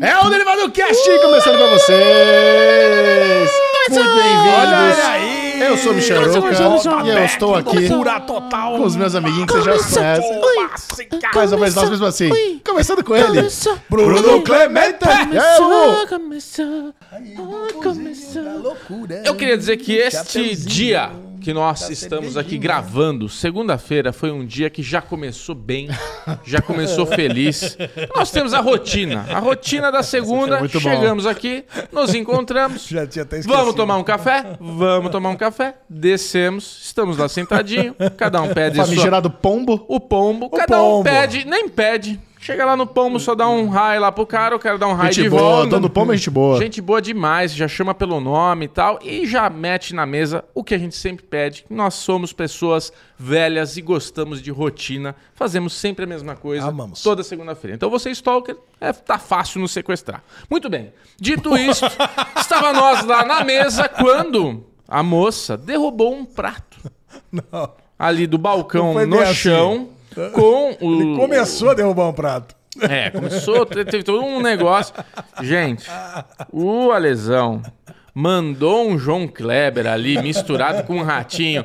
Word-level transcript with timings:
É 0.00 0.18
o 0.18 0.28
Derivado 0.28 0.68
Cast 0.72 1.08
começando 1.20 1.56
pra 1.56 1.68
vocês! 1.68 3.50
Muito 3.88 4.04
bem-vindos! 4.04 4.52
Olha 4.58 5.08
aí! 5.08 5.62
Eu 5.62 5.78
sou 5.78 5.92
o 5.92 5.94
Michel 5.94 6.20
Roca 6.32 7.04
e 7.04 7.10
eu 7.10 7.24
estou 7.24 7.54
aqui 7.54 7.88
com 7.88 8.82
os 8.82 8.96
meus 8.96 9.14
amiguinhos 9.14 9.46
que 9.46 9.52
vocês 9.56 9.94
já 9.94 10.18
conhecem. 10.18 11.08
Mas 11.32 11.52
eu 11.52 11.58
vou 11.58 11.66
apresentar 11.68 11.90
mesmo 11.90 12.06
assim. 12.06 12.60
Começando 12.66 13.04
com 13.04 13.14
ele, 13.14 13.48
Bruno 13.88 14.42
Clemente! 14.42 14.98
Começou, 14.98 16.08
começou, 16.08 16.92
começou. 17.80 18.62
Loucura. 18.62 19.22
Eu 19.24 19.36
queria 19.36 19.56
dizer 19.56 19.76
que 19.76 19.92
este 19.92 20.56
dia 20.56 21.12
que 21.44 21.52
nós 21.52 21.90
estamos 21.90 22.38
aqui 22.38 22.56
gravando, 22.56 23.28
segunda-feira, 23.28 24.14
foi 24.14 24.30
um 24.30 24.46
dia 24.46 24.70
que 24.70 24.82
já 24.82 25.02
começou 25.02 25.54
bem, 25.54 25.88
já 26.42 26.62
começou 26.62 27.04
feliz. 27.04 27.76
Nós 28.16 28.30
temos 28.30 28.54
a 28.54 28.60
rotina, 28.60 29.26
a 29.28 29.38
rotina 29.40 29.92
da 29.92 30.02
segunda. 30.02 30.58
muito 30.58 30.80
bom. 30.80 30.88
Chegamos 30.88 31.26
aqui, 31.26 31.66
nos 31.92 32.14
encontramos. 32.14 32.86
Já 32.88 33.06
tinha 33.06 33.24
até 33.24 33.40
esquecido. 33.40 33.60
Vamos 33.60 33.74
tomar 33.74 33.98
um 33.98 34.02
café? 34.02 34.56
Vamos 34.58 35.10
tomar 35.10 35.28
um 35.28 35.36
café. 35.36 35.74
Descemos, 35.86 36.80
estamos 36.82 37.18
lá 37.18 37.28
sentadinho, 37.28 37.94
cada 38.16 38.40
um 38.40 38.48
pede 38.54 38.76
sua 38.76 38.86
famigerado 38.86 39.30
pombo. 39.30 39.84
o 39.86 40.00
pombo. 40.00 40.48
cada 40.48 40.82
um 40.82 40.86
pombo. 40.86 41.04
pede, 41.04 41.46
nem 41.46 41.68
pede. 41.68 42.18
Chega 42.44 42.66
lá 42.66 42.76
no 42.76 42.86
pombo, 42.86 43.18
só 43.18 43.34
dá 43.34 43.48
um 43.48 43.70
raio 43.70 44.02
lá 44.02 44.12
pro 44.12 44.26
cara, 44.26 44.54
o 44.54 44.58
cara 44.58 44.76
dá 44.76 44.86
um 44.86 44.92
raio 44.92 45.14
de 45.14 45.30
boa, 45.30 45.40
volta. 45.40 45.70
dono 45.70 45.88
do 45.88 45.90
pombo 45.90 46.12
é 46.12 46.16
gente 46.18 46.28
boa. 46.28 46.58
Gente 46.58 46.82
boa 46.82 47.00
demais, 47.00 47.54
já 47.54 47.66
chama 47.66 47.94
pelo 47.94 48.20
nome 48.20 48.66
e 48.66 48.68
tal, 48.68 48.98
e 49.02 49.26
já 49.26 49.48
mete 49.48 49.94
na 49.94 50.04
mesa 50.04 50.44
o 50.54 50.62
que 50.62 50.74
a 50.74 50.78
gente 50.78 50.94
sempre 50.94 51.24
pede. 51.24 51.64
Nós 51.70 51.94
somos 51.94 52.34
pessoas 52.34 52.92
velhas 53.16 53.78
e 53.78 53.80
gostamos 53.80 54.42
de 54.42 54.50
rotina, 54.50 55.16
fazemos 55.34 55.72
sempre 55.72 56.04
a 56.04 56.06
mesma 56.06 56.36
coisa, 56.36 56.66
Amamos. 56.68 57.02
toda 57.02 57.22
segunda-feira. 57.22 57.76
Então 57.76 57.88
você, 57.88 58.10
stalker, 58.10 58.58
é, 58.78 58.92
tá 58.92 59.18
fácil 59.18 59.62
nos 59.62 59.72
sequestrar. 59.72 60.22
Muito 60.50 60.68
bem, 60.68 60.92
dito 61.18 61.56
isso, 61.56 61.86
estava 62.36 62.74
nós 62.74 63.06
lá 63.06 63.24
na 63.24 63.42
mesa 63.42 63.88
quando 63.88 64.62
a 64.86 65.02
moça 65.02 65.56
derrubou 65.56 66.12
um 66.14 66.26
prato 66.26 66.76
Não. 67.32 67.70
ali 67.98 68.26
do 68.26 68.36
balcão 68.36 68.92
no 69.06 69.18
assim. 69.18 69.32
chão 69.32 69.93
com 70.32 70.76
o... 70.80 70.92
Ele 71.02 71.16
começou 71.16 71.70
a 71.70 71.74
derrubar 71.74 72.08
um 72.08 72.12
prato. 72.12 72.54
É, 72.80 73.10
começou, 73.10 73.64
te- 73.64 73.84
teve 73.84 74.02
todo 74.02 74.22
um 74.24 74.40
negócio. 74.40 74.92
Gente, 75.42 75.88
o 76.52 76.90
Alesão 76.90 77.62
mandou 78.12 78.88
um 78.88 78.98
João 78.98 79.28
Kleber 79.28 79.86
ali 79.86 80.20
misturado 80.20 80.82
com 80.84 80.96
um 80.96 81.02
ratinho. 81.02 81.64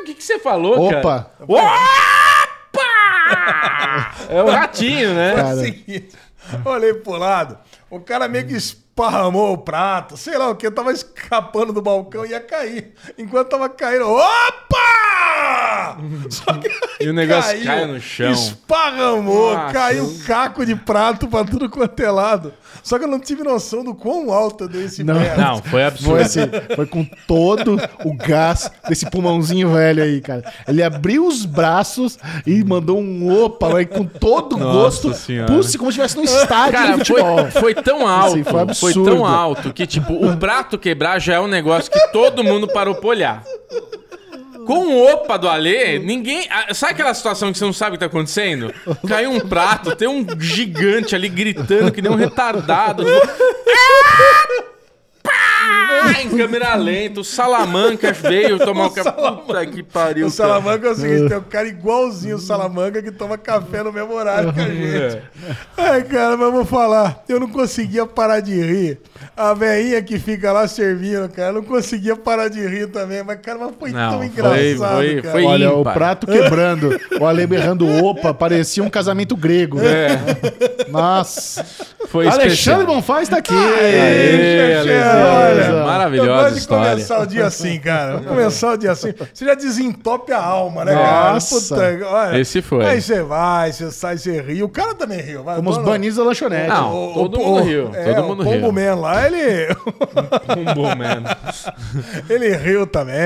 O 0.00 0.04
que, 0.04 0.14
que 0.14 0.22
você 0.22 0.38
falou, 0.38 0.88
cara? 0.88 0.98
Opa! 1.00 1.30
Opa! 1.40 1.72
É 4.28 4.42
o 4.42 4.50
ratinho, 4.50 5.14
né? 5.14 5.34
É 5.38 5.44
o 5.54 5.56
seguinte, 5.56 6.16
olhei 6.64 6.94
pro 6.94 7.12
lado, 7.16 7.58
o 7.90 7.98
cara 8.00 8.28
meio 8.28 8.46
que 8.46 8.54
esparramou 9.00 9.52
o 9.52 9.58
prato, 9.58 10.16
sei 10.16 10.38
lá 10.38 10.48
o 10.48 10.56
que, 10.56 10.70
tava 10.70 10.90
escapando 10.90 11.70
do 11.70 11.82
balcão 11.82 12.24
e 12.24 12.30
ia 12.30 12.40
cair. 12.40 12.92
Enquanto 13.18 13.48
tava 13.50 13.68
caindo, 13.68 14.08
opa! 14.08 15.98
Só 16.30 16.54
que 16.54 16.70
E 17.04 17.08
o 17.08 17.12
negócio 17.12 17.62
cai 17.62 17.84
no 17.84 18.00
chão. 18.00 18.32
Esparramou, 18.32 19.52
Nossa. 19.54 19.72
caiu 19.74 20.04
um 20.04 20.18
caco 20.20 20.64
de 20.64 20.74
prato 20.74 21.28
pra 21.28 21.44
tudo 21.44 21.68
quanto 21.68 22.00
é 22.02 22.10
lado. 22.10 22.54
Só 22.82 22.98
que 22.98 23.04
eu 23.04 23.08
não 23.08 23.20
tive 23.20 23.42
noção 23.42 23.84
do 23.84 23.94
quão 23.94 24.32
alto 24.32 24.66
deu 24.66 24.82
esse 24.86 25.04
Não. 25.04 25.14
merda. 25.14 25.42
Não, 25.42 25.62
foi 25.62 25.84
absurdo. 25.84 26.10
Foi 26.12 26.22
assim, 26.22 26.40
foi 26.74 26.86
com 26.86 27.04
todo 27.26 27.76
o 28.04 28.14
gás 28.16 28.70
desse 28.88 29.10
pulmãozinho 29.10 29.72
velho 29.72 30.02
aí, 30.02 30.20
cara. 30.22 30.42
Ele 30.66 30.82
abriu 30.82 31.26
os 31.26 31.44
braços 31.44 32.18
e 32.46 32.64
mandou 32.64 32.98
um 32.98 33.44
opa, 33.44 33.68
vai 33.68 33.84
com 33.84 34.04
todo 34.06 34.54
o 34.56 34.58
gosto. 34.58 35.12
Senhora. 35.12 35.52
Puxa, 35.52 35.76
como 35.76 35.92
se 35.92 36.00
estivesse 36.00 36.16
num 36.16 36.24
estádio 36.24 36.66
de 36.66 36.76
Cara, 36.86 36.98
futebol. 36.98 37.38
foi, 37.50 37.50
foi 37.50 37.74
tão 37.74 38.06
alto, 38.08 38.26
Assim, 38.40 38.44
foi 38.44 38.85
foi, 38.92 39.04
tão 39.04 39.24
alto 39.24 39.72
que, 39.72 39.86
tipo, 39.86 40.12
o 40.12 40.36
prato 40.36 40.78
quebrar 40.78 41.18
já 41.18 41.34
é 41.34 41.40
um 41.40 41.46
negócio 41.46 41.90
que 41.90 42.08
todo 42.08 42.44
mundo 42.44 42.68
parou 42.68 42.94
pra 42.94 43.08
olhar. 43.08 43.44
Com 44.66 44.86
o 44.88 45.12
opa 45.12 45.36
do 45.36 45.48
Alê, 45.48 45.98
ninguém. 45.98 46.48
Sabe 46.74 46.92
aquela 46.92 47.14
situação 47.14 47.52
que 47.52 47.58
você 47.58 47.64
não 47.64 47.72
sabe 47.72 47.90
o 47.90 47.92
que 47.92 48.00
tá 48.00 48.06
acontecendo? 48.06 48.74
Caiu 49.06 49.30
um 49.30 49.40
prato, 49.40 49.94
tem 49.94 50.08
um 50.08 50.26
gigante 50.40 51.14
ali 51.14 51.28
gritando 51.28 51.92
que 51.92 52.02
nem 52.02 52.10
um 52.10 52.16
retardado. 52.16 53.04
Pá! 55.66 56.20
Em 56.22 56.36
câmera 56.36 56.74
lenta, 56.74 57.20
o 57.20 57.24
Salamanca 57.24 58.12
veio 58.12 58.58
tomar 58.64 58.86
o 58.86 58.90
café. 58.90 59.10
Puta 59.12 59.66
que 59.66 59.82
pariu. 59.82 60.26
O 60.26 60.30
cara. 60.30 60.48
Salamanca 60.48 60.88
é 60.88 60.90
o 60.90 60.94
seguinte, 60.94 61.28
tem 61.28 61.38
um 61.38 61.42
cara 61.42 61.68
igualzinho 61.68 62.36
o 62.36 62.40
Salamanca 62.40 63.02
que 63.02 63.10
toma 63.10 63.36
café 63.38 63.82
no 63.82 63.92
mesmo 63.92 64.12
horário 64.14 64.52
que 64.52 64.60
a 64.60 64.64
gente. 64.68 65.22
Ai, 65.76 66.02
cara, 66.04 66.36
mas 66.36 66.52
vou 66.52 66.64
falar, 66.64 67.22
eu 67.28 67.38
não 67.40 67.48
conseguia 67.48 68.06
parar 68.06 68.40
de 68.40 68.54
rir. 68.60 68.98
A 69.36 69.52
velhinha 69.54 70.02
que 70.02 70.18
fica 70.18 70.52
lá 70.52 70.66
servindo, 70.68 71.28
cara, 71.28 71.52
não 71.52 71.62
conseguia 71.62 72.16
parar 72.16 72.48
de 72.48 72.66
rir 72.66 72.88
também, 72.88 73.22
mas, 73.22 73.38
cara, 73.40 73.58
mas 73.58 73.70
foi 73.78 73.90
Não, 73.90 74.10
tão 74.10 74.18
foi- 74.18 74.26
engraçado, 74.26 74.94
foi- 74.96 75.22
cara. 75.22 75.32
foi- 75.32 75.44
Olha, 75.44 75.72
o 75.74 75.80
ímpar. 75.80 75.94
prato 75.94 76.26
quebrando, 76.26 77.00
o 77.20 77.26
Ale 77.26 77.46
berrando 77.46 77.86
opa, 78.04 78.32
parecia 78.34 78.82
um 78.82 78.90
casamento 78.90 79.36
grego. 79.36 79.78
É, 79.80 80.88
Nossa. 80.90 81.64
foi 82.08 82.26
Alexandre 82.26 82.52
especial. 82.52 82.86
Bonfaz 82.86 83.28
tá 83.28 83.38
aqui. 83.38 83.54
Aê, 83.54 84.30
Xexé, 84.32 84.76
Alexandre. 84.78 85.55
Olha. 85.60 85.84
Maravilhosa 85.84 86.30
eu 86.30 86.34
gosto 86.36 86.52
de 86.54 86.58
história. 86.60 86.90
começar 86.92 87.20
o 87.20 87.26
dia 87.26 87.46
assim, 87.46 87.78
cara. 87.80 88.16
Vou 88.18 88.22
começar 88.26 88.72
o 88.72 88.76
dia 88.76 88.92
assim. 88.92 89.12
Você 89.32 89.44
já 89.44 89.54
desentope 89.54 90.32
a 90.32 90.42
alma, 90.42 90.84
né, 90.84 90.94
cara? 90.94 91.32
Nossa. 91.34 91.74
olha. 92.10 92.38
Esse 92.40 92.60
foi. 92.62 92.84
Aí 92.86 93.00
você 93.00 93.22
vai, 93.22 93.72
você 93.72 93.90
sai, 93.90 94.18
você 94.18 94.40
ri. 94.40 94.62
O 94.62 94.68
cara 94.68 94.94
também 94.94 95.20
riu. 95.20 95.42
vai, 95.42 95.56
Fomos 95.56 95.76
dono- 95.76 95.88
banidos 95.88 96.16
da 96.16 96.24
lanchonete. 96.24 96.68
Não, 96.68 96.94
O- 97.10 97.14
todo 97.14 97.40
o- 97.40 97.44
mundo 97.44 97.60
o- 97.60 97.64
riu. 97.64 97.90
é, 97.94 98.14
todo 98.14 98.26
mundo 98.28 98.40
o 98.42 98.44
Pombo 98.44 98.70
riu. 98.70 98.72
Man 98.72 98.94
lá, 99.00 99.26
ele, 99.26 99.74
Pombo 100.46 100.82
Man. 100.96 101.22
ele 102.28 102.56
riu 102.56 102.86
também. 102.86 103.16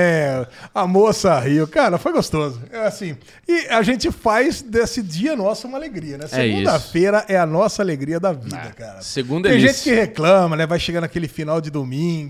A 0.73 0.87
moça 0.87 1.37
riu. 1.39 1.67
Cara, 1.67 1.97
foi 1.97 2.11
gostoso. 2.13 2.61
É 2.71 2.85
assim. 2.85 3.17
E 3.47 3.67
a 3.69 3.81
gente 3.81 4.11
faz 4.11 4.61
desse 4.61 5.01
dia 5.01 5.35
nosso 5.35 5.67
uma 5.67 5.77
alegria, 5.77 6.17
né? 6.17 6.25
É 6.25 6.27
Segunda-feira 6.27 7.25
é, 7.27 7.37
a 7.37 7.45
nossa 7.45 7.81
alegria 7.81 8.19
da 8.19 8.31
vida, 8.31 8.71
cara. 8.77 9.01
segunda 9.01 9.47
é 9.47 9.51
Tem 9.51 9.61
delícia. 9.61 9.83
gente 9.83 9.95
que 9.95 10.01
reclama, 10.01 10.55
né? 10.55 10.65
Vai 10.65 10.79
chegando 10.79 11.03
aquele 11.05 11.27
final 11.27 11.59
de 11.61 11.69
domingo, 11.69 12.20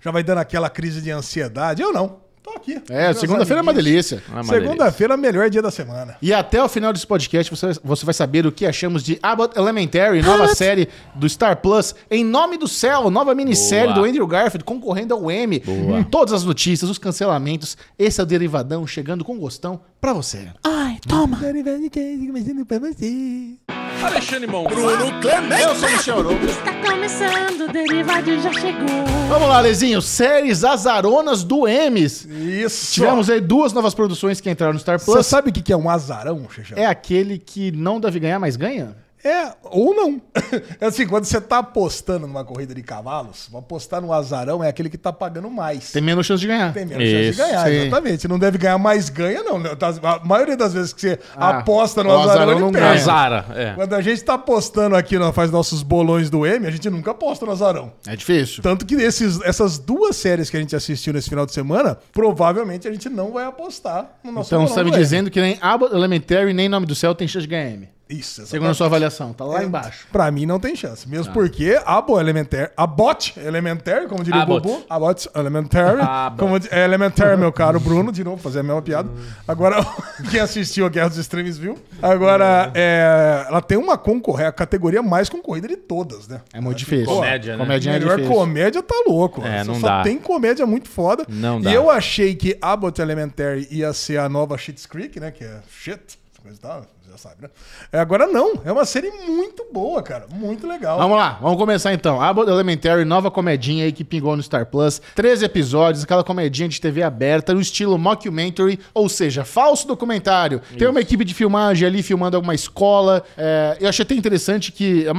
já 0.00 0.10
vai 0.10 0.22
dando 0.22 0.38
aquela 0.38 0.68
crise 0.70 1.00
de 1.00 1.10
ansiedade. 1.10 1.82
Eu 1.82 1.92
não. 1.92 2.27
Tô 2.48 2.56
aqui. 2.56 2.80
É, 2.88 3.12
segunda-feira 3.12 3.60
é 3.60 3.62
uma 3.62 3.74
delícia. 3.74 4.22
É 4.30 4.32
uma. 4.32 4.44
Segunda-feira 4.44 5.14
é 5.14 5.16
o 5.16 5.20
melhor 5.20 5.50
dia 5.50 5.60
da 5.60 5.70
semana. 5.70 6.16
E 6.22 6.32
até 6.32 6.62
o 6.62 6.68
final 6.68 6.92
desse 6.92 7.06
podcast 7.06 7.54
você, 7.54 7.72
você 7.84 8.04
vai 8.04 8.14
saber 8.14 8.46
o 8.46 8.52
que 8.52 8.64
achamos 8.64 9.02
de 9.02 9.18
Abbott 9.22 9.58
Elementary, 9.58 10.22
nova 10.22 10.48
série 10.54 10.88
do 11.14 11.28
Star 11.28 11.58
Plus, 11.58 11.94
Em 12.10 12.24
Nome 12.24 12.56
do 12.56 12.66
Céu, 12.66 13.10
nova 13.10 13.34
minissérie 13.34 13.92
Boa. 13.92 14.04
do 14.04 14.08
Andrew 14.08 14.26
Garfield, 14.26 14.64
concorrendo 14.64 15.14
ao 15.14 15.30
Emmy. 15.30 15.60
Com 15.60 16.02
todas 16.04 16.32
as 16.32 16.44
notícias, 16.44 16.90
os 16.90 16.98
cancelamentos. 16.98 17.76
Esse 17.98 18.20
é 18.20 18.22
o 18.22 18.26
Derivadão 18.26 18.86
chegando 18.86 19.24
com 19.24 19.38
gostão 19.38 19.80
pra 20.00 20.12
você. 20.12 20.48
Ai, 20.64 20.98
toma. 21.06 21.38
Alexandre 24.02 24.46
Mon. 24.46 24.64
Bruno 24.64 25.20
Clemente. 25.20 25.62
Eu 25.62 25.74
sou 25.74 25.88
o 25.88 25.92
Michel 25.92 26.18
Arouca. 26.18 26.46
Tá 26.46 26.78
Está 26.78 26.90
começando, 26.92 27.68
o 27.68 27.72
Derivado 27.72 28.40
já 28.40 28.52
chegou. 28.52 28.86
Vamos 29.28 29.48
lá, 29.48 29.60
Lezinho. 29.60 30.00
Séries 30.00 30.62
azaronas 30.62 31.42
do 31.42 31.66
Emmys. 31.66 32.26
Isso. 32.38 32.94
Tivemos 32.94 33.28
aí 33.28 33.40
duas 33.40 33.72
novas 33.72 33.94
produções 33.94 34.40
que 34.40 34.48
entraram 34.50 34.72
no 34.74 34.78
Star 34.78 34.98
Você 34.98 35.10
Plus. 35.12 35.26
sabe 35.26 35.50
o 35.50 35.52
que 35.52 35.72
é 35.72 35.76
um 35.76 35.90
azarão, 35.90 36.48
Xexé? 36.50 36.80
É 36.80 36.86
aquele 36.86 37.38
que 37.38 37.70
não 37.72 38.00
deve 38.00 38.20
ganhar, 38.20 38.38
mas 38.38 38.56
ganha? 38.56 38.96
É, 39.24 39.52
ou 39.64 39.94
não. 39.94 40.20
É 40.80 40.86
assim, 40.86 41.06
quando 41.06 41.24
você 41.24 41.40
tá 41.40 41.58
apostando 41.58 42.26
numa 42.26 42.44
corrida 42.44 42.74
de 42.74 42.82
cavalos, 42.82 43.48
apostar 43.54 44.00
no 44.00 44.12
azarão 44.12 44.62
é 44.62 44.68
aquele 44.68 44.88
que 44.88 44.96
tá 44.96 45.12
pagando 45.12 45.50
mais. 45.50 45.90
Tem 45.92 46.00
menos 46.00 46.24
chance 46.26 46.40
de 46.40 46.46
ganhar. 46.46 46.72
Tem 46.72 46.86
menos 46.86 47.02
chance 47.04 47.16
de 47.22 47.28
Isso, 47.30 47.38
ganhar, 47.42 47.64
sim. 47.66 47.72
exatamente. 47.72 48.28
Não 48.28 48.38
deve 48.38 48.58
ganhar 48.58 48.78
mais 48.78 49.08
ganha, 49.08 49.42
não. 49.42 49.56
A 50.02 50.24
maioria 50.24 50.56
das 50.56 50.72
vezes 50.72 50.92
que 50.92 51.00
você 51.00 51.18
Ah, 51.36 51.58
aposta 51.58 52.02
no 52.02 52.10
o 52.10 52.12
azarão, 52.12 52.30
azarão 52.32 52.52
ele 52.52 52.60
não 52.60 52.72
perde. 52.72 52.86
ganha. 52.86 53.00
Azara, 53.00 53.46
é. 53.54 53.72
Quando 53.74 53.92
a 53.94 54.00
gente 54.00 54.22
tá 54.22 54.34
apostando 54.34 54.94
aqui, 54.96 55.18
nós 55.18 55.34
faz 55.34 55.50
nossos 55.50 55.82
bolões 55.82 56.30
do 56.30 56.46
M, 56.46 56.66
a 56.66 56.70
gente 56.70 56.88
nunca 56.88 57.10
aposta 57.10 57.44
no 57.44 57.52
azarão. 57.52 57.92
É 58.06 58.14
difícil. 58.16 58.62
Tanto 58.62 58.86
que 58.86 58.94
esses, 58.94 59.40
essas 59.42 59.78
duas 59.78 60.16
séries 60.16 60.48
que 60.48 60.56
a 60.56 60.60
gente 60.60 60.74
assistiu 60.76 61.12
nesse 61.12 61.28
final 61.28 61.44
de 61.44 61.52
semana, 61.52 61.98
provavelmente 62.12 62.86
a 62.88 62.92
gente 62.92 63.08
não 63.08 63.32
vai 63.32 63.44
apostar 63.44 64.18
no 64.22 64.30
nosso 64.32 64.48
Então 64.48 64.60
bolão 64.60 64.68
você 64.74 64.80
tá 64.80 64.84
me 64.84 64.90
dizendo 64.92 65.30
que 65.30 65.40
nem 65.40 65.58
Abbott 65.60 65.94
Elementary 65.94 66.52
nem 66.54 66.68
Nome 66.68 66.86
do 66.86 66.94
Céu 66.94 67.14
tem 67.14 67.26
chance 67.26 67.46
de 67.46 67.50
ganhar 67.50 67.70
M. 67.70 67.88
Isso, 68.08 68.46
Segundo 68.46 68.70
a 68.70 68.74
sua 68.74 68.86
avaliação, 68.86 69.34
tá 69.34 69.44
lá 69.44 69.62
embaixo. 69.62 70.06
Pra 70.10 70.30
mim 70.30 70.46
não 70.46 70.58
tem 70.58 70.74
chance. 70.74 71.06
Mesmo 71.06 71.30
porque 71.34 71.78
a 71.84 72.00
Bo 72.00 72.18
Elementary, 72.18 72.70
a 72.74 72.86
Bot 72.86 73.34
Elementary, 73.38 74.08
como 74.08 74.24
diria 74.24 74.42
o 74.44 74.46
Bubu, 74.46 74.82
a 74.88 74.98
Bot 74.98 75.28
Elementary, 75.34 75.98
como 76.38 76.56
é 76.70 76.84
Elementary, 76.84 77.36
meu 77.36 77.52
caro 77.52 77.78
Bruno, 77.78 78.10
de 78.10 78.24
novo, 78.24 78.42
fazer 78.42 78.60
a 78.60 78.62
mesma 78.62 78.80
piada. 78.80 79.10
Agora, 79.46 79.76
quem 80.30 80.40
assistiu 80.40 80.86
a 80.86 80.88
Guerra 80.88 81.08
dos 81.10 81.18
Extremes 81.18 81.58
viu. 81.58 81.78
Agora, 82.00 82.70
é, 82.74 83.44
ela 83.46 83.60
tem 83.60 83.76
uma 83.76 83.98
concorrência, 83.98 84.48
a 84.48 84.52
categoria 84.52 85.02
mais 85.02 85.28
concorrida 85.28 85.68
de 85.68 85.76
todas, 85.76 86.26
né? 86.28 86.40
É 86.54 86.60
muito 86.62 86.78
difícil. 86.78 87.04
Comédia, 87.06 87.56
né? 87.58 87.62
Comédia 87.62 87.90
é 87.90 87.92
Melhor 87.98 88.16
difícil. 88.16 88.34
comédia 88.34 88.82
tá 88.82 89.04
louco. 89.06 89.44
É, 89.44 89.58
Só- 89.58 89.64
não 89.72 89.80
só 89.80 89.86
dá. 89.86 90.02
tem 90.02 90.18
comédia 90.18 90.64
muito 90.66 90.88
foda. 90.88 91.26
Não 91.28 91.60
e 91.60 91.64
dá. 91.64 91.72
eu 91.72 91.90
achei 91.90 92.34
que 92.34 92.56
Abbott 92.62 93.00
Elementary 93.02 93.68
ia 93.70 93.92
ser 93.92 94.18
a 94.18 94.28
nova 94.30 94.56
Shit's 94.56 94.86
Creek, 94.86 95.20
né? 95.20 95.30
Que 95.30 95.44
é 95.44 95.60
shit, 95.70 96.18
coisa 96.42 96.56
e 96.56 96.60
tal. 96.60 96.86
Sabe, 97.18 97.42
né? 97.42 97.50
É, 97.92 97.98
agora 97.98 98.26
não, 98.26 98.60
é 98.64 98.72
uma 98.72 98.84
série 98.84 99.10
muito 99.10 99.66
boa, 99.72 100.02
cara. 100.02 100.26
Muito 100.32 100.66
legal. 100.66 100.98
Vamos 100.98 101.16
lá, 101.16 101.38
vamos 101.40 101.58
começar 101.58 101.92
então. 101.92 102.20
Abbott 102.20 102.50
Elementary, 102.50 103.04
nova 103.04 103.30
comedinha 103.30 103.84
aí 103.84 103.92
que 103.92 104.04
pingou 104.04 104.36
no 104.36 104.42
Star 104.42 104.66
Plus. 104.66 105.00
13 105.14 105.44
episódios, 105.44 106.04
aquela 106.04 106.24
comedinha 106.24 106.68
de 106.68 106.80
TV 106.80 107.02
aberta, 107.02 107.52
no 107.52 107.60
estilo 107.60 107.98
mockumentary, 107.98 108.78
ou 108.94 109.08
seja, 109.08 109.44
falso 109.44 109.86
documentário. 109.86 110.60
Tem 110.78 110.88
uma 110.88 111.00
equipe 111.00 111.24
de 111.24 111.34
filmagem 111.34 111.86
ali 111.86 112.02
filmando 112.02 112.36
alguma 112.36 112.54
escola. 112.54 113.22
É, 113.36 113.76
eu 113.80 113.88
achei 113.88 114.02
até 114.02 114.14
interessante 114.14 114.72
que. 114.72 115.06
é 115.06 115.12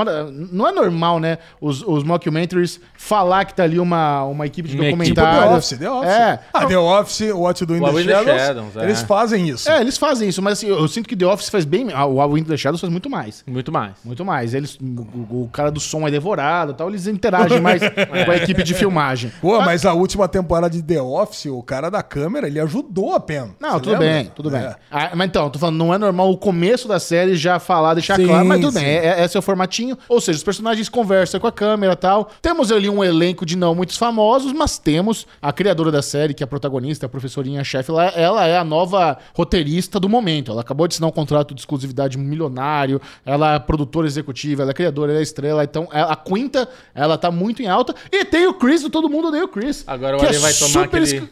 não 0.51 0.67
é 0.67 0.71
normal, 0.71 1.19
né? 1.19 1.37
Os, 1.59 1.81
os 1.83 2.03
mockumentaries 2.03 2.79
falar 2.95 3.45
que 3.45 3.53
tá 3.53 3.63
ali 3.63 3.79
uma, 3.79 4.23
uma 4.23 4.45
equipe 4.45 4.67
de 4.69 4.75
Uma 4.75 4.85
equipe 4.85 5.09
Tipo 5.09 5.21
documentário. 5.21 5.49
The 5.49 5.57
Office, 5.57 5.77
The 5.77 5.89
Office. 5.89 6.11
É. 6.11 6.39
Ah, 6.53 6.65
The 6.65 6.77
Office, 6.77 7.31
What 7.33 7.61
You 7.61 7.67
Do 7.67 7.75
in 7.75 7.79
the 7.81 7.89
in 7.89 7.93
the 7.93 8.13
Shadows, 8.13 8.41
Shadows, 8.41 8.77
é. 8.77 8.83
eles 8.83 9.01
fazem 9.01 9.49
isso. 9.49 9.69
É, 9.69 9.81
eles 9.81 9.97
fazem 9.97 10.29
isso, 10.29 10.41
mas 10.41 10.53
assim, 10.53 10.67
eu 10.67 10.87
sinto 10.87 11.07
que 11.07 11.15
The 11.15 11.25
Office 11.25 11.49
faz 11.49 11.65
bem. 11.65 11.88
Ah, 11.93 12.05
O 12.05 12.33
Wind 12.33 12.47
the 12.47 12.57
Shadows 12.57 12.81
faz 12.81 12.91
muito 12.91 13.09
mais. 13.09 13.43
Muito 13.47 13.71
mais. 13.71 13.93
Muito 14.03 14.25
mais. 14.25 14.53
Eles, 14.53 14.77
o, 14.79 15.43
o 15.43 15.49
cara 15.51 15.71
do 15.71 15.79
som 15.79 16.07
é 16.07 16.11
devorado 16.11 16.71
e 16.71 16.75
tal, 16.75 16.89
eles 16.89 17.07
interagem 17.07 17.59
mais 17.59 17.81
com 18.25 18.31
a 18.31 18.37
equipe 18.37 18.63
de 18.63 18.73
filmagem. 18.73 19.31
Pô, 19.41 19.59
mas 19.61 19.85
a 19.85 19.93
última 19.93 20.27
temporada 20.27 20.69
de 20.69 20.81
The 20.81 21.01
Office, 21.01 21.45
o 21.47 21.61
cara 21.61 21.89
da 21.89 22.01
câmera, 22.03 22.47
ele 22.47 22.59
ajudou 22.59 23.13
a 23.13 23.19
Pen. 23.19 23.55
Não, 23.59 23.73
Você 23.73 23.79
tudo 23.79 23.91
lembra? 23.91 24.07
bem, 24.07 24.31
tudo 24.35 24.49
bem. 24.49 24.61
É. 24.61 24.75
Ah, 24.91 25.11
mas 25.15 25.27
então, 25.27 25.49
tô 25.49 25.59
falando, 25.59 25.77
não 25.77 25.93
é 25.93 25.97
normal 25.97 26.31
o 26.31 26.37
começo 26.37 26.87
da 26.87 26.99
série 26.99 27.35
já 27.35 27.59
falar, 27.59 27.93
deixar 27.93 28.15
Sim, 28.15 28.25
claro, 28.27 28.45
mas 28.45 28.61
tudo 28.61 28.73
sim. 28.73 28.79
bem, 28.79 28.87
é, 28.87 29.19
é, 29.19 29.25
esse 29.25 29.35
é 29.35 29.39
o 29.39 29.43
formatinho. 29.43 29.97
Ou 30.07 30.21
seja, 30.21 30.37
os 30.37 30.43
personagens 30.43 30.89
conversam 30.89 31.39
com 31.39 31.47
a 31.47 31.51
câmera 31.51 31.93
e 31.93 31.95
tal. 31.95 32.29
Temos 32.41 32.71
ali 32.71 32.89
um 32.89 33.03
elenco 33.03 33.45
de 33.45 33.57
não 33.57 33.75
muitos 33.75 33.97
famosos, 33.97 34.53
mas 34.53 34.77
temos 34.77 35.27
a 35.41 35.51
criadora 35.51 35.91
da 35.91 36.01
série, 36.01 36.33
que 36.33 36.43
é 36.43 36.45
a 36.45 36.47
protagonista, 36.47 37.05
a 37.05 37.09
professorinha 37.09 37.63
chefe, 37.63 37.91
ela, 37.91 38.05
ela 38.07 38.47
é 38.47 38.57
a 38.57 38.63
nova 38.63 39.17
roteirista 39.33 39.99
do 39.99 40.09
momento. 40.09 40.51
Ela 40.51 40.61
acabou 40.61 40.87
de 40.87 40.93
assinar 40.93 41.09
um 41.09 41.13
contrato 41.13 41.53
de 41.53 41.61
exclusividade 41.69 42.17
milionário, 42.17 42.99
ela 43.25 43.55
é 43.55 43.59
produtora 43.59 44.07
executiva, 44.07 44.63
ela 44.63 44.71
é 44.71 44.73
criadora, 44.73 45.11
ela 45.11 45.19
é 45.19 45.23
estrela, 45.23 45.63
então 45.63 45.87
é- 45.91 46.01
a 46.01 46.15
quinta, 46.15 46.67
ela 46.95 47.17
tá 47.17 47.29
muito 47.29 47.61
em 47.61 47.67
alta. 47.67 47.93
E 48.11 48.25
tem 48.25 48.47
o 48.47 48.53
Chris, 48.55 48.81
do 48.81 48.89
Todo 48.89 49.07
Mundo 49.09 49.27
Odeia 49.27 49.45
o 49.45 49.47
Chris. 49.47 49.83
Agora 49.87 50.17
o 50.17 50.23
é 50.23 50.27
Ale 50.27 50.37
vai 50.39 50.53
tomar 50.53 50.83
aquele... 50.85 51.03
escri- 51.05 51.29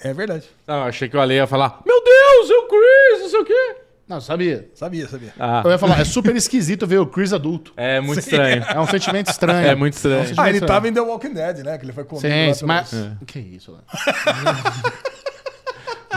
É 0.00 0.12
verdade. 0.12 0.44
Não, 0.66 0.82
achei 0.84 1.08
que 1.08 1.16
o 1.16 1.20
Ale 1.20 1.34
ia 1.34 1.46
falar, 1.46 1.80
meu 1.86 2.02
Deus, 2.02 2.50
é 2.50 2.54
o 2.54 2.68
Chris, 2.68 3.22
não 3.22 3.28
sei 3.30 3.40
o 3.40 3.44
quê. 3.44 3.76
Não, 4.08 4.20
sabia. 4.20 4.70
Sabia, 4.72 5.08
sabia. 5.08 5.32
Ah, 5.36 5.62
Eu 5.64 5.70
ia 5.72 5.78
falar, 5.78 6.00
é 6.00 6.04
super 6.04 6.34
esquisito 6.36 6.86
ver 6.86 6.98
o 7.00 7.06
Chris 7.08 7.32
adulto. 7.32 7.72
é 7.76 8.00
muito 8.00 8.20
estranho. 8.20 8.62
É 8.68 8.78
um 8.78 8.86
sentimento 8.86 9.28
estranho. 9.30 9.66
É 9.66 9.74
muito 9.74 9.94
estranho. 9.94 10.18
É 10.18 10.18
um 10.18 10.40
Ah, 10.40 10.48
ele 10.48 10.58
estranho. 10.58 10.66
tava 10.66 10.88
em 10.88 10.92
The 10.92 11.00
Walking 11.00 11.34
Dead, 11.34 11.58
né? 11.64 11.76
Que 11.76 11.84
ele 11.86 11.92
foi 11.92 12.04
comigo 12.04 12.20
Sim, 12.26 12.46
lá 12.68 12.84
sim, 12.84 12.96
pelo- 12.96 13.08
mas... 13.10 13.26
Que 13.26 13.38
isso, 13.40 13.72
né? 13.72 13.78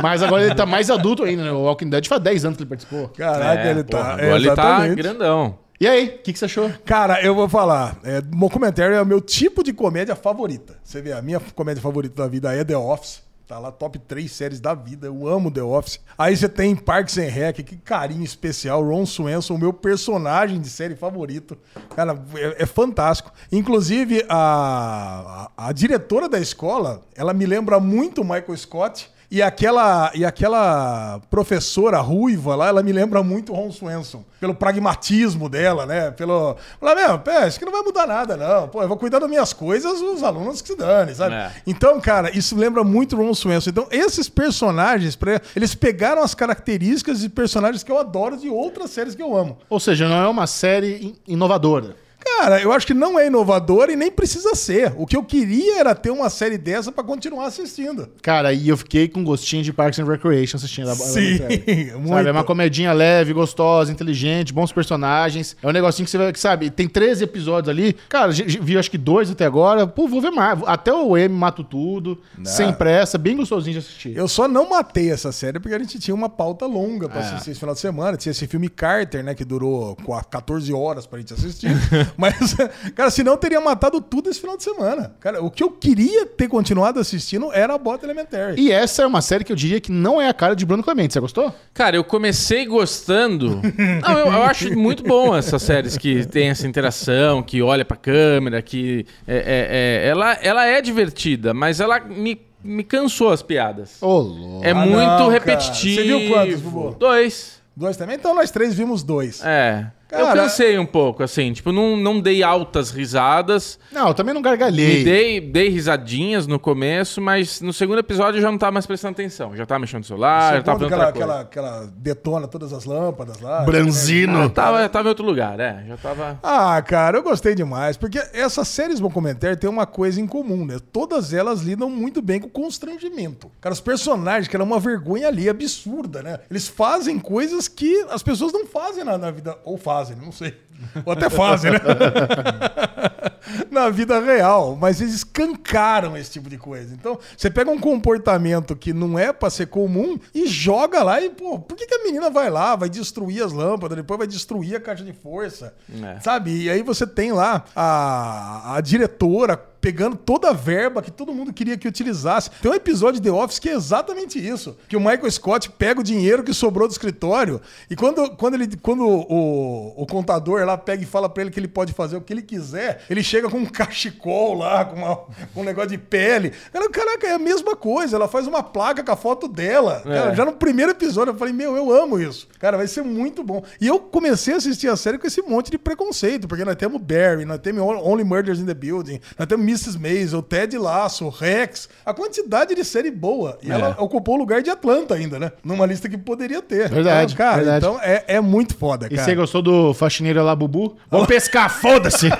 Mas 0.02 0.22
agora 0.24 0.44
ele 0.44 0.56
tá 0.56 0.66
mais 0.66 0.90
adulto 0.90 1.24
ainda, 1.24 1.44
né? 1.44 1.52
O 1.52 1.62
Walking 1.64 1.90
Dead 1.90 2.06
faz 2.08 2.22
10 2.22 2.46
anos 2.46 2.58
que 2.58 2.64
ele 2.64 2.70
participou. 2.70 3.10
Caraca, 3.10 3.62
É, 3.62 3.72
ele 3.72 3.84
porra, 3.84 4.04
tá. 4.04 4.10
agora 4.14 4.26
é, 4.28 4.36
ele 4.36 4.56
tá 4.56 4.88
grandão. 4.90 5.58
E 5.82 5.88
aí, 5.88 6.08
o 6.08 6.24
que, 6.24 6.34
que 6.34 6.40
você 6.40 6.46
achou? 6.46 6.70
Cara, 6.86 7.22
eu 7.24 7.34
vou 7.34 7.48
falar. 7.48 7.98
É, 8.04 8.22
Mockumentary 8.34 8.96
é 8.96 9.02
o 9.02 9.06
meu 9.06 9.22
tipo 9.22 9.64
de 9.64 9.72
comédia 9.72 10.14
favorita. 10.16 10.78
Você 10.84 11.02
vê, 11.02 11.14
a 11.14 11.22
minha 11.22 11.40
comédia 11.56 11.82
favorita 11.82 12.22
da 12.22 12.28
vida 12.28 12.54
é 12.54 12.64
The 12.66 12.76
Office. 12.78 13.22
Tá 13.48 13.58
lá, 13.58 13.72
top 13.72 13.98
3 13.98 14.30
séries 14.32 14.60
da 14.60 14.76
vida. 14.76 15.08
Eu 15.08 15.28
amo 15.28 15.50
The 15.50 15.64
Office. 15.64 16.00
Aí 16.18 16.36
você 16.38 16.48
tem 16.50 16.76
Parks 16.76 17.18
and 17.18 17.30
Rec, 17.32 17.64
que 17.64 17.78
carinho 17.78 18.24
especial. 18.24 18.84
Ron 18.84 19.06
Swanson, 19.08 19.56
o 19.56 19.58
meu 19.58 19.72
personagem 19.74 20.60
de 20.60 20.70
série 20.70 20.96
favorito. 20.96 21.58
Cara, 21.96 22.16
é, 22.36 22.64
é 22.64 22.66
fantástico. 22.66 23.32
Inclusive, 23.52 24.24
a, 24.30 25.50
a, 25.58 25.70
a 25.70 25.72
diretora 25.72 26.28
da 26.30 26.40
escola, 26.40 27.02
ela 27.16 27.34
me 27.34 27.46
lembra 27.46 27.80
muito 27.80 28.22
o 28.22 28.24
Michael 28.24 28.56
Scott. 28.58 29.10
E 29.32 29.44
aquela, 29.44 30.12
e 30.16 30.26
aquela 30.26 31.20
professora 31.30 32.00
ruiva 32.00 32.56
lá, 32.56 32.70
ela 32.70 32.82
me 32.82 32.92
lembra 32.92 33.22
muito 33.22 33.52
o 33.52 33.56
Ron 33.56 33.72
Swanson. 33.72 34.24
Pelo 34.40 34.56
pragmatismo 34.56 35.48
dela, 35.48 35.86
né? 35.86 36.10
Pelo. 36.10 36.56
Falar, 36.80 36.96
meu, 36.96 37.20
pé, 37.20 37.48
isso 37.48 37.60
que 37.60 37.66
não 37.66 37.72
vai 37.72 37.82
mudar 37.84 38.08
nada, 38.08 38.36
não. 38.36 38.68
Pô, 38.68 38.82
eu 38.82 38.88
vou 38.88 38.98
cuidar 38.98 39.20
das 39.20 39.30
minhas 39.30 39.54
coisas, 39.54 40.02
os 40.02 40.24
alunos 40.24 40.62
que 40.64 40.70
se 40.70 40.76
dane, 40.76 41.14
sabe? 41.14 41.36
É. 41.36 41.52
Então, 41.68 42.02
cara, 42.02 42.36
isso 42.36 42.56
lembra 42.58 42.84
muito 42.84 43.16
o 43.16 43.20
Ron 43.20 43.34
Swanson. 43.36 43.70
Então, 43.70 43.88
esses 43.92 44.28
personagens, 44.28 45.16
eles 45.56 45.76
pegaram 45.76 46.24
as 46.24 46.34
características 46.34 47.20
de 47.20 47.30
personagens 47.30 47.84
que 47.84 47.92
eu 47.92 48.00
adoro 48.00 48.36
de 48.36 48.50
outras 48.50 48.90
séries 48.90 49.14
que 49.14 49.22
eu 49.22 49.38
amo. 49.38 49.60
Ou 49.70 49.80
seja, 49.80 50.10
não 50.10 50.24
é 50.24 50.28
uma 50.28 50.48
série 50.48 51.06
in- 51.06 51.16
inovadora. 51.28 51.96
Cara, 52.20 52.62
eu 52.62 52.72
acho 52.72 52.86
que 52.88 52.94
não 52.94 53.18
é 53.20 53.28
inovador 53.28 53.90
e 53.90 53.96
nem 53.96 54.12
precisa 54.12 54.54
ser. 54.56 54.94
O 54.98 55.06
que 55.06 55.16
eu 55.16 55.24
queria 55.24 55.80
era 55.80 55.96
ter 55.96 56.10
uma 56.10 56.30
série 56.30 56.58
dessa 56.58 56.92
pra 56.92 57.04
continuar 57.04 57.46
assistindo. 57.48 58.10
Cara, 58.22 58.54
e 58.54 58.68
eu 58.70 58.78
fiquei 58.78 59.08
com 59.08 59.24
gostinho 59.24 59.64
de 59.64 59.74
Parks 59.74 60.00
and 60.00 60.06
Recreation 60.06 60.58
assistindo 60.58 60.90
a 60.90 60.96
Sim, 60.96 61.38
Sabe, 61.40 61.94
muito. 61.98 62.28
é 62.28 62.32
uma 62.32 62.44
comedinha 62.44 62.94
leve, 62.94 63.34
gostosa, 63.34 63.92
inteligente, 63.92 64.54
bons 64.54 64.72
personagens. 64.72 65.56
É 65.62 65.68
um 65.68 65.72
negocinho 65.72 66.06
que 66.06 66.12
você 66.12 66.18
vai, 66.18 66.32
que 66.34 66.40
sabe, 66.40 66.70
tem 66.70 66.88
13 66.88 67.24
episódios 67.24 67.70
ali. 67.70 67.94
Cara, 68.08 68.32
vi 68.32 68.78
acho 68.78 68.92
que 68.92 68.98
dois 68.98 69.30
até 69.32 69.46
agora. 69.46 69.86
Pô, 69.88 70.08
vou 70.08 70.22
ver 70.22 70.32
mais. 70.32 70.60
Até 70.66 70.94
o 70.94 71.18
M 71.18 71.34
mato 71.36 71.64
tudo, 71.64 72.20
sem 72.44 72.72
pressa, 72.74 73.18
bem 73.18 73.36
gostosinho 73.38 73.74
de 73.74 73.80
assistir. 73.80 74.16
Eu 74.16 74.28
só 74.28 74.48
não 74.48 74.70
matei 74.70 75.12
essa 75.12 75.32
série 75.32 75.60
porque 75.60 75.76
a 75.76 75.80
gente 75.80 76.00
tinha 76.00 76.16
uma 76.16 76.30
pauta 76.30 76.66
longa 76.66 77.08
pra 77.10 77.20
É. 77.20 77.24
assistir 77.24 77.52
esse 77.52 77.60
final 77.60 77.74
de 77.76 77.82
semana. 77.82 78.18
Tinha 78.18 78.32
esse 78.32 78.48
filme 78.48 78.70
Carter, 78.70 79.24
né? 79.24 79.34
Que 79.36 79.44
durou 79.46 79.96
qua- 80.06 80.24
14 80.24 80.72
horas 80.74 81.06
pra 81.06 81.20
gente 81.20 81.34
assistir. 81.34 81.70
Mas, 82.18 82.56
cara, 82.96 83.10
senão 83.10 83.34
eu 83.34 83.38
teria 83.38 83.60
matado 83.62 84.00
tudo 84.02 84.30
esse 84.30 84.40
final 84.40 84.58
de 84.58 84.64
semana. 84.64 85.14
Cara, 85.20 85.44
o 85.44 85.50
que 85.52 85.64
eu 85.64 85.70
queria 85.72 86.26
ter 86.26 86.48
continuado 86.48 87.00
assistindo 87.00 87.52
era 87.54 87.74
a 87.74 87.78
Bota 87.78 88.06
Elementary. 88.06 88.60
E 88.62 88.72
essa 88.72 89.04
é 89.04 89.08
uma 89.08 89.22
série 89.22 89.44
que 89.44 89.52
eu 89.52 89.56
diria 89.56 89.80
que 89.80 89.92
não 89.92 90.22
é 90.22 90.28
a 90.28 90.34
cara 90.34 90.56
de 90.56 90.66
Bruno 90.66 90.84
Clemente. 90.84 91.14
Você 91.14 91.20
gostou? 91.20 91.54
Cara, 91.74 91.96
eu 91.96 92.04
comecei 92.04 92.66
gostando. 92.66 93.62
Não, 94.02 94.18
eu, 94.20 94.26
eu 94.28 94.44
acho 94.44 94.76
muito 94.78 95.04
bom 95.04 95.36
essas 95.36 95.62
séries 95.62 95.98
que 95.98 96.26
tem 96.26 96.50
essa 96.50 96.68
interação, 96.68 97.42
que 97.44 97.62
olha 97.62 97.84
pra 97.86 97.98
câmera, 97.98 98.62
que. 98.62 99.06
é- 99.28 99.36
é- 99.38 100.06
é- 100.06 100.08
ela, 100.10 100.34
ela 100.42 100.66
é 100.66 100.82
divertida, 100.82 101.54
mas 101.54 101.80
ela 101.80 102.00
me, 102.00 102.40
me 102.64 102.84
cansou 102.84 103.32
as 103.32 103.42
piadas. 103.42 103.98
Ô, 104.02 104.20
louco. 104.20 104.66
É 104.66 104.72
Ah, 104.72 104.76
muito 104.76 104.98
não, 104.98 105.18
cara. 105.18 105.32
repetitivo. 105.32 105.96
Você 105.96 106.04
viu 106.04 106.30
quantos, 106.30 106.62
Bubu? 106.62 106.96
Dois. 107.00 107.60
Dois 107.76 107.96
também? 107.98 108.16
Então 108.18 108.36
nós 108.36 108.52
três 108.52 108.74
vimos 108.74 109.04
dois. 109.04 109.42
É. 109.44 109.88
eu 110.12 110.26
Cara, 110.26 110.42
cansei 110.42 110.78
um 110.80 110.86
pouco, 110.86 111.22
assim. 111.24 111.54
Tipo, 111.54 111.72
não, 111.72 111.96
não 111.96 112.20
dei 112.20 112.42
altas 112.44 112.90
risadas. 112.92 113.80
Não, 113.92 114.08
eu 114.08 114.14
também 114.14 114.34
não 114.34 114.42
Me 114.42 114.46
gargalhei. 114.46 115.04
dei, 115.04 115.42
dei 115.42 115.70
risadinhas 115.70 116.48
no 116.48 116.60
começo, 116.60 117.22
mas 117.22 117.62
no 117.62 117.72
segundo 117.74 118.00
episódio 118.00 118.38
eu 118.38 118.42
já 118.42 118.52
não 118.52 118.58
tava 118.58 118.72
mais 118.72 118.86
prestando 118.86 119.12
atenção. 119.14 119.56
Já 119.56 119.66
tava 119.66 119.80
mexendo 119.80 120.00
no 120.00 120.06
celular, 120.06 120.56
já 120.56 120.64
tava 120.64 120.80
Segundo 120.80 120.90
fazendo 120.98 121.14
que 121.14 121.22
ela, 121.22 121.36
outra 121.38 121.44
coisa. 121.44 121.46
que 121.50 121.60
ela, 121.60 121.74
que 121.76 121.84
ela 121.86 121.94
detona 121.98 122.48
todas 122.48 122.74
as 122.74 122.86
lâmpadas 122.86 123.40
lá. 123.40 123.62
Branzino. 123.64 124.44
Eu 124.44 124.50
tava, 124.50 124.82
eu 124.82 124.90
tava 124.90 125.08
em 125.08 125.10
outro 125.10 125.26
lugar, 125.26 125.60
é. 125.60 125.84
Já 125.88 125.98
tava. 125.98 126.40
Ah, 126.42 126.82
cara, 126.82 127.18
eu 127.18 127.24
gostei 127.24 127.54
demais, 127.56 127.98
porque 127.98 128.20
essas 128.34 128.68
séries 128.68 129.00
documentárias 129.00 129.60
têm 129.60 129.70
uma 129.70 129.86
coisa 129.86 130.20
em 130.20 130.28
comum, 130.28 130.66
né? 130.66 130.78
Todas 130.92 131.34
elas 131.34 131.62
lidam 131.62 131.90
muito 131.90 132.22
bem 132.22 132.40
com 132.40 132.48
o 132.48 132.52
constrangimento. 132.52 133.52
Cara, 133.62 133.74
os 133.74 133.82
personagens, 133.82 134.48
que 134.48 134.56
era 134.56 134.64
uma 134.64 134.80
vergonha 134.80 135.28
ali 135.28 135.50
absurda, 135.50 136.24
né? 136.24 136.40
Eles 136.50 136.68
fazem 136.68 137.20
coisas 137.20 137.68
que 137.68 138.06
as 138.10 138.24
pessoas 138.24 138.52
não 138.54 138.66
fazem 138.66 139.04
na, 139.04 139.18
na 139.18 139.32
vida, 139.32 139.58
ou 139.64 139.78
fazem, 139.78 139.99
não 140.16 140.32
sei. 140.32 140.58
Ou 141.06 141.12
até 141.14 141.30
fazem, 141.30 141.72
né? 141.72 141.80
na 143.72 143.90
vida 143.90 144.20
real, 144.20 144.76
mas 144.80 145.02
eles 145.02 145.14
escancaram 145.16 146.16
esse 146.16 146.32
tipo 146.32 146.50
de 146.50 146.58
coisa. 146.58 146.94
Então, 146.94 147.18
você 147.38 147.50
pega 147.50 147.70
um 147.70 147.80
comportamento 147.80 148.76
que 148.76 148.94
não 148.94 149.18
é 149.18 149.32
pra 149.34 149.50
ser 149.50 149.68
comum 149.68 150.18
e 150.34 150.48
joga 150.48 151.04
lá 151.04 151.20
e, 151.22 151.30
pô, 151.30 151.60
por 151.60 151.76
que, 151.76 151.86
que 151.86 151.96
a 151.96 152.04
menina 152.04 152.30
vai 152.30 152.50
lá, 152.50 152.76
vai 152.76 152.90
destruir 152.90 153.44
as 153.44 153.52
lâmpadas, 153.52 153.98
depois 153.98 154.18
vai 154.18 154.28
destruir 154.28 154.76
a 154.76 154.80
caixa 154.80 155.04
de 155.04 155.14
força, 155.14 155.74
É. 156.04 156.20
sabe? 156.20 156.64
E 156.64 156.70
aí 156.70 156.84
você 156.84 157.06
tem 157.08 157.32
lá 157.32 157.64
a, 157.76 158.76
a 158.76 158.82
diretora 158.82 159.58
pegando 159.82 160.16
toda 160.16 160.50
a 160.50 160.54
verba 160.54 161.02
que 161.02 161.12
todo 161.12 161.34
mundo 161.34 161.54
queria 161.54 161.78
que 161.78 161.88
utilizasse. 161.88 162.50
Tem 162.62 162.70
um 162.72 162.76
episódio 162.76 163.20
de 163.20 163.30
The 163.30 163.36
Office 163.36 163.60
que 163.60 163.70
é 163.70 163.74
exatamente 163.74 164.40
isso, 164.40 164.78
que 164.88 164.96
o 164.98 165.00
Michael 165.00 165.30
Scott 165.32 165.70
pega 165.72 166.00
o 166.02 166.04
dinheiro 166.04 166.44
que 166.44 166.54
sobrou 166.54 166.88
do 166.88 166.92
escritório 166.92 167.62
e 167.90 167.96
quando, 167.96 168.30
quando, 168.36 168.56
ele, 168.56 168.68
quando 168.82 169.06
o, 169.08 169.94
o 170.02 170.06
contador 170.06 170.66
lá 170.66 170.78
pega 170.78 171.04
e 171.04 171.06
fala 171.06 171.30
pra 171.30 171.44
ele 171.44 171.52
que 171.52 171.60
ele 171.60 171.68
pode 171.68 171.94
fazer 171.94 172.18
o 172.18 172.22
que 172.22 172.34
ele 172.34 172.42
quiser, 172.42 173.04
ele 173.10 173.24
chega 173.24 173.50
com 173.50 173.58
um 173.58 173.66
cachecol 173.70 174.56
lá, 174.58 174.86
com, 174.86 174.96
uma- 174.98 175.16
com 175.54 175.62
um 175.62 175.64
negócio 175.64 175.90
de 175.90 175.98
pele. 175.98 176.54
Ela, 176.74 176.90
caraca, 176.90 177.28
é 177.28 177.34
a 177.34 177.40
mesma 177.40 177.76
coisa, 177.76 178.16
ela 178.16 178.28
faz 178.28 178.48
uma 178.48 178.62
placa 178.64 179.04
com 179.04 179.12
a 179.12 179.16
foto 179.16 179.48
dela. 179.48 180.02
Cara, 180.04 180.36
já 180.36 180.46
no 180.46 180.54
primeiro 180.54 180.92
episódio 180.92 181.32
eu 181.32 181.38
falei, 181.38 181.54
meu, 181.54 181.76
eu 181.76 181.92
amo 181.92 182.20
isso. 182.20 182.48
Cara, 182.60 182.78
vai 182.78 182.88
ser 182.88 183.02
muito 183.04 183.44
bom. 183.44 183.64
E 183.80 183.88
eu 183.88 184.00
comecei 184.00 184.54
a 184.54 184.58
assistir 184.58 184.88
a 184.90 184.96
série 184.98 185.18
com 185.18 185.28
esse 185.28 185.42
monte 185.42 185.72
de 185.72 185.78
preconceito, 185.78 186.48
porque 186.48 186.66
nós 186.66 186.76
temos 186.76 187.02
Barry, 187.02 187.46
nós 187.46 187.60
temos 187.60 187.82
Only 187.82 188.24
Murders 188.24 188.60
in 188.60 188.66
the 188.66 188.74
Building, 188.74 189.20
nós 189.38 189.48
temos 189.48 189.66
Mrs. 189.70 189.98
Maisel, 190.00 190.42
Ted 190.42 190.78
Lasso, 190.78 191.30
Rex, 191.30 191.88
a 192.06 192.14
quantidade 192.14 192.74
de 192.76 192.84
série 192.84 193.12
boa. 193.12 193.58
E 193.62 193.72
É. 193.72 193.76
ela 193.76 193.96
ocupou 194.00 194.36
o 194.36 194.38
lugar 194.38 194.62
de 194.62 194.70
Atlanta 194.70 195.14
ainda, 195.16 195.40
né? 195.40 195.52
Numa 195.64 195.86
lista 195.86 196.10
que 196.10 196.18
poderia 196.18 196.62
ter. 196.62 196.90
Verdade, 196.90 197.34
Então, 197.34 197.46
cara, 197.46 197.58
verdade. 197.58 197.86
então 197.86 198.00
é, 198.02 198.24
é 198.28 198.42
muito 198.42 198.76
foda, 198.76 199.08
E 199.08 199.16
cara. 199.16 199.24
você 199.24 199.36
gostou 199.36 199.62
do 199.62 199.94
faxineiro 199.94 200.44
lá, 200.44 200.56
Bubu? 200.56 200.96
Vamos 201.10 201.28
pescar, 201.28 201.70
foda-se! 201.70 202.30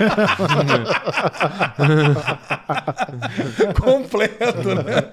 completo, 3.80 4.74
né? 4.74 5.04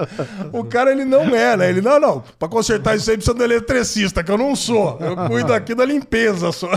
O 0.51 0.63
cara, 0.63 0.91
ele 0.91 1.05
não 1.05 1.23
é, 1.35 1.55
né? 1.57 1.69
Ele, 1.69 1.81
não, 1.81 1.99
não, 1.99 2.23
pra 2.39 2.47
consertar 2.47 2.95
isso 2.95 3.09
aí 3.09 3.17
precisa 3.17 3.35
do 3.35 3.43
eletricista, 3.43 4.23
que 4.23 4.31
eu 4.31 4.37
não 4.37 4.55
sou. 4.55 4.97
Eu 4.99 5.15
cuido 5.27 5.53
aqui 5.53 5.73
da 5.75 5.85
limpeza 5.85 6.51
só. 6.51 6.69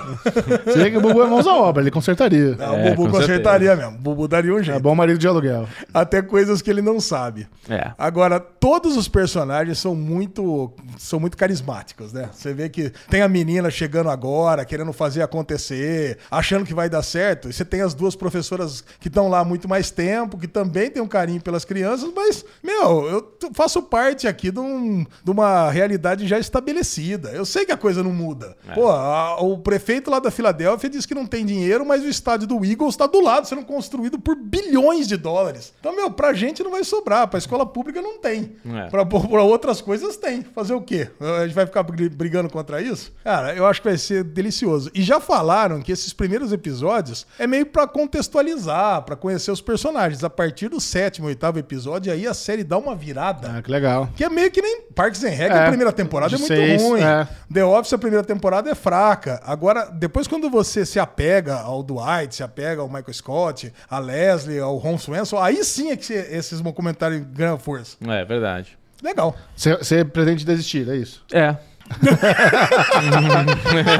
Você 0.65 0.79
vê 0.79 0.91
que 0.91 0.99
o 0.99 1.01
Bubu 1.01 1.23
é 1.23 1.27
mãos 1.27 1.47
à 1.47 1.55
obra, 1.55 1.83
ele 1.83 1.91
consertaria. 1.91 2.57
Não, 2.57 2.75
É, 2.77 2.93
o 2.93 2.95
Bubu 2.95 3.11
com 3.11 3.19
consertaria 3.19 3.75
mesmo. 3.77 3.95
O 3.97 3.99
Bubu 3.99 4.29
daria 4.29 4.53
um 4.55 4.59
É 4.59 4.63
jeito. 4.63 4.81
bom 4.81 4.95
marido 4.95 5.19
de 5.19 5.27
aluguel. 5.31 5.67
Até 5.95 6.21
coisas 6.23 6.61
que 6.63 6.71
ele 6.71 6.83
não 6.83 7.01
sabe. 7.01 7.47
É. 7.69 7.93
Agora, 7.99 8.39
todos 8.39 8.97
os 8.97 9.09
personagens 9.09 9.79
são 9.79 9.95
muito, 9.95 10.73
são 10.99 11.19
muito 11.19 11.37
carismáticos, 11.37 12.13
né? 12.13 12.29
Você 12.33 12.53
vê 12.53 12.69
que 12.69 12.91
tem 13.09 13.23
a 13.23 13.29
menina 13.29 13.71
chegando 13.71 14.11
agora, 14.11 14.65
querendo 14.65 14.93
fazer 14.93 15.23
acontecer, 15.23 16.19
achando 16.31 16.65
que 16.65 16.75
vai 16.75 16.89
dar 16.89 17.03
certo. 17.03 17.49
E 17.49 17.53
você 17.53 17.65
tem 17.65 17.81
as 17.83 17.95
duas 17.95 18.15
professoras 18.15 18.85
que 19.01 19.09
estão 19.09 19.29
lá 19.29 19.41
há 19.41 19.45
muito 19.45 19.69
mais 19.69 19.91
tempo, 19.91 20.39
que 20.39 20.47
também 20.49 20.91
têm 20.91 21.03
um 21.03 21.09
carinho 21.09 21.41
pelas 21.41 21.65
crianças, 21.65 22.11
mas, 22.15 22.45
meu, 22.63 23.07
eu 23.09 23.33
faço 23.55 23.83
parte 23.83 24.27
aqui 24.29 24.51
de, 24.51 24.61
um- 24.61 25.05
de 25.25 25.31
uma 25.31 25.71
realidade 25.71 26.27
já 26.27 26.39
estabelecida. 26.39 27.31
Eu 27.31 27.45
sei 27.45 27.65
que 27.65 27.73
a 27.73 27.77
coisa 27.77 28.03
não 28.03 28.13
muda. 28.13 28.57
Pô, 28.75 28.89
a- 28.91 29.41
o 29.41 29.59
prefeito 29.59 30.11
lá 30.11 30.19
da 30.19 30.31
Filadélfia 30.31 30.89
diz 30.91 31.07
que 31.07 31.15
não 31.15 31.27
tem 31.27 31.45
dinheiro, 31.45 31.85
mas 31.87 32.03
o 32.03 32.09
estádio 32.09 32.47
do 32.47 32.65
Eagles 32.65 32.95
está 32.95 33.07
do 33.07 33.21
lado, 33.21 33.47
sendo 33.47 33.65
construído 33.65 34.19
por 34.19 34.37
bilhões 34.37 35.07
de 35.09 35.17
dólares. 35.21 35.73
Então, 35.79 35.95
meu, 35.95 36.11
pra 36.11 36.33
gente 36.33 36.63
não 36.65 36.73
vai 36.73 36.83
sobrar, 36.83 37.29
pra 37.29 37.39
escola 37.39 37.65
pública 37.65 38.03
não 38.03 38.19
tem. 38.19 38.57
É. 38.67 38.89
Pra, 38.89 39.07
pra 39.07 39.43
outras 39.43 39.81
coisas 39.81 40.17
tem. 40.17 40.43
Fazer 40.43 40.75
o 40.75 40.81
quê? 40.83 41.09
A 41.21 41.45
gente 41.47 41.55
vai 41.55 41.67
ficar 41.67 41.83
bri- 41.85 42.09
brigando 42.09 42.49
contra 42.51 42.81
isso? 42.83 43.13
Cara, 43.23 43.55
eu 43.55 43.65
acho 43.67 43.81
que 43.81 43.89
vai 43.89 43.97
ser 43.99 44.25
delicioso. 44.25 44.91
E 44.95 45.03
já 45.03 45.21
falaram 45.21 45.81
que 45.81 45.93
esses 45.93 46.13
primeiros 46.13 46.53
episódios 46.53 47.27
é 47.39 47.47
meio 47.47 47.67
pra 47.67 47.87
contextualizar, 47.87 49.03
pra 49.03 49.17
conhecer 49.17 49.51
os 49.51 49.61
personagens. 49.61 50.23
A 50.25 50.31
partir 50.31 50.69
do 50.69 50.81
sétimo, 50.81 51.27
oitavo 51.27 51.59
episódio, 51.59 52.13
aí 52.13 52.27
a 52.27 52.35
série 52.35 52.65
dá 52.65 52.79
uma 52.79 52.95
virada. 52.95 53.55
Ah, 53.59 53.63
que 53.63 53.71
legal. 53.71 54.09
Que 54.17 54.25
é 54.25 54.29
meio 54.29 54.51
que 54.51 54.63
nem 54.63 54.83
Parks 54.95 55.23
and 55.25 55.29
Rec, 55.31 55.51
É, 55.53 55.65
a 55.65 55.69
primeira 55.69 55.93
temporada 55.93 56.35
é 56.35 56.39
muito 56.39 56.49
seis, 56.55 56.83
ruim. 56.83 57.01
é. 57.03 57.27
The 57.53 57.65
Office, 57.65 57.93
a 57.93 57.99
primeira 57.99 58.25
temporada 58.25 58.71
é 58.71 58.75
fraca. 58.75 59.41
Agora, 59.45 59.87
depois 59.87 60.27
quando 60.27 60.49
você 60.49 60.87
se 60.87 60.99
apega 60.99 61.57
ao 61.61 61.83
Dwight, 61.83 62.35
se 62.35 62.43
apega 62.43 62.81
ao 62.83 62.89
Michael 62.89 63.13
Scott, 63.15 63.73
a 63.89 63.99
Leslie, 63.99 64.59
ao 64.61 64.77
Ron 64.77 64.99
Swenson, 65.11 65.39
aí 65.39 65.63
sim 65.65 65.91
é 65.91 65.97
que 65.97 66.05
cê- 66.05 66.29
esses 66.31 66.61
comentários 66.73 67.23
ganham 67.33 67.59
força. 67.59 67.97
É 68.07 68.25
verdade. 68.25 68.79
Legal. 69.03 69.35
Você 69.57 70.05
pretende 70.05 70.45
desistir, 70.45 70.89
é 70.89 70.97
isso? 70.97 71.25
É. 71.33 71.57
A 71.91 73.43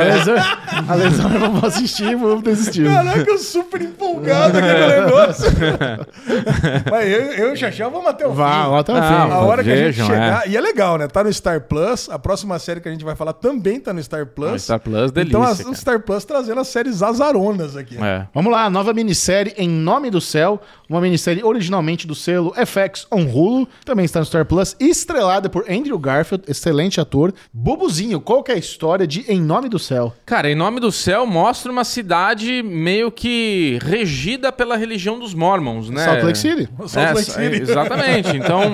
lesão, 0.05 0.37
a 0.89 0.95
lesão 0.95 1.33
eu 1.35 1.41
não 1.41 1.53
vou 1.55 1.69
assistir, 1.69 2.15
vou 2.17 2.41
desistir. 2.41 2.85
Caraca, 2.87 3.29
eu 3.31 3.39
super 3.39 3.83
empolgado 3.83 4.59
aqui 4.59 4.69
no 4.69 5.05
negócio. 5.05 5.51
Mas 6.91 7.09
eu, 7.09 7.21
eu 7.33 7.51
e 7.51 7.53
o 7.53 7.57
Xaxão 7.57 7.91
vamos 7.91 8.07
até 8.09 8.27
o 8.27 8.33
Vá, 8.33 8.65
fim. 8.67 8.75
até 8.79 8.93
o 8.93 8.97
Ah, 8.97 9.03
fim. 9.03 9.33
A 9.33 9.39
hora 9.41 9.65
que 9.65 9.71
a 9.71 9.77
gente 9.77 9.85
Vejam, 9.87 10.07
chegar. 10.07 10.49
E 10.49 10.57
é 10.57 10.61
legal, 10.61 10.99
né? 10.99 11.09
Tá 11.09 11.25
no 11.25 11.33
Star 11.33 11.61
Plus. 11.63 12.09
A 12.11 12.19
próxima 12.19 12.59
série 12.59 12.81
que 12.81 12.89
a 12.89 12.93
gente 12.93 13.05
vai 13.05 13.17
falar 13.17 13.33
também 13.33 13.81
tá 13.81 13.93
no 13.93 14.03
Star 14.03 14.27
Plus. 14.27 14.53
No 14.53 14.59
Star 14.59 14.81
Plus, 14.81 15.11
delícia, 15.13 15.37
Então, 15.39 15.43
as- 15.43 15.61
o. 15.61 15.75
Star 15.75 16.01
Plus 16.01 16.25
trazendo 16.25 16.61
as 16.61 16.69
séries 16.69 17.03
azaronas 17.03 17.77
aqui. 17.77 17.97
É. 18.03 18.27
Vamos 18.35 18.53
lá, 18.53 18.69
nova 18.71 18.93
minissérie 18.93 19.53
Em 19.57 19.69
Nome 19.69 20.11
do 20.11 20.21
Céu, 20.21 20.61
uma 20.89 21.01
minissérie 21.01 21.43
originalmente 21.45 22.07
do 22.07 22.15
selo 22.15 22.53
FX 22.55 23.07
on 23.11 23.23
Hulu, 23.25 23.69
também 23.85 24.05
está 24.05 24.21
no 24.21 24.27
Star 24.27 24.45
Plus, 24.45 24.77
estrelada 24.79 25.49
por 25.49 25.65
Andrew 25.71 25.99
Garfield, 25.99 26.45
excelente 26.49 27.01
ator. 27.01 27.33
Bubuzinho, 27.81 28.21
qual 28.21 28.43
que 28.43 28.53
é 28.53 28.57
a 28.57 28.59
história 28.59 29.07
de 29.07 29.25
Em 29.27 29.41
Nome 29.41 29.67
do 29.71 29.79
Céu? 29.79 30.15
Cara, 30.27 30.51
em 30.51 30.55
nome 30.55 30.81
do 30.81 30.93
céu 30.93 31.25
mostra 31.25 31.73
uma 31.73 31.83
cidade 31.83 32.63
meio 32.63 33.11
que 33.11 33.79
regida 33.83 34.53
pela 34.53 34.77
religião 34.77 35.19
dos 35.19 35.33
Mormons, 35.33 35.89
né? 35.89 36.05
Salt 36.05 36.23
Lake 36.23 36.37
City. 36.39 36.69
Salt 36.87 37.09
É, 37.09 37.13
Lake 37.15 37.31
City. 37.31 37.63
exatamente. 37.63 38.29
Então, 38.37 38.73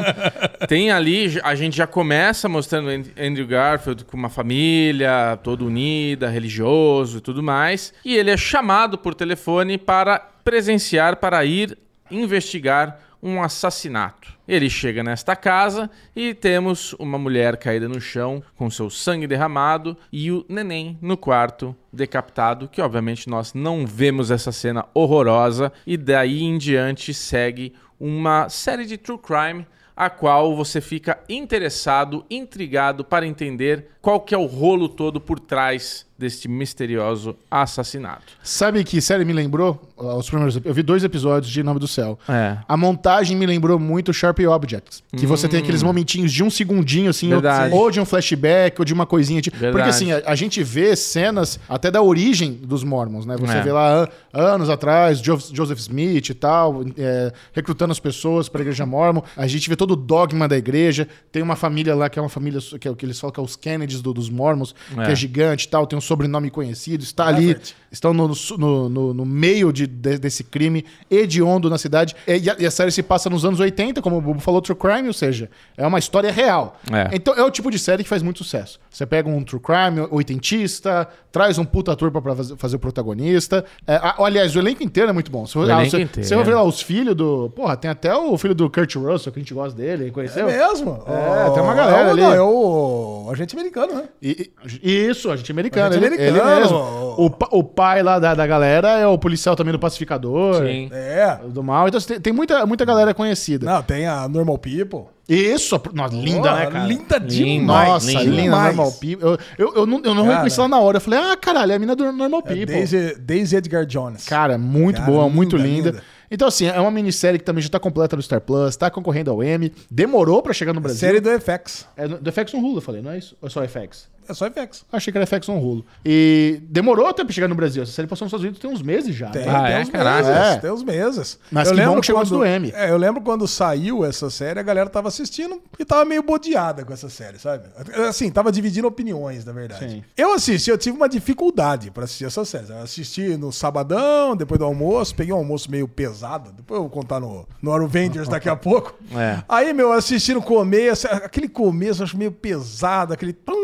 tem 0.69 0.91
ali, 0.91 1.39
a 1.45 1.55
gente 1.55 1.77
já 1.77 1.87
começa 1.87 2.49
mostrando 2.49 2.89
And- 2.91 3.05
Andrew 3.17 3.47
Garfield 3.47 4.05
com 4.05 4.17
uma 4.17 4.29
família 4.29 5.39
toda 5.43 5.65
unida, 5.65 6.29
religioso 6.29 7.19
e 7.19 7.21
tudo 7.21 7.43
mais. 7.43 7.95
E 8.05 8.17
ele 8.17 8.31
é 8.31 8.37
chamado 8.37 8.99
por 8.99 9.15
telefone 9.15 9.79
para 9.79 10.19
presenciar, 10.45 11.17
para 11.17 11.45
ir 11.45 11.79
investigar 12.11 12.99
um 13.23 13.42
assassinato. 13.42 14.35
Ele 14.46 14.70
chega 14.70 15.02
nesta 15.02 15.35
casa 15.35 15.90
e 16.14 16.35
temos 16.35 16.92
uma 16.94 17.18
mulher 17.18 17.56
caída 17.56 17.88
no 17.88 18.00
chão 18.00 18.42
com 18.54 18.70
seu 18.70 18.88
sangue 18.88 19.26
derramado 19.26 19.96
e 20.12 20.30
o 20.30 20.44
neném 20.49 20.99
no 21.00 21.16
quarto 21.16 21.75
decapitado, 21.92 22.68
que 22.68 22.80
obviamente 22.80 23.28
nós 23.28 23.54
não 23.54 23.87
vemos 23.87 24.30
essa 24.30 24.52
cena 24.52 24.85
horrorosa 24.94 25.73
e 25.87 25.96
daí 25.96 26.42
em 26.42 26.58
diante 26.58 27.12
segue 27.12 27.73
uma 27.99 28.49
série 28.49 28.85
de 28.85 28.96
true 28.96 29.18
crime 29.18 29.66
a 29.96 30.11
qual 30.11 30.54
você 30.54 30.80
fica 30.80 31.18
interessado, 31.26 32.25
intrigado 32.28 33.02
para 33.02 33.26
entender 33.26 33.88
qual 34.07 34.21
que 34.21 34.33
é 34.33 34.39
o 34.39 34.47
rolo 34.47 34.89
todo 34.89 35.21
por 35.21 35.41
trás 35.41 36.07
deste 36.19 36.49
misterioso 36.49 37.37
assassinato. 37.51 38.23
Sabe 38.43 38.83
que 38.85 39.03
série 39.03 39.23
me 39.23 39.35
lembrou? 39.35 39.79
Ah, 39.99 40.15
Os 40.15 40.31
primeiros, 40.31 40.59
eu 40.65 40.73
vi 40.73 40.83
dois 40.83 41.05
episódios 41.05 41.53
de 41.53 41.63
Nome 41.63 41.79
do 41.79 41.87
Céu. 41.87 42.19
É. 42.27 42.57
A 42.67 42.75
montagem 42.75 43.37
me 43.37 43.45
lembrou 43.45 43.79
muito 43.79 44.15
Sharp 44.15 44.39
Objects. 44.41 45.03
Que 45.15 45.27
você 45.27 45.47
tem 45.47 45.61
aqueles 45.61 45.83
momentinhos 45.83 46.33
de 46.33 46.43
um 46.43 46.49
segundinho, 46.49 47.11
assim, 47.11 47.35
ou, 47.35 47.41
Hum. 47.41 47.73
Ou 47.75 47.91
de 47.91 48.01
um 48.01 48.07
flashback, 48.07 48.81
ou 48.81 48.85
de 48.87 48.95
uma 48.95 49.05
coisinha. 49.05 49.43
Tipo, 49.43 49.59
porque 49.59 49.89
assim, 49.91 50.11
a, 50.13 50.23
a 50.25 50.35
gente 50.35 50.63
vê 50.63 50.97
cenas 50.97 51.59
até 51.69 51.91
da 51.91 52.01
origem 52.01 52.53
dos 52.53 52.83
Mormons, 52.83 53.27
né? 53.27 53.37
Você 53.39 53.59
É. 53.59 53.63
vê 53.63 53.73
lá 53.73 54.03
an- 54.05 54.09
anos 54.33 54.71
atrás, 54.71 55.21
Jo- 55.21 55.39
Joseph 55.53 55.81
Smith 55.81 56.31
e 56.31 56.35
tal, 56.35 56.83
é, 56.97 57.31
recrutando 57.53 57.93
as 57.93 58.01
pessoas 58.01 58.49
para 58.49 58.61
a 58.61 58.63
igreja 58.63 58.87
Mormon. 58.87 59.21
A 59.37 59.47
gente 59.47 59.69
vê 59.69 59.77
todo 59.77 59.91
o 59.91 59.97
dogma 59.97 60.49
da 60.49 60.57
igreja. 60.57 61.07
Tem 61.31 61.43
uma 61.43 61.57
família 61.57 61.95
lá 61.95 62.09
que 62.09 62.19
é 62.19 62.23
uma 62.23 62.31
família 62.31 62.61
que 62.81 62.89
é 62.89 62.91
o 62.91 62.97
que 62.97 63.05
eles 63.05 63.21
falam 63.21 63.35
que 63.35 63.41
é 63.41 63.43
os 63.43 63.55
Do- 64.00 64.12
dos 64.15 64.29
Mormons, 64.31 64.75
que 64.95 65.00
É. 65.00 65.12
é 65.12 65.15
gigante 65.15 65.67
e 65.67 65.69
tal, 65.69 65.87
tem 65.87 65.97
um 65.97 66.00
sobrenome 66.00 66.50
conhecido, 66.50 67.03
está 67.03 67.26
ali, 67.26 67.50
Everett. 67.50 67.75
estão 67.91 68.12
no, 68.15 68.29
no, 68.59 68.88
no- 68.88 69.15
no 69.15 69.25
meio 69.26 69.73
de, 69.73 69.87
de- 69.87 70.19
desse 70.19 70.45
crime 70.45 70.85
hediondo 71.11 71.69
na 71.71 71.79
cidade. 71.79 72.15
E 72.26 72.50
a, 72.50 72.57
e 72.59 72.67
a 72.67 72.71
série 72.71 72.91
se 72.91 73.03
passa 73.03 73.29
nos 73.31 73.45
anos 73.45 73.61
80, 73.61 74.00
como 74.03 74.17
o 74.19 74.21
Bubu 74.21 74.41
falou, 74.41 74.61
True 74.61 74.76
Crime, 74.79 75.09
ou 75.09 75.12
seja, 75.15 75.50
é 75.76 75.87
uma 75.87 75.99
história 75.99 76.31
real. 76.33 76.81
É. 76.93 77.15
Então 77.15 77.35
é 77.35 77.43
o 77.43 77.50
tipo 77.50 77.71
de 77.71 77.79
série 77.79 78.03
que 78.03 78.09
faz 78.09 78.23
muito 78.23 78.38
sucesso. 78.38 78.79
Você 78.91 79.07
pega 79.07 79.29
um 79.29 79.43
True 79.43 79.61
Crime 79.61 80.07
oitentista, 80.11 81.09
traz 81.37 81.59
um 81.59 81.64
puta 81.64 81.93
ator 81.93 82.11
pra 82.11 82.35
fazer, 82.35 82.57
fazer 82.57 82.76
o 82.76 82.78
protagonista. 82.78 83.64
É, 83.87 83.97
a- 83.97 84.14
aliás, 84.21 84.57
o 84.57 84.59
elenco 84.59 84.83
inteiro 84.83 85.11
é 85.11 85.12
muito 85.12 85.31
bom. 85.31 85.45
Se, 85.47 85.59
O 85.59 85.62
ah, 85.62 85.64
elenco 85.64 85.90
você, 85.90 86.00
inteiro, 86.00 86.26
você 86.28 86.35
vai 86.35 86.45
é. 86.45 86.47
ver 86.47 86.55
lá 86.55 86.62
os 86.62 86.81
filhos 86.81 87.14
do. 87.14 87.50
Porra, 87.55 87.76
tem 87.76 87.90
até 87.90 88.14
o 88.14 88.37
filho 88.38 88.55
do 88.55 88.71
Kurt 88.71 88.95
Russell, 88.97 89.33
que 89.33 89.38
a 89.38 89.43
gente 89.43 89.52
gosta 89.52 89.76
dele, 89.76 90.09
É 90.09 90.11
conheceu? 90.11 90.47
mesmo? 90.47 91.02
É, 91.07 91.47
Oh, 91.49 91.52
tem 91.52 91.62
uma 91.62 91.75
galera 91.75 91.99
é 91.99 92.07
o- 92.07 92.11
ali. 92.11 92.23
Não, 92.23 92.33
é 92.35 92.40
o 92.43 93.28
agente 93.31 93.55
americano, 93.55 93.95
né? 93.95 94.05
E- 94.23 94.50
e- 94.83 95.07
isso, 95.09 95.31
a 95.31 95.37
gente 95.37 95.50
americano. 95.52 95.87
Agente 95.95 96.05
ele, 96.07 96.14
ele 96.16 96.40
americano. 96.40 96.61
mesmo. 96.61 96.76
O, 97.19 97.31
o 97.59 97.64
pai 97.64 98.02
lá 98.02 98.19
da, 98.19 98.35
da 98.35 98.47
galera 98.47 98.99
é 98.99 99.07
o 99.07 99.19
policial 99.19 99.55
também 99.57 99.73
do 99.73 99.78
pacificador. 99.78 100.57
Sim. 100.66 100.88
É. 100.93 101.38
Do 101.49 101.62
mal. 101.62 101.88
Então 101.88 102.00
tem, 102.00 102.21
tem 102.21 102.33
muita, 102.33 102.64
muita 102.66 102.85
galera 102.85 103.12
conhecida. 103.14 103.66
Não, 103.66 103.83
tem 103.83 104.07
a 104.07 104.28
Normal 104.28 104.59
People. 104.59 105.05
Isso, 105.28 105.80
nossa, 105.92 106.14
linda, 106.14 106.50
Pô, 106.50 106.54
né, 106.56 106.66
cara? 106.66 106.87
Linda 106.87 107.16
Linda. 107.18 107.21
demais. 107.21 107.88
Nossa, 107.88 108.06
linda. 108.06 108.23
linda, 108.25 108.42
Demais. 108.42 108.76
Normal 108.76 108.92
People. 108.92 109.18
Eu, 109.23 109.38
eu, 109.59 109.75
eu 109.75 109.87
não, 109.87 110.00
eu 110.04 110.14
não 110.14 110.23
Cara. 110.25 110.35
reconheci 110.35 110.59
ela 110.61 110.68
na 110.68 110.78
hora. 110.78 110.97
Eu 110.99 111.00
falei, 111.00 111.18
ah, 111.18 111.37
caralho, 111.37 111.73
é 111.73 111.75
a 111.75 111.78
mina 111.78 111.97
do 111.97 112.12
Normal 112.12 112.40
É 112.47 112.49
People. 112.54 112.66
Daisy, 112.66 113.16
Daisy 113.18 113.56
Edgar 113.56 113.85
Jones. 113.87 114.25
Cara, 114.25 114.56
muito 114.56 115.00
Cara, 115.00 115.11
boa, 115.11 115.28
muito 115.28 115.56
linda, 115.56 115.68
linda. 115.68 115.90
linda. 115.90 116.02
Então, 116.30 116.47
assim, 116.49 116.66
é 116.66 116.80
uma 116.80 116.90
minissérie 116.90 117.38
que 117.38 117.45
também 117.45 117.62
já 117.62 117.68
tá 117.68 117.78
completa 117.78 118.14
no 118.16 118.23
Star 118.23 118.40
Plus, 118.40 118.76
tá 118.76 118.90
concorrendo 118.90 119.30
ao 119.30 119.42
Emmy. 119.42 119.73
Demorou 119.90 120.42
pra 120.42 120.52
chegar 120.52 120.73
no 120.73 120.80
Brasil. 120.80 120.99
Série 121.00 121.21
do 121.21 121.30
FX. 121.40 121.87
É 121.97 122.06
do, 122.09 122.33
FX 122.33 122.54
on 122.54 122.59
Hulu, 122.59 122.78
eu 122.78 122.80
falei, 122.83 123.02
não 123.02 123.11
é 123.11 123.18
isso? 123.18 123.37
Ou 123.40 123.47
é 123.49 123.50
só 123.50 123.62
FX? 123.66 124.09
É 124.28 124.35
só 124.35 124.47
FX. 124.50 124.85
Achei 124.92 125.12
que 125.12 125.18
era 125.18 125.26
FX 125.26 125.49
on 125.49 125.59
Hulu. 125.59 125.85
E 126.04 126.61
demorou 126.68 127.06
até 127.06 127.25
pra 127.25 127.33
chegar 127.33 127.49
no 127.49 127.54
Brasil. 127.54 127.83
Essa 127.83 127.92
série 127.92 128.09
passou 128.09 128.25
nos 128.25 128.30
Estados 128.30 128.45
Unidos 128.45 128.61
tem 128.61 128.71
uns 128.71 128.83
meses 128.83 129.14
já. 129.14 129.30
Tem, 129.30 129.45
né? 129.47 129.52
Ah, 129.54 129.62
tem 129.66 129.75
é? 129.75 129.80
uns 129.80 129.90
Caraca. 129.90 130.16
meses. 130.28 130.37
É. 130.37 130.56
Tem 130.59 130.71
uns 130.71 130.83
meses. 130.83 131.38
Mas 131.50 131.71
que 131.71 131.80
bom 131.80 132.00
que 132.00 132.06
chegou 132.06 132.21
antes 132.21 132.33
do 132.33 132.45
Emmy. 132.45 132.73
É, 132.75 132.90
eu 132.90 132.97
lembro 132.97 133.21
quando 133.23 133.47
saiu 133.47 134.04
essa 134.04 134.30
série, 134.30 134.61
a 134.61 134.62
galera 134.62 134.88
tava 134.88 135.09
assistindo 135.09 135.62
e 135.78 135.85
tava 135.85 136.04
meio 136.04 136.23
bodeada 136.23 136.85
com 136.85 136.92
essa 136.92 137.09
série, 137.09 137.38
sabe? 137.38 137.64
Assim, 138.09 138.30
tava 138.30 138.50
dividindo 138.50 138.88
opiniões, 138.88 139.45
na 139.45 139.52
verdade. 139.52 139.88
Sim. 139.88 140.04
Eu 140.16 140.33
assisti, 140.33 140.71
eu 140.71 140.78
tive 140.78 140.97
uma 140.97 141.09
dificuldade 141.09 141.90
pra 141.90 142.04
assistir 142.04 142.25
essa 142.25 142.45
série. 142.45 142.71
Eu 142.71 142.78
assisti 142.78 143.37
no 143.37 143.52
sabadão, 143.52 144.37
depois 144.37 144.59
do 144.59 144.64
almoço, 144.64 145.14
peguei 145.14 145.33
um 145.33 145.38
almoço 145.38 145.71
meio 145.71 145.87
pesado. 145.87 146.52
Depois 146.52 146.76
eu 146.76 146.83
vou 146.83 146.90
contar 146.90 147.21
no, 147.21 147.47
no 147.62 147.73
Avengers 147.73 148.28
daqui 148.28 148.49
a 148.49 148.56
pouco. 148.56 148.95
É. 149.14 149.42
Aí, 149.49 149.73
meu, 149.73 149.92
assisti 149.92 150.35
no 150.35 150.42
começo, 150.42 151.06
aquele 151.09 151.49
começo 151.49 152.02
eu 152.02 152.04
acho 152.04 152.16
meio 152.16 152.33
pesado, 152.33 153.12
aquele. 153.12 153.33
Tum, 153.33 153.54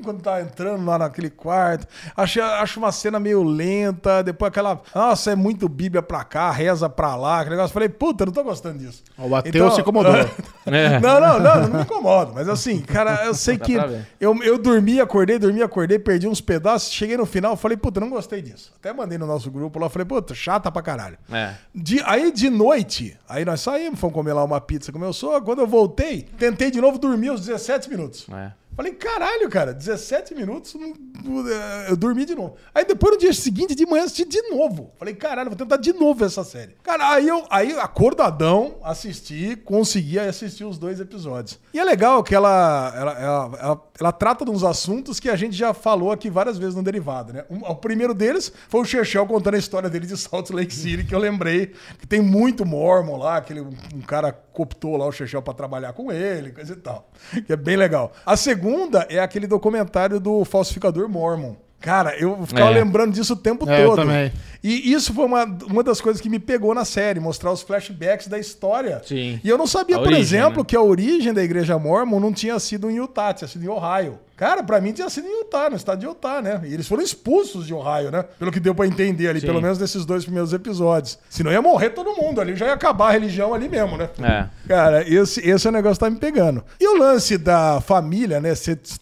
Hum, 0.00 0.02
quando 0.02 0.22
tá 0.22 0.40
entrando 0.40 0.84
lá 0.84 0.98
naquele 0.98 1.30
quarto. 1.30 1.86
Acho, 2.16 2.40
acho 2.42 2.78
uma 2.80 2.90
cena 2.92 3.20
meio 3.20 3.42
lenta. 3.42 4.22
Depois 4.22 4.48
aquela. 4.48 4.80
Nossa, 4.94 5.30
é 5.32 5.36
muito 5.36 5.68
Bíblia 5.68 6.02
pra 6.02 6.24
cá, 6.24 6.50
reza 6.50 6.88
pra 6.88 7.14
lá. 7.16 7.40
Aquele 7.40 7.56
negócio. 7.56 7.72
Falei, 7.72 7.88
puta, 7.88 8.26
não 8.26 8.32
tô 8.32 8.42
gostando 8.42 8.78
disso. 8.78 9.02
O 9.18 9.34
ateu 9.34 9.70
se 9.70 9.80
incomodou. 9.80 10.12
É. 10.66 11.00
Não, 11.00 11.18
não, 11.18 11.40
não, 11.40 11.60
não 11.62 11.68
me 11.78 11.82
incomodo. 11.82 12.32
Mas 12.34 12.48
assim, 12.48 12.80
cara, 12.80 13.24
eu 13.24 13.34
sei 13.34 13.56
Dá 13.56 13.64
que 13.64 13.72
eu, 14.20 14.36
eu 14.42 14.56
dormi, 14.58 15.00
acordei, 15.00 15.36
dormi, 15.38 15.62
acordei, 15.62 15.98
perdi 15.98 16.28
uns 16.28 16.40
pedaços, 16.40 16.92
cheguei 16.92 17.16
no 17.16 17.26
final, 17.26 17.56
falei, 17.56 17.76
puta, 17.76 17.98
não 17.98 18.10
gostei 18.10 18.40
disso. 18.42 18.70
Até 18.78 18.92
mandei 18.92 19.18
no 19.18 19.26
nosso 19.26 19.50
grupo 19.50 19.78
lá, 19.80 19.88
falei, 19.88 20.04
puta, 20.04 20.32
chata 20.34 20.70
pra 20.70 20.82
caralho. 20.82 21.18
É. 21.32 21.54
De- 21.74 22.02
aí 22.04 22.30
de 22.30 22.48
noite, 22.50 23.18
aí 23.28 23.44
nós 23.44 23.62
saímos, 23.62 23.98
fomos 23.98 24.14
comer 24.14 24.32
lá 24.34 24.44
uma 24.44 24.60
pizza 24.60 24.92
com 24.92 24.98
meu 24.98 25.12
sogro. 25.12 25.42
Quando 25.42 25.60
eu 25.60 25.66
voltei, 25.66 26.28
tentei 26.38 26.70
de 26.70 26.80
novo 26.80 26.98
dormir 26.98 27.30
os 27.30 27.40
17 27.40 27.88
minutos. 27.90 28.26
É. 28.32 28.52
Falei, 28.76 28.92
caralho, 28.92 29.48
cara, 29.50 29.74
17 29.74 30.34
minutos, 30.34 30.74
eu 31.88 31.96
dormi 31.96 32.24
de 32.24 32.34
novo. 32.34 32.54
Aí 32.74 32.84
depois 32.84 33.14
no 33.14 33.20
dia 33.20 33.32
seguinte, 33.32 33.74
de 33.74 33.84
manhã, 33.84 34.04
assisti 34.04 34.24
de 34.24 34.40
novo. 34.48 34.92
Falei, 34.98 35.14
caralho, 35.14 35.50
vou 35.50 35.56
tentar 35.58 35.76
de 35.76 35.92
novo 35.92 36.24
essa 36.24 36.42
série. 36.44 36.76
Cara, 36.82 37.10
aí 37.12 37.28
eu, 37.28 37.44
aí 37.50 37.72
acordadão, 37.78 38.76
assisti, 38.82 39.54
consegui 39.56 40.18
assistir 40.18 40.64
os 40.64 40.78
dois 40.78 40.98
episódios. 41.00 41.58
E 41.74 41.78
é 41.78 41.84
legal 41.84 42.22
que 42.22 42.34
ela, 42.34 42.92
ela, 42.96 43.12
ela, 43.20 43.58
ela- 43.60 43.89
ela 44.00 44.10
trata 44.12 44.44
de 44.44 44.50
uns 44.50 44.64
assuntos 44.64 45.20
que 45.20 45.28
a 45.28 45.36
gente 45.36 45.54
já 45.54 45.74
falou 45.74 46.10
aqui 46.10 46.30
várias 46.30 46.56
vezes 46.58 46.74
no 46.74 46.82
Derivado, 46.82 47.32
né? 47.34 47.44
Um- 47.50 47.58
o 47.64 47.74
primeiro 47.76 48.14
deles 48.14 48.50
foi 48.68 48.80
o 48.80 48.84
Chechel 48.84 49.26
contando 49.26 49.54
a 49.54 49.58
história 49.58 49.90
dele 49.90 50.06
de 50.06 50.16
Salt 50.16 50.48
Lake 50.50 50.74
City, 50.74 51.04
que 51.04 51.14
eu 51.14 51.18
lembrei 51.18 51.74
que 51.98 52.06
tem 52.06 52.20
muito 52.20 52.64
mormon 52.64 53.16
lá, 53.18 53.36
aquele 53.36 53.60
um 53.60 54.00
cara 54.06 54.32
cooptou 54.32 54.96
lá 54.96 55.06
o 55.06 55.12
Chechel 55.12 55.42
pra 55.42 55.52
trabalhar 55.52 55.92
com 55.92 56.10
ele, 56.10 56.50
coisa 56.50 56.72
e 56.72 56.76
tal. 56.76 57.10
Que 57.46 57.52
é 57.52 57.56
bem 57.56 57.76
legal. 57.76 58.10
A 58.24 58.36
segunda 58.36 59.06
é 59.10 59.18
aquele 59.20 59.46
documentário 59.46 60.18
do 60.18 60.44
falsificador 60.44 61.08
mormon. 61.08 61.54
Cara, 61.80 62.14
eu 62.18 62.46
ficava 62.46 62.70
É. 62.70 62.74
lembrando 62.74 63.12
disso 63.14 63.32
o 63.32 63.36
tempo 63.36 63.68
É, 63.68 63.82
eu 63.84 63.88
todo. 63.90 64.02
também. 64.02 64.30
E 64.62 64.92
isso 64.92 65.14
foi 65.14 65.24
uma, 65.24 65.44
uma 65.44 65.82
das 65.82 66.00
coisas 66.00 66.20
que 66.20 66.28
me 66.28 66.38
pegou 66.38 66.74
na 66.74 66.84
série, 66.84 67.18
mostrar 67.20 67.50
os 67.52 67.62
flashbacks 67.62 68.28
da 68.28 68.38
história. 68.38 69.02
Sim. 69.06 69.40
E 69.42 69.48
eu 69.48 69.56
não 69.56 69.66
sabia, 69.66 69.96
A 69.96 69.98
por 69.98 70.08
origem, 70.08 70.22
exemplo, 70.22 70.58
né? 70.58 70.64
que 70.66 70.76
a 70.76 70.82
origem 70.82 71.32
da 71.32 71.42
igreja 71.42 71.78
mormon 71.78 72.20
não 72.20 72.32
tinha 72.32 72.58
sido 72.58 72.90
em 72.90 72.96
Utah, 72.96 73.32
tinha 73.32 73.48
sido 73.48 73.64
em 73.64 73.68
Ohio. 73.68 74.18
Cara, 74.36 74.62
pra 74.62 74.80
mim 74.80 74.90
tinha 74.90 75.10
sido 75.10 75.26
em 75.28 75.40
Utah, 75.40 75.68
no 75.68 75.76
estado 75.76 75.98
de 76.00 76.06
Utah, 76.06 76.40
né? 76.40 76.62
E 76.64 76.72
eles 76.72 76.88
foram 76.88 77.02
expulsos 77.02 77.66
de 77.66 77.74
Ohio, 77.74 78.10
né? 78.10 78.24
Pelo 78.38 78.50
que 78.50 78.58
deu 78.58 78.74
pra 78.74 78.86
entender 78.86 79.28
ali, 79.28 79.38
Sim. 79.38 79.44
pelo 79.44 79.60
menos 79.60 79.78
nesses 79.78 80.06
dois 80.06 80.24
primeiros 80.24 80.54
episódios. 80.54 81.18
Senão 81.28 81.52
ia 81.52 81.60
morrer 81.60 81.90
todo 81.90 82.16
mundo 82.16 82.40
ali, 82.40 82.56
já 82.56 82.64
ia 82.68 82.72
acabar 82.72 83.08
a 83.08 83.12
religião 83.12 83.52
ali 83.52 83.68
mesmo, 83.68 83.98
né? 83.98 84.08
É. 84.18 84.46
Cara, 84.66 85.06
esse, 85.06 85.46
esse 85.46 85.66
é 85.66 85.68
o 85.68 85.72
negócio 85.74 85.96
que 85.96 86.06
tá 86.06 86.08
me 86.08 86.16
pegando. 86.16 86.64
E 86.80 86.88
o 86.88 86.96
lance 86.96 87.36
da 87.36 87.82
família, 87.82 88.40
né, 88.40 88.54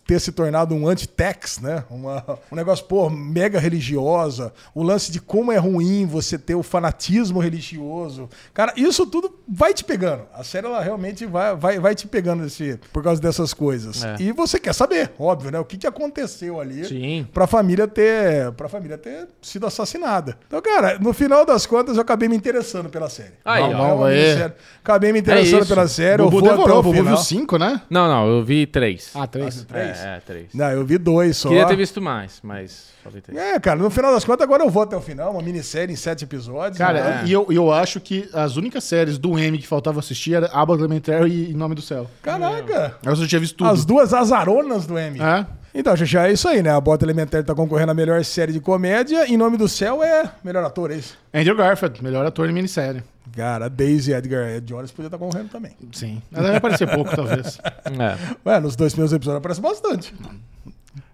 ter 0.04 0.18
se 0.18 0.32
tornado 0.32 0.74
um 0.74 0.88
anti-tax, 0.88 1.60
né? 1.60 1.84
Uma, 1.88 2.24
um 2.50 2.56
negócio, 2.56 2.84
pô, 2.86 3.08
mega 3.08 3.60
religiosa. 3.60 4.52
O 4.74 4.82
lance 4.82 5.12
de 5.12 5.20
como 5.20 5.47
é 5.52 5.56
ruim 5.58 6.06
você 6.06 6.38
ter 6.38 6.54
o 6.54 6.62
fanatismo 6.62 7.40
religioso. 7.40 8.28
Cara, 8.52 8.72
isso 8.76 9.06
tudo 9.06 9.38
vai 9.48 9.72
te 9.74 9.84
pegando. 9.84 10.22
A 10.34 10.42
série, 10.44 10.66
ela 10.66 10.80
realmente 10.82 11.26
vai, 11.26 11.54
vai, 11.56 11.78
vai 11.78 11.94
te 11.94 12.06
pegando 12.06 12.44
esse, 12.44 12.78
por 12.92 13.02
causa 13.02 13.20
dessas 13.20 13.52
coisas. 13.54 14.04
É. 14.04 14.16
E 14.20 14.32
você 14.32 14.58
quer 14.58 14.72
saber, 14.72 15.12
óbvio, 15.18 15.50
né? 15.50 15.58
O 15.58 15.64
que, 15.64 15.76
que 15.76 15.86
aconteceu 15.86 16.60
ali 16.60 16.84
Sim. 16.84 17.26
pra 17.32 17.46
família 17.46 17.86
ter 17.86 18.52
pra 18.52 18.68
família 18.68 18.98
ter 18.98 19.28
sido 19.42 19.66
assassinada. 19.66 20.38
Então, 20.46 20.60
cara, 20.60 20.98
no 20.98 21.12
final 21.12 21.44
das 21.44 21.66
contas, 21.66 21.96
eu 21.96 22.02
acabei 22.02 22.28
me 22.28 22.36
interessando 22.36 22.88
pela 22.88 23.08
série. 23.08 23.34
Aí, 23.44 23.72
Não, 23.72 23.98
ó. 24.00 24.08
é 24.08 24.12
Aí. 24.12 24.20
minissérie. 24.22 24.54
Acabei 24.82 25.12
me 25.12 25.18
interessando 25.20 25.62
É 25.62 25.66
pela 25.66 25.88
série. 25.88 26.22
Eu 26.22 26.26
Bubu 26.30 26.40
vou 26.40 26.48
até 26.48 26.56
demorou, 26.56 26.78
o 26.78 26.82
Bubu 26.82 27.04
viu 27.04 27.16
cinco, 27.16 27.58
né? 27.58 27.80
Não, 27.90 28.08
não, 28.08 28.26
eu 28.28 28.44
vi 28.44 28.66
três. 28.66 29.10
Ah, 29.14 29.26
três. 29.26 29.62
três? 29.64 29.98
É, 29.98 30.16
é, 30.16 30.20
três. 30.20 30.46
Não, 30.54 30.70
eu 30.70 30.84
vi 30.84 30.98
dois 30.98 31.36
só. 31.36 31.48
Queria 31.48 31.66
ter 31.66 31.76
visto 31.76 32.00
mais, 32.00 32.40
mas. 32.42 32.88
É, 33.34 33.58
cara, 33.58 33.78
no 33.78 33.90
final 33.90 34.12
das 34.12 34.24
contas, 34.24 34.44
agora 34.44 34.62
eu 34.62 34.70
vou 34.70 34.82
até 34.82 34.96
o 34.96 35.00
final. 35.00 35.32
Uma 35.32 35.42
minissérie 35.42 35.92
em 35.92 35.96
sete 35.96 36.24
episódios. 36.24 36.78
Cara, 36.78 37.02
né? 37.02 37.22
e 37.26 37.32
eu, 37.32 37.46
e 37.50 37.56
eu 37.56 37.72
acho 37.72 38.00
que 38.00 38.28
as 38.32 38.56
únicas 38.56 38.84
séries 38.84 39.18
do 39.18 39.38
M 39.38 39.58
que 39.58 39.66
faltava 39.66 40.00
assistir 40.00 40.34
era 40.34 40.46
Abbott 40.52 40.80
Elementary 40.80 41.30
e 41.30 41.50
Em 41.50 41.54
Nome 41.54 41.74
do 41.74 41.82
Céu. 41.82 42.08
Caraca! 42.22 42.96
Eu 43.04 43.14
já 43.14 43.26
tinha 43.26 43.40
visto 43.40 43.56
tudo. 43.56 43.70
As 43.70 43.84
duas 43.84 44.12
azaronas 44.14 44.86
do 44.86 44.98
M. 44.98 45.20
É? 45.20 45.46
Então, 45.74 45.94
já 45.94 46.26
é 46.26 46.32
isso 46.32 46.48
aí, 46.48 46.62
né? 46.62 46.70
A 46.70 46.80
Bota 46.80 47.04
Elementar 47.04 47.44
tá 47.44 47.54
concorrendo 47.54 47.92
à 47.92 47.94
melhor 47.94 48.24
série 48.24 48.52
de 48.52 48.60
comédia. 48.60 49.26
Em 49.26 49.36
Nome 49.36 49.56
do 49.56 49.68
Céu 49.68 50.02
é 50.02 50.30
melhor 50.42 50.64
ator, 50.64 50.90
é 50.90 50.96
isso? 50.96 51.16
Andrew 51.32 51.54
Garfield, 51.54 52.02
melhor 52.02 52.26
ator 52.26 52.48
em 52.48 52.52
minissérie. 52.52 53.02
Cara, 53.36 53.66
a 53.66 53.68
Daisy 53.68 54.12
Edgar 54.12 54.60
Jones 54.62 54.90
podia 54.90 55.08
estar 55.08 55.18
concorrendo 55.18 55.50
também. 55.50 55.72
Sim. 55.92 56.22
Mas 56.30 56.42
vai 56.42 56.56
aparecer 56.56 56.88
pouco, 56.88 57.14
talvez. 57.14 57.58
É. 57.84 58.48
Ué, 58.48 58.60
nos 58.60 58.74
dois 58.74 58.92
primeiros 58.92 59.12
episódios 59.12 59.38
aparece 59.38 59.60
bastante. 59.60 60.14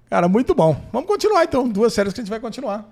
Cara, 0.09 0.29
muito 0.29 0.55
bom. 0.55 0.77
Vamos 0.93 1.09
continuar 1.09 1.45
então. 1.45 1.69
Duas 1.69 1.93
séries 1.93 2.13
que 2.13 2.21
a 2.21 2.23
gente 2.23 2.31
vai 2.31 2.41
continuar. 2.41 2.85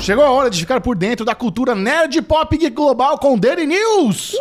Chegou 0.00 0.24
a 0.24 0.30
hora 0.30 0.50
de 0.50 0.60
ficar 0.60 0.80
por 0.80 0.96
dentro 0.96 1.24
da 1.24 1.34
cultura 1.34 1.74
nerd 1.74 2.20
pop 2.22 2.56
global 2.70 3.18
com 3.18 3.36
Daily 3.36 3.66
News. 3.66 4.36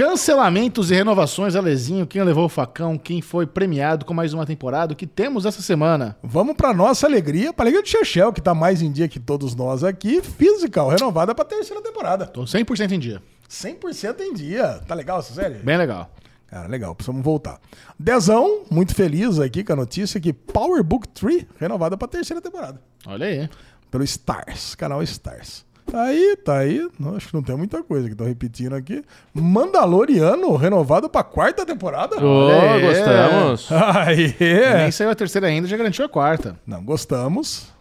Cancelamentos 0.00 0.90
e 0.90 0.94
renovações, 0.94 1.54
Alezinho, 1.54 2.06
quem 2.06 2.22
levou 2.22 2.46
o 2.46 2.48
facão, 2.48 2.96
quem 2.96 3.20
foi 3.20 3.46
premiado 3.46 4.06
com 4.06 4.14
mais 4.14 4.32
uma 4.32 4.46
temporada, 4.46 4.94
o 4.94 4.96
que 4.96 5.06
temos 5.06 5.44
essa 5.44 5.60
semana? 5.60 6.16
Vamos 6.22 6.56
pra 6.56 6.72
nossa 6.72 7.06
alegria, 7.06 7.52
pra 7.52 7.64
alegria 7.64 7.82
do 7.82 7.86
Chechel, 7.86 8.32
que 8.32 8.40
tá 8.40 8.54
mais 8.54 8.80
em 8.80 8.90
dia 8.90 9.06
que 9.08 9.20
todos 9.20 9.54
nós 9.54 9.84
aqui. 9.84 10.22
Physical, 10.22 10.88
renovada 10.88 11.34
pra 11.34 11.44
terceira 11.44 11.82
temporada. 11.82 12.26
Tô 12.26 12.44
100% 12.44 12.92
em 12.92 12.98
dia. 12.98 13.22
100% 13.46 14.20
em 14.20 14.32
dia. 14.32 14.80
Tá 14.88 14.94
legal 14.94 15.18
essa 15.18 15.34
série? 15.34 15.56
Bem 15.56 15.76
legal. 15.76 16.10
Cara, 16.46 16.66
legal, 16.66 16.94
precisamos 16.94 17.22
voltar. 17.22 17.60
Dezão, 17.98 18.62
muito 18.70 18.94
feliz 18.94 19.38
aqui 19.38 19.62
com 19.62 19.74
a 19.74 19.76
notícia 19.76 20.18
que 20.18 20.32
Power 20.32 20.82
Book 20.82 21.08
3, 21.08 21.44
renovada 21.58 21.98
pra 21.98 22.08
terceira 22.08 22.40
temporada. 22.40 22.80
Olha 23.06 23.26
aí. 23.26 23.50
Pelo 23.90 24.04
Stars, 24.04 24.74
canal 24.74 25.02
Stars. 25.02 25.68
Tá 25.86 26.02
aí, 26.04 26.36
tá 26.36 26.58
aí. 26.58 26.88
Não, 26.98 27.16
acho 27.16 27.28
que 27.28 27.34
não 27.34 27.42
tem 27.42 27.56
muita 27.56 27.82
coisa 27.82 28.06
que 28.06 28.12
estão 28.12 28.26
repetindo 28.26 28.74
aqui. 28.74 29.04
Mandaloriano, 29.34 30.54
renovado 30.56 31.08
pra 31.08 31.22
quarta 31.22 31.66
temporada. 31.66 32.16
Ô, 32.16 32.80
gostamos. 32.80 33.70
Aí, 33.96 34.34
Nem 34.82 34.90
saiu 34.92 35.10
a 35.10 35.14
terceira 35.14 35.48
ainda, 35.48 35.66
já 35.66 35.76
garantiu 35.76 36.04
a 36.04 36.08
quarta. 36.08 36.58
Não, 36.66 36.82
gostamos. 36.84 37.72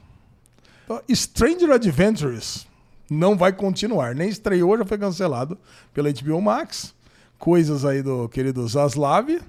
Então, 0.85 1.01
Stranger 1.13 1.71
Adventures 1.71 2.67
não 3.09 3.37
vai 3.37 3.51
continuar. 3.53 4.15
Nem 4.15 4.29
estreou, 4.29 4.77
já 4.77 4.85
foi 4.85 4.97
cancelado 4.97 5.57
pela 5.93 6.11
HBO 6.11 6.41
Max. 6.41 6.93
Coisas 7.37 7.85
aí 7.85 8.01
do 8.01 8.27
querido 8.27 8.67
Zaslav. 8.67 9.39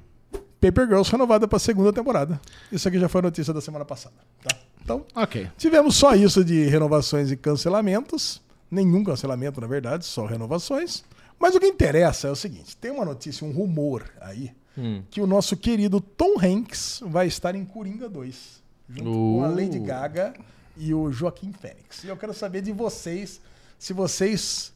Paper 0.61 0.87
Girls 0.87 1.11
renovada 1.11 1.49
para 1.49 1.59
segunda 1.59 1.93
temporada. 1.93 2.39
Isso 2.71 2.87
aqui 2.87 2.99
já 3.01 3.09
foi 3.09 3.21
a 3.21 3.23
notícia 3.23 3.53
da 3.55 3.61
semana 3.61 3.85
passada. 3.85 4.15
Tá? 4.43 4.55
Então, 4.91 5.07
Ok. 5.15 5.49
tivemos 5.57 5.95
só 5.97 6.15
isso 6.17 6.45
de 6.45 6.65
renovações 6.67 7.31
e 7.31 7.37
cancelamentos. 7.37 8.43
Nenhum 8.71 9.05
cancelamento, 9.05 9.61
na 9.61 9.67
verdade, 9.67 10.05
só 10.05 10.27
renovações. 10.27 11.05
Mas 11.39 11.55
o 11.55 11.61
que 11.61 11.67
interessa 11.67 12.27
é 12.29 12.31
o 12.31 12.37
seguinte: 12.37 12.77
tem 12.77 12.91
uma 12.91 13.05
notícia, 13.05 13.47
um 13.47 13.53
rumor 13.53 14.05
aí, 14.21 14.53
Hum. 14.77 15.03
que 15.11 15.21
o 15.21 15.27
nosso 15.27 15.57
querido 15.57 16.01
Tom 16.01 16.35
Hanks 16.41 17.01
vai 17.05 17.27
estar 17.27 17.55
em 17.55 17.65
Coringa 17.65 18.09
2, 18.09 18.63
junto 18.89 19.05
com 19.05 19.45
a 19.45 19.49
Uh. 19.49 19.55
Lady 19.55 19.79
Gaga 19.79 20.35
e 20.77 20.93
o 20.95 21.11
Joaquim 21.13 21.53
Fênix. 21.53 22.03
E 22.05 22.09
eu 22.09 22.17
quero 22.17 22.33
saber 22.35 22.61
de 22.63 22.73
vocês 22.73 23.41
se 23.79 23.93
vocês 23.93 24.73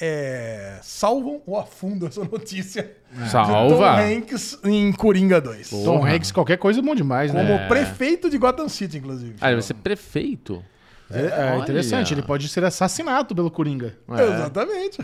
é, 0.00 0.78
salvam 0.82 1.40
ou 1.46 1.58
afundam 1.58 2.08
essa 2.08 2.24
notícia. 2.24 2.96
Tom 3.16 3.26
Salva. 3.26 4.00
Hanks 4.00 4.58
em 4.64 4.92
Coringa 4.92 5.40
2. 5.40 5.70
Tom 5.70 5.84
Porra. 5.98 6.14
Hanks, 6.14 6.32
qualquer 6.32 6.56
coisa 6.58 6.80
é 6.80 6.82
bom 6.82 6.94
demais, 6.94 7.30
Como 7.30 7.42
né? 7.44 7.68
prefeito 7.68 8.28
de 8.28 8.36
Gotham 8.38 8.68
City, 8.68 8.98
inclusive. 8.98 9.36
Ah, 9.40 9.48
ele 9.48 9.56
vai 9.56 9.62
ser 9.62 9.74
prefeito? 9.74 10.62
É, 11.10 11.52
é 11.52 11.58
interessante, 11.58 12.12
ele 12.14 12.22
pode 12.22 12.48
ser 12.48 12.64
assassinado 12.64 13.34
pelo 13.34 13.50
Coringa. 13.50 13.96
É, 14.10 14.22
Exatamente. 14.22 14.98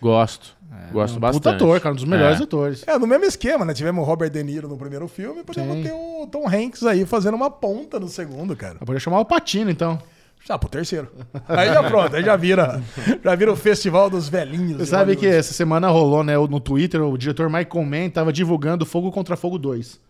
Gosto. 0.00 0.56
Gosto 0.92 1.16
um 1.16 1.20
bastante. 1.20 1.42
puta 1.42 1.56
ator, 1.56 1.80
cara, 1.80 1.92
um 1.92 1.96
dos 1.96 2.04
melhores 2.04 2.38
É. 2.40 2.44
atores. 2.44 2.84
É, 2.86 2.96
no 2.98 3.06
mesmo 3.06 3.24
esquema, 3.24 3.64
né? 3.64 3.74
Tivemos 3.74 4.02
o 4.02 4.06
Robert 4.06 4.30
De 4.30 4.42
Niro 4.44 4.68
no 4.68 4.76
primeiro 4.76 5.08
filme, 5.08 5.42
podemos 5.42 5.76
Sim. 5.78 5.82
ter 5.82 5.92
o 5.92 6.28
Tom 6.30 6.46
Hanks 6.46 6.84
aí 6.84 7.04
fazendo 7.04 7.34
uma 7.34 7.50
ponta 7.50 7.98
no 7.98 8.06
segundo, 8.06 8.54
cara. 8.54 8.74
Eu 8.74 8.80
poderia 8.80 9.00
chamar 9.00 9.18
o 9.18 9.24
Patino, 9.24 9.70
então. 9.70 9.98
Já 10.46 10.58
pro 10.58 10.68
terceiro. 10.68 11.08
Aí 11.46 11.68
já 11.68 11.82
pronto, 11.82 12.16
aí 12.16 12.24
já 12.24 12.36
vira, 12.36 12.82
já 13.22 13.34
vira 13.34 13.52
o 13.52 13.56
festival 13.56 14.08
dos 14.08 14.28
velhinhos. 14.28 14.78
Você 14.78 14.86
sabe 14.86 15.14
que 15.14 15.26
essa 15.26 15.52
semana 15.52 15.88
rolou, 15.88 16.24
né, 16.24 16.36
no 16.36 16.58
Twitter, 16.58 17.02
o 17.02 17.18
diretor 17.18 17.50
Michael 17.50 17.84
Mann 17.84 18.10
tava 18.10 18.32
divulgando 18.32 18.86
Fogo 18.86 19.12
contra 19.12 19.36
Fogo 19.36 19.58
2. 19.58 20.00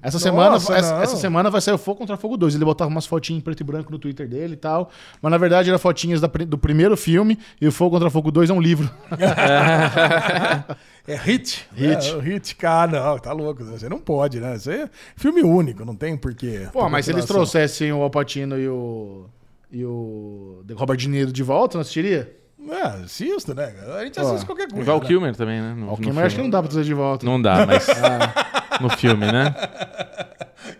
Essa, 0.00 0.18
semana, 0.18 0.52
Nossa, 0.52 0.74
essa, 0.74 0.94
essa 1.02 1.16
semana 1.16 1.50
vai 1.50 1.60
sair 1.60 1.74
o 1.74 1.78
Fogo 1.78 1.98
contra 1.98 2.16
Fogo 2.16 2.36
2. 2.38 2.54
Ele 2.54 2.64
botava 2.64 2.88
umas 2.88 3.04
fotinhas 3.04 3.40
em 3.40 3.44
preto 3.44 3.60
e 3.60 3.64
branco 3.64 3.92
no 3.92 3.98
Twitter 3.98 4.26
dele 4.26 4.54
e 4.54 4.56
tal. 4.56 4.90
Mas 5.20 5.30
na 5.30 5.36
verdade 5.36 5.68
eram 5.68 5.78
fotinhas 5.78 6.18
da 6.18 6.26
do 6.26 6.56
primeiro 6.56 6.96
filme 6.96 7.38
e 7.60 7.68
o 7.68 7.72
Fogo 7.72 7.90
contra 7.90 8.08
Fogo 8.08 8.30
2 8.30 8.48
é 8.48 8.52
um 8.54 8.60
livro. 8.60 8.90
É 11.08 11.16
hit. 11.16 11.66
Hit. 11.74 12.14
É, 12.14 12.20
hit, 12.20 12.54
cara, 12.54 12.92
não, 12.92 13.18
tá 13.18 13.32
louco. 13.32 13.64
Você 13.64 13.88
não 13.88 13.98
pode, 13.98 14.38
né? 14.38 14.52
Aí 14.52 14.74
é 14.74 14.88
filme 15.16 15.42
único, 15.42 15.84
não 15.84 15.96
tem 15.96 16.16
porquê. 16.16 16.68
Pô, 16.72 16.88
mas 16.88 17.06
se 17.06 17.10
eles 17.10 17.24
trouxessem 17.24 17.92
o 17.92 18.02
Alpatino 18.02 18.56
e 18.56 18.68
o. 18.68 19.26
e 19.72 19.84
o 19.84 20.62
Robert 20.74 20.96
De 20.96 21.08
Niro 21.08 21.32
de 21.32 21.42
volta, 21.42 21.76
não 21.76 21.82
assistiria? 21.82 22.36
É, 22.70 22.82
assisto, 23.04 23.54
né? 23.54 23.72
A 23.98 24.04
gente 24.04 24.20
assiste 24.20 24.44
qualquer 24.46 24.68
coisa. 24.68 24.82
O 24.82 24.84
Val 24.84 25.00
né? 25.00 25.06
Kilmer 25.06 25.34
também, 25.34 25.60
né? 25.60 25.74
No, 25.74 25.86
O 25.86 25.90
no 25.92 25.96
Kilmer 25.96 26.24
acho 26.26 26.36
que 26.36 26.42
não 26.42 26.50
dá 26.50 26.60
pra 26.60 26.68
trazer 26.70 26.84
de 26.84 26.94
volta. 26.94 27.24
Não 27.26 27.40
dá, 27.40 27.66
mas 27.66 27.86
no 28.80 28.90
filme, 28.90 29.26
né? 29.26 29.54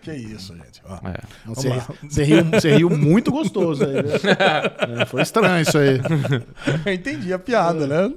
Que 0.03 0.12
isso, 0.12 0.55
gente. 0.55 0.81
Ó. 0.87 0.94
É. 1.09 1.20
Você, 1.46 1.68
Vamos 1.68 1.85
ri- 1.87 2.09
você 2.09 2.22
riu, 2.24 2.44
você 2.44 2.76
riu 2.76 2.90
muito 2.90 3.31
gostoso 3.31 3.85
aí. 3.85 3.94
né? 3.94 4.03
É, 5.03 5.07
foi 5.07 5.20
estranho 5.22 5.61
isso 5.62 5.76
aí. 5.76 6.00
Eu 6.87 6.92
entendi 6.92 7.33
a 7.33 7.38
piada, 7.38 7.87
né? 7.87 8.14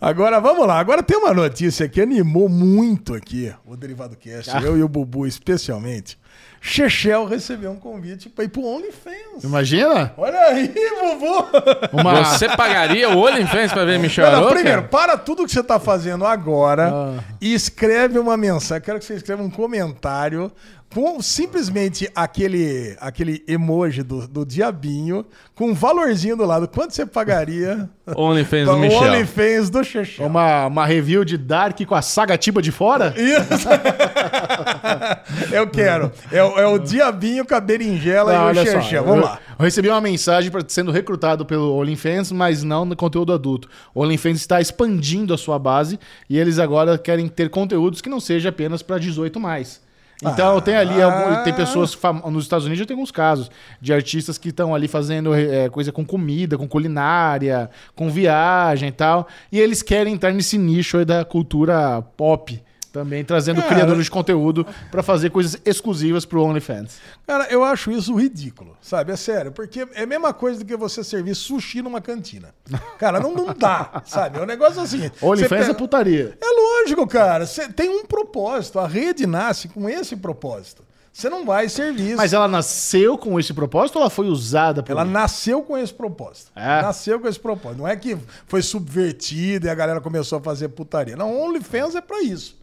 Agora, 0.00 0.40
vamos 0.40 0.66
lá. 0.66 0.78
Agora 0.78 1.02
tem 1.02 1.16
uma 1.16 1.34
notícia 1.34 1.88
que 1.88 2.00
animou 2.00 2.48
muito 2.48 3.14
aqui 3.14 3.52
o 3.66 3.76
Derivado 3.76 4.16
Cast, 4.16 4.50
Ah. 4.50 4.60
eu 4.62 4.76
e 4.78 4.82
o 4.82 4.88
Bubu 4.88 5.26
especialmente. 5.26 6.18
Chechel 6.66 7.24
recebeu 7.26 7.70
um 7.70 7.76
convite 7.76 8.28
para 8.28 8.44
ir 8.44 8.48
pro 8.48 8.62
OnlyFans. 8.64 9.44
Imagina? 9.44 10.12
Olha 10.16 10.38
aí, 10.46 10.68
Bubu! 11.00 11.46
Uma... 11.92 12.24
Você 12.24 12.48
pagaria 12.56 13.08
o 13.08 13.18
OnlyFans 13.24 13.72
pra 13.72 13.84
ver 13.84 13.98
Michel 14.00 14.30
Não, 14.32 14.48
primeiro, 14.48 14.82
para 14.84 15.16
tudo 15.16 15.44
que 15.44 15.52
você 15.52 15.62
tá 15.62 15.78
fazendo 15.78 16.26
agora 16.26 16.90
Ah. 16.92 17.22
e 17.40 17.54
escreve 17.54 18.18
uma 18.18 18.36
mensagem. 18.36 18.82
Quero 18.82 18.98
que 18.98 19.04
você 19.04 19.14
escreva 19.14 19.42
um 19.42 19.50
comentário 19.50 20.50
com 20.92 21.20
simplesmente 21.20 22.08
aquele, 22.14 22.96
aquele 23.00 23.42
emoji 23.46 24.02
do, 24.02 24.26
do 24.26 24.46
diabinho 24.46 25.26
com 25.54 25.70
um 25.70 25.74
valorzinho 25.74 26.36
do 26.36 26.44
lado. 26.46 26.66
Quanto 26.68 26.94
você 26.94 27.04
pagaria 27.04 27.88
OnlyFans 28.16 28.64
para 28.64 28.72
do 28.72 28.78
o 28.78 28.80
Michel. 28.80 29.02
OnlyFans 29.02 29.70
do 29.70 29.84
Chechel? 29.84 30.26
Uma, 30.26 30.66
uma 30.66 30.86
review 30.86 31.24
de 31.24 31.36
Dark 31.36 31.78
com 31.86 31.94
a 31.94 32.00
Sagatiba 32.02 32.62
de 32.62 32.70
fora? 32.72 33.12
Isso. 33.16 33.68
Eu 35.52 35.66
quero. 35.68 36.10
É, 36.30 36.42
o- 36.42 36.58
é 36.58 36.66
o 36.66 36.78
diabinho 36.78 37.44
com 37.46 37.54
a 37.54 37.60
berinjela 37.60 38.32
Não, 38.32 38.40
e 38.40 38.44
o 38.44 38.46
olha 38.48 38.64
só, 38.72 38.80
Chechel. 38.80 39.04
Vamos 39.04 39.24
lá. 39.24 39.38
eu 39.58 39.64
recebi 39.64 39.88
uma 39.88 40.00
mensagem 40.00 40.50
pra, 40.50 40.62
sendo 40.66 40.90
recrutado 40.92 41.44
pelo 41.44 41.76
OnlyFans, 41.76 42.32
mas 42.32 42.62
não 42.62 42.84
no 42.84 42.96
conteúdo 42.96 43.32
adulto. 43.32 43.68
O 43.94 44.02
OnlyFans 44.02 44.38
está 44.38 44.60
expandindo 44.60 45.34
a 45.34 45.38
sua 45.38 45.58
base 45.58 45.98
e 46.28 46.38
eles 46.38 46.58
agora 46.58 46.96
querem 46.98 47.28
ter 47.28 47.50
conteúdos 47.50 48.00
que 48.00 48.08
não 48.08 48.20
seja 48.20 48.48
apenas 48.48 48.82
para 48.82 48.98
18 48.98 49.38
mais. 49.40 49.84
Então 50.22 50.60
tem 50.62 50.74
ali 50.76 51.00
algum- 51.02 51.42
tem 51.44 51.52
pessoas 51.52 51.92
fam- 51.92 52.22
nos 52.30 52.44
Estados 52.44 52.64
Unidos 52.64 52.78
já 52.80 52.86
tem 52.86 52.94
alguns 52.94 53.10
casos 53.10 53.50
de 53.80 53.92
artistas 53.92 54.38
que 54.38 54.48
estão 54.48 54.74
ali 54.74 54.88
fazendo 54.88 55.34
é, 55.34 55.68
coisa 55.68 55.92
com 55.92 56.04
comida, 56.06 56.56
com 56.56 56.66
culinária, 56.66 57.68
com 57.94 58.08
viagem 58.08 58.88
e 58.88 58.92
tal, 58.92 59.28
e 59.52 59.60
eles 59.60 59.82
querem 59.82 60.14
entrar 60.14 60.32
nesse 60.32 60.56
nicho 60.56 60.96
aí 60.98 61.04
da 61.04 61.24
cultura 61.24 62.02
pop. 62.16 62.62
Também 62.96 63.24
trazendo 63.24 63.60
Cara. 63.62 63.74
criadores 63.74 64.04
de 64.04 64.10
conteúdo 64.10 64.66
para 64.90 65.02
fazer 65.02 65.30
coisas 65.30 65.60
exclusivas 65.64 66.24
pro 66.24 66.42
OnlyFans. 66.42 66.96
Cara, 67.26 67.46
eu 67.50 67.62
acho 67.62 67.90
isso 67.90 68.14
ridículo, 68.14 68.76
sabe? 68.80 69.12
É 69.12 69.16
sério, 69.16 69.52
porque 69.52 69.86
é 69.94 70.02
a 70.02 70.06
mesma 70.06 70.32
coisa 70.32 70.58
do 70.60 70.64
que 70.64 70.76
você 70.76 71.04
servir 71.04 71.34
sushi 71.34 71.82
numa 71.82 72.00
cantina. 72.00 72.54
Cara, 72.98 73.20
não, 73.20 73.34
não 73.34 73.52
dá, 73.52 74.02
sabe? 74.06 74.38
É 74.38 74.42
um 74.42 74.46
negócio 74.46 74.80
assim. 74.80 75.10
OnlyFans 75.20 75.48
pega- 75.60 75.70
é 75.70 75.74
putaria. 75.74 76.38
É 76.40 76.80
lógico, 76.80 77.06
cara. 77.06 77.46
Você 77.46 77.68
tem 77.68 77.88
um 77.90 78.04
propósito. 78.06 78.78
A 78.78 78.86
rede 78.86 79.26
nasce 79.26 79.68
com 79.68 79.88
esse 79.88 80.16
propósito. 80.16 80.84
Você 81.12 81.30
não 81.30 81.46
vai 81.46 81.66
servir 81.70 82.08
isso. 82.08 82.16
Mas 82.18 82.34
ela 82.34 82.46
nasceu 82.46 83.16
com 83.16 83.40
esse 83.40 83.54
propósito 83.54 83.96
ou 83.96 84.02
ela 84.02 84.10
foi 84.10 84.26
usada 84.28 84.82
por 84.82 84.92
Ela 84.92 85.00
ele? 85.00 85.10
nasceu 85.12 85.62
com 85.62 85.78
esse 85.78 85.92
propósito. 85.94 86.50
É? 86.54 86.82
Nasceu 86.82 87.18
com 87.18 87.26
esse 87.26 87.40
propósito. 87.40 87.78
Não 87.78 87.88
é 87.88 87.96
que 87.96 88.18
foi 88.46 88.60
subvertida 88.60 89.66
e 89.66 89.70
a 89.70 89.74
galera 89.74 89.98
começou 90.00 90.38
a 90.38 90.42
fazer 90.42 90.68
putaria. 90.68 91.16
Não, 91.16 91.34
OnlyFans 91.40 91.94
é 91.94 92.02
pra 92.02 92.20
isso. 92.20 92.54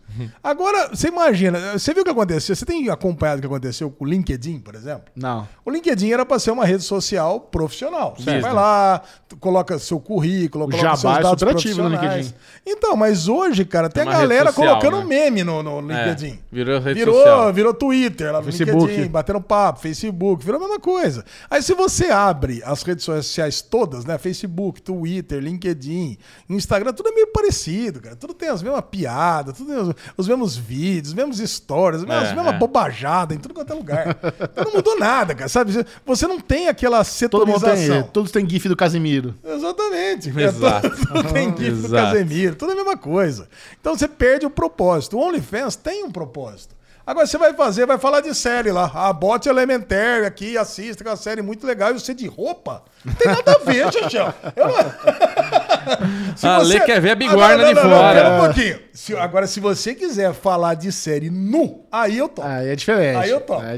Agora, 0.43 0.89
você 0.89 1.07
imagina, 1.07 1.77
você 1.77 1.93
viu 1.93 2.01
o 2.01 2.05
que 2.05 2.11
aconteceu? 2.11 2.55
Você 2.55 2.65
tem 2.65 2.89
acompanhado 2.89 3.39
o 3.39 3.41
que 3.41 3.47
aconteceu 3.47 3.89
com 3.89 4.05
o 4.05 4.07
LinkedIn, 4.07 4.59
por 4.59 4.75
exemplo? 4.75 5.05
Não. 5.15 5.47
O 5.65 5.71
LinkedIn 5.71 6.11
era 6.11 6.25
para 6.25 6.39
ser 6.39 6.51
uma 6.51 6.65
rede 6.65 6.83
social 6.83 7.39
profissional. 7.39 8.15
Você 8.17 8.39
vai 8.39 8.53
lá, 8.53 9.01
coloca 9.39 9.77
seu 9.79 9.99
currículo, 9.99 10.65
coloca 10.65 10.77
jabá 10.77 10.95
seus 10.97 11.17
é 11.17 11.21
dados 11.21 11.39
super 11.39 11.55
ativo 11.55 11.83
no 11.83 11.89
profissionais. 11.89 12.25
LinkedIn. 12.27 12.43
Então, 12.65 12.95
mas 12.95 13.27
hoje, 13.27 13.65
cara, 13.65 13.89
tem 13.89 14.03
É 14.03 14.07
a 14.07 14.11
galera 14.11 14.51
social, 14.51 14.79
colocando 14.79 14.99
né? 14.99 15.05
meme 15.05 15.43
no, 15.43 15.63
no 15.63 15.91
É, 15.91 16.05
LinkedIn. 16.05 16.39
virou 16.51 16.79
rede 16.79 16.99
virou, 16.99 17.15
social. 17.15 17.53
virou 17.53 17.73
Twitter 17.73 18.31
lá 18.31 18.39
no 18.39 18.45
Facebook. 18.45 18.87
LinkedIn, 18.87 19.09
batendo 19.09 19.41
papo, 19.41 19.79
Facebook, 19.79 20.43
virou 20.43 20.59
a 20.59 20.63
mesma 20.63 20.79
coisa. 20.79 21.23
Aí 21.49 21.61
se 21.61 21.73
você 21.73 22.07
abre 22.07 22.61
as 22.65 22.83
redes 22.83 23.03
sociais 23.05 23.61
todas, 23.61 24.05
né? 24.05 24.17
Facebook, 24.17 24.81
Twitter, 24.81 25.39
LinkedIn, 25.41 26.17
Instagram, 26.49 26.93
tudo 26.93 27.09
é 27.09 27.11
meio 27.13 27.27
parecido, 27.27 28.01
cara. 28.01 28.15
Tudo 28.15 28.33
tem 28.33 28.49
as 28.49 28.61
mesmas 28.61 28.83
piadas, 28.91 29.57
tudo 29.57 29.67
tem 29.69 29.77
os, 29.81 29.95
os 30.17 30.27
mesmos 30.27 30.55
vídeos, 30.55 31.09
os 31.09 31.13
mesmos 31.13 31.37
stories, 31.39 32.01
as 32.01 32.07
mesmas, 32.07 32.29
É, 32.29 32.35
mesmas 32.35 32.53
é. 32.55 32.57
bobajadas 32.57 33.37
em 33.37 33.39
tudo 33.39 33.53
quanto 33.53 33.71
é 33.71 33.75
lugar. 33.75 34.17
Então 34.53 34.65
não 34.65 34.73
mudou 34.73 34.97
nada, 34.99 35.33
cara, 35.35 35.49
sabe? 35.49 35.73
Você 36.05 36.27
não 36.27 36.39
tem 36.39 36.67
aquela 36.67 37.03
Todo 37.29 37.45
mundo 37.47 37.59
setorização. 37.59 38.01
tem. 38.03 38.11
Todos 38.11 38.31
têm 38.31 38.47
GIF 38.49 38.67
do 38.69 38.75
Casimiro. 38.75 39.35
Exatamente. 39.43 40.29
Exato. 40.29 40.87
É, 40.87 40.89
tudo, 40.89 41.07
tudo 41.07 41.33
tem 41.33 41.49
GIF 41.49 41.71
do 41.71 41.85
Exato. 41.87 42.13
Casemiro, 42.17 42.55
tudo 42.55 42.69
é 42.71 42.73
a 42.73 42.75
mesma 42.77 42.97
coisa. 42.97 43.47
Então 43.79 43.95
você 43.95 44.07
perde 44.07 44.45
o 44.45 44.49
propósito. 44.49 45.17
O 45.17 45.21
OnlyFans 45.21 45.75
tem 45.75 46.03
um 46.03 46.11
propósito. 46.11 46.75
Agora 47.05 47.27
você 47.27 47.37
vai 47.37 47.53
fazer, 47.53 47.85
vai 47.85 47.97
falar 47.97 48.21
de 48.21 48.33
série 48.33 48.71
lá. 48.71 48.89
A 48.93 49.11
Bot 49.11 49.47
Elementary 49.47 50.25
aqui, 50.25 50.57
assista, 50.57 51.03
que 51.03 51.07
é 51.09 51.11
uma 51.11 51.17
série 51.17 51.41
muito 51.41 51.67
legal. 51.67 51.91
E 51.91 51.93
você 51.99 52.13
de 52.13 52.27
roupa? 52.27 52.81
Não 53.03 53.13
tem 53.13 53.27
nada 53.27 53.51
a 53.51 53.59
ver, 53.59 53.91
Xaxão. 53.91 54.33
Eu 54.55 54.67
não... 54.67 54.73
Se 56.37 56.47
A 56.47 56.57
Lê 56.59 56.79
quer 56.79 57.01
ver 57.01 57.11
a 57.11 57.15
bigorna 57.15 57.65
de 57.73 57.75
fora. 57.75 58.13
Pera 58.13 58.29
um 58.29 58.45
pouquinho. 58.45 58.79
Se- 58.93 59.15
agora, 59.17 59.45
se 59.47 59.59
você 59.59 59.93
quiser 59.93 60.33
falar 60.33 60.75
de 60.75 60.91
série 60.93 61.29
nu, 61.29 61.85
aí 61.91 62.17
eu 62.17 62.29
topo. 62.29 62.47
Aí 62.47 62.69
é 62.69 62.75
diferente. 62.75 63.17
Aí 63.17 63.29
eu 63.29 63.41
topo. 63.41 63.61
É 63.63 63.75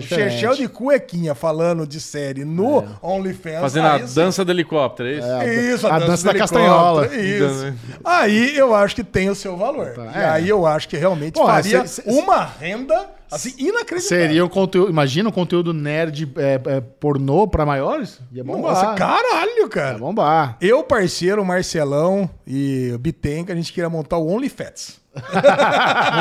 de 0.53 0.67
cuequinha 0.67 1.33
falando 1.33 1.88
de 1.88 1.99
série 1.99 2.45
no 2.45 2.85
OnlyFans. 3.01 3.59
Fazendo 3.61 3.88
a 3.88 3.93
aí 3.95 4.07
sim. 4.07 4.13
dança 4.15 4.45
do 4.45 4.51
helicóptero, 4.51 5.09
é 5.09 5.13
isso? 5.13 5.75
Isso, 5.75 5.88
A 5.88 5.97
dança 5.99 6.25
da 6.25 6.31
do 6.33 6.38
castanhola. 6.38 7.07
Isso. 7.15 7.63
Dan- 7.65 7.73
Aí 8.03 8.55
eu 8.55 8.75
acho 8.75 8.95
que 8.95 9.03
tem 9.03 9.29
o 9.29 9.35
seu 9.35 9.57
valor. 9.57 9.93
E 10.13 10.17
é. 10.19 10.25
aí 10.25 10.47
eu 10.47 10.65
acho 10.67 10.88
que 10.88 10.95
realmente 10.97 11.33
Pô, 11.33 11.45
faria 11.45 11.85
cê- 11.88 12.01
cê- 12.03 12.09
uma 12.11 12.43
renda 12.45 13.14
assim 13.31 13.53
inacreditável. 13.57 14.01
Seria 14.25 14.45
um 14.45 14.49
conteúdo. 14.49 14.89
Imagina 14.89 15.29
um 15.29 15.31
conteúdo 15.31 15.73
nerd 15.73 16.31
é, 16.38 16.61
é, 16.65 16.81
pornô 16.81 17.47
pra 17.47 17.65
maiores? 17.65 18.19
Ia 18.31 18.43
bombar. 18.43 18.73
Nossa, 18.73 18.93
caralho, 18.93 19.67
cara. 19.69 19.93
Ia 19.93 19.99
bombar. 19.99 20.57
Eu, 20.61 20.83
parceiro, 20.83 21.43
Marcelão 21.45 22.29
e 22.45 22.91
o 22.93 22.99
Bitenca, 22.99 23.53
a 23.53 23.55
gente 23.55 23.71
queria 23.73 23.89
montar 23.89 24.17
o 24.17 24.27
OnlyFats. 24.27 24.99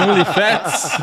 OnlyFans? 0.08 0.98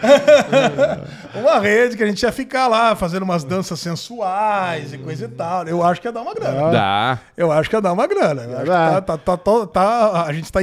Uma 1.34 1.58
rede 1.60 1.96
que 1.96 2.02
a 2.02 2.06
gente 2.06 2.22
ia 2.22 2.32
ficar 2.32 2.66
lá 2.68 2.94
fazendo 2.94 3.22
umas 3.22 3.44
danças 3.44 3.78
sensuais 3.80 4.92
e 4.92 4.98
coisa 4.98 5.24
e 5.24 5.28
tal. 5.28 5.66
Eu 5.66 5.82
acho 5.82 6.00
que 6.00 6.08
ia 6.08 6.12
dar 6.12 6.22
uma 6.22 6.34
grana. 6.34 6.70
Dá. 6.70 7.18
Eu 7.36 7.50
acho 7.52 7.68
que 7.68 7.76
ia 7.76 7.80
dar 7.80 7.92
uma 7.92 8.06
grana. 8.06 8.42
Eu 8.42 8.52
acho 8.54 8.62
que 8.62 8.68
dar. 8.68 9.02
tá, 9.02 9.18
tá- 9.18 9.36
tá- 9.36 9.66
tá- 9.66 10.24
a 10.26 10.32
gente 10.32 10.50
tá 10.50 10.60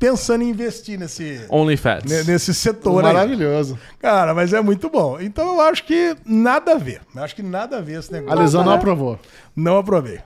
pensando 0.00 0.42
em 0.42 0.48
investir 0.48 0.98
nesse, 0.98 1.44
OnlyFans. 1.48 2.02
ne- 2.04 2.24
nesse 2.24 2.52
setor 2.52 3.04
aí. 3.04 3.12
Maravilhoso. 3.12 3.78
Cara, 4.00 4.34
mas 4.34 4.52
é 4.52 4.60
muito 4.60 4.88
bom. 4.90 5.20
Então 5.20 5.46
eu 5.54 5.60
acho 5.60 5.84
que 5.84 6.16
nada 6.24 6.72
a 6.72 6.78
ver. 6.78 7.02
Eu 7.14 7.22
acho 7.22 7.36
que 7.36 7.42
nada 7.42 7.78
a 7.78 7.80
ver 7.80 8.00
esse 8.00 8.08
A 8.10 8.14
negócio. 8.18 8.40
lesão 8.40 8.64
não 8.64 8.72
aprovou. 8.72 9.18
Não 9.54 9.76
aprovei. 9.78 10.18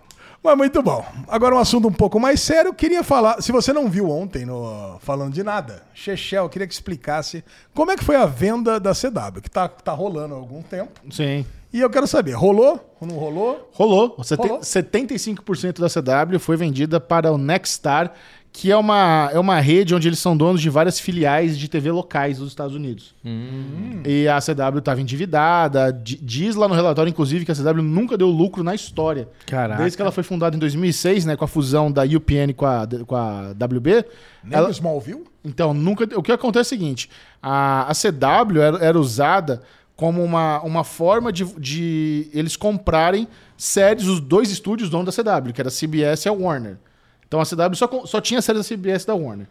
Mas 0.42 0.56
muito 0.58 0.82
bom. 0.82 1.04
Agora 1.26 1.54
um 1.54 1.58
assunto 1.58 1.88
um 1.88 1.92
pouco 1.92 2.20
mais 2.20 2.38
sério. 2.40 2.68
Eu 2.68 2.74
queria 2.74 3.02
falar. 3.02 3.40
Se 3.42 3.50
você 3.50 3.72
não 3.72 3.88
viu 3.88 4.10
ontem 4.10 4.44
no 4.44 4.98
Falando 5.00 5.32
de 5.32 5.42
Nada, 5.42 5.82
Chechel, 5.94 6.44
eu 6.44 6.48
queria 6.50 6.66
que 6.68 6.74
explicasse 6.74 7.42
como 7.74 7.90
é 7.90 7.96
que 7.96 8.04
foi 8.04 8.14
a 8.16 8.26
venda 8.26 8.78
da 8.78 8.92
CW, 8.94 9.40
que 9.42 9.50
tá, 9.50 9.66
tá 9.68 9.92
rolando 9.92 10.34
há 10.34 10.36
algum 10.36 10.62
tempo. 10.62 10.92
Sim. 11.10 11.44
E 11.72 11.80
eu 11.80 11.88
quero 11.90 12.06
saber, 12.06 12.32
rolou? 12.32 12.94
Não 13.00 13.16
rolou? 13.16 13.68
Rolou. 13.72 14.14
Você 14.18 14.34
Rolou. 14.36 14.58
tem 14.58 14.82
75% 14.82 15.80
da 15.80 15.88
CW 15.88 16.38
foi 16.38 16.56
vendida 16.56 17.00
para 17.00 17.32
o 17.32 17.38
Nexstar, 17.38 18.12
que 18.56 18.70
é 18.70 18.76
uma, 18.76 19.28
é 19.32 19.38
uma 19.38 19.58
rede 19.58 19.96
onde 19.96 20.06
eles 20.08 20.20
são 20.20 20.36
donos 20.36 20.62
de 20.62 20.70
várias 20.70 21.00
filiais 21.00 21.58
de 21.58 21.66
TV 21.68 21.90
locais 21.90 22.38
dos 22.38 22.48
Estados 22.50 22.72
Unidos. 22.76 23.12
E 24.06 24.28
a 24.28 24.38
CW 24.40 24.78
estava 24.78 25.00
endividada. 25.00 25.92
di- 25.92 26.20
Diz 26.22 26.54
lá 26.54 26.68
no 26.68 26.74
relatório, 26.74 27.10
inclusive, 27.10 27.44
que 27.44 27.50
a 27.50 27.54
CW 27.54 27.82
nunca 27.82 28.16
deu 28.16 28.28
lucro 28.28 28.62
na 28.62 28.72
história. 28.72 29.28
Caraca. 29.44 29.80
Desde 29.82 29.96
que 29.96 30.02
ela 30.02 30.12
foi 30.12 30.22
fundada 30.22 30.54
em 30.54 30.58
2006, 30.60 31.24
né, 31.24 31.34
com 31.36 31.44
a 31.44 31.48
fusão 31.48 31.90
da 31.90 32.04
UPN 32.04 32.52
com 32.56 32.64
a, 32.64 32.86
com 33.04 33.16
a 33.16 33.50
WB. 33.50 34.04
Nem 34.44 34.56
ela- 34.56 34.70
Smallville? 34.70 35.24
então, 35.44 35.74
nunca. 35.74 36.04
O 36.16 36.22
que 36.22 36.30
acontece 36.30 36.74
é 36.74 36.76
o 36.76 36.78
seguinte: 36.78 37.10
a, 37.42 37.90
a 37.90 37.92
CW 37.92 38.60
era, 38.62 38.78
era 38.78 38.98
usada 39.00 39.62
como 39.96 40.22
uma, 40.22 40.62
uma 40.62 40.84
forma 40.84 41.32
de, 41.32 41.44
de 41.58 42.28
eles 42.32 42.54
comprarem 42.56 43.26
séries, 43.56 44.06
os 44.06 44.20
dois 44.20 44.48
estúdios 44.50 44.88
donos 44.88 45.12
da 45.16 45.22
CW, 45.40 45.52
que 45.52 45.60
era 45.60 45.68
a 45.68 45.72
CBS 45.72 46.24
e 46.24 46.28
a 46.28 46.32
Warner. 46.32 46.76
Então 47.34 47.40
a 47.40 47.44
CW 47.68 47.74
só, 47.74 48.06
só 48.06 48.20
tinha 48.20 48.40
séries 48.40 48.62
da 48.62 48.76
CBS 48.76 49.04
da 49.04 49.14
Warner. 49.14 49.46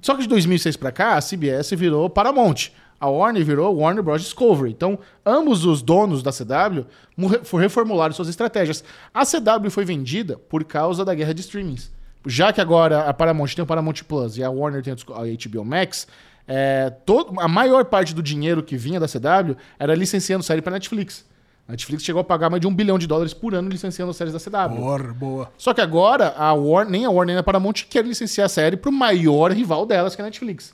Só 0.00 0.14
que 0.14 0.22
de 0.22 0.28
2006 0.28 0.76
pra 0.76 0.90
cá, 0.90 1.16
a 1.16 1.20
CBS 1.20 1.70
virou 1.76 2.08
Paramount. 2.08 2.68
A 2.98 3.08
Warner 3.10 3.44
virou 3.44 3.76
Warner 3.76 4.02
Bros. 4.02 4.22
Discovery. 4.22 4.70
Então, 4.70 4.98
ambos 5.24 5.66
os 5.66 5.82
donos 5.82 6.22
da 6.22 6.32
CW 6.32 6.86
mu- 7.14 7.44
for- 7.44 7.58
reformularam 7.60 8.14
suas 8.14 8.28
estratégias. 8.28 8.82
A 9.12 9.24
CW 9.26 9.70
foi 9.70 9.84
vendida 9.84 10.38
por 10.48 10.64
causa 10.64 11.04
da 11.04 11.14
guerra 11.14 11.34
de 11.34 11.42
streamings. 11.42 11.90
Já 12.26 12.54
que 12.54 12.60
agora 12.60 13.00
a 13.02 13.12
Paramount 13.12 13.48
tem 13.54 13.62
o 13.62 13.66
Paramount 13.66 14.02
Plus 14.08 14.38
e 14.38 14.42
a 14.42 14.48
Warner 14.50 14.82
tem 14.82 14.94
a 14.94 14.96
HBO 14.96 15.62
Max, 15.64 16.06
é, 16.48 16.88
todo, 17.04 17.38
a 17.38 17.46
maior 17.46 17.84
parte 17.84 18.14
do 18.14 18.22
dinheiro 18.22 18.62
que 18.62 18.78
vinha 18.78 18.98
da 18.98 19.06
CW 19.06 19.56
era 19.78 19.94
licenciando 19.94 20.42
série 20.42 20.62
para 20.62 20.72
Netflix. 20.72 21.24
A 21.68 21.72
Netflix 21.72 22.04
chegou 22.04 22.20
a 22.20 22.24
pagar 22.24 22.48
mais 22.48 22.60
de 22.60 22.66
um 22.68 22.72
bilhão 22.74 22.96
de 22.96 23.08
dólares 23.08 23.34
por 23.34 23.52
ano 23.52 23.68
licenciando 23.68 24.10
as 24.10 24.16
séries 24.16 24.32
da 24.32 24.38
CW. 24.38 24.76
Porra, 24.76 25.12
boa. 25.12 25.50
Só 25.58 25.74
que 25.74 25.80
agora 25.80 26.32
a 26.36 26.52
Warner, 26.54 26.90
nem 26.92 27.04
a 27.04 27.10
Warner 27.10 27.34
nem 27.34 27.40
a 27.40 27.42
Paramount 27.42 27.74
quer 27.90 28.04
licenciar 28.04 28.46
a 28.46 28.48
série 28.48 28.76
pro 28.76 28.92
maior 28.92 29.50
rival 29.50 29.84
delas, 29.84 30.14
que 30.14 30.20
é 30.22 30.24
a 30.24 30.26
Netflix. 30.26 30.72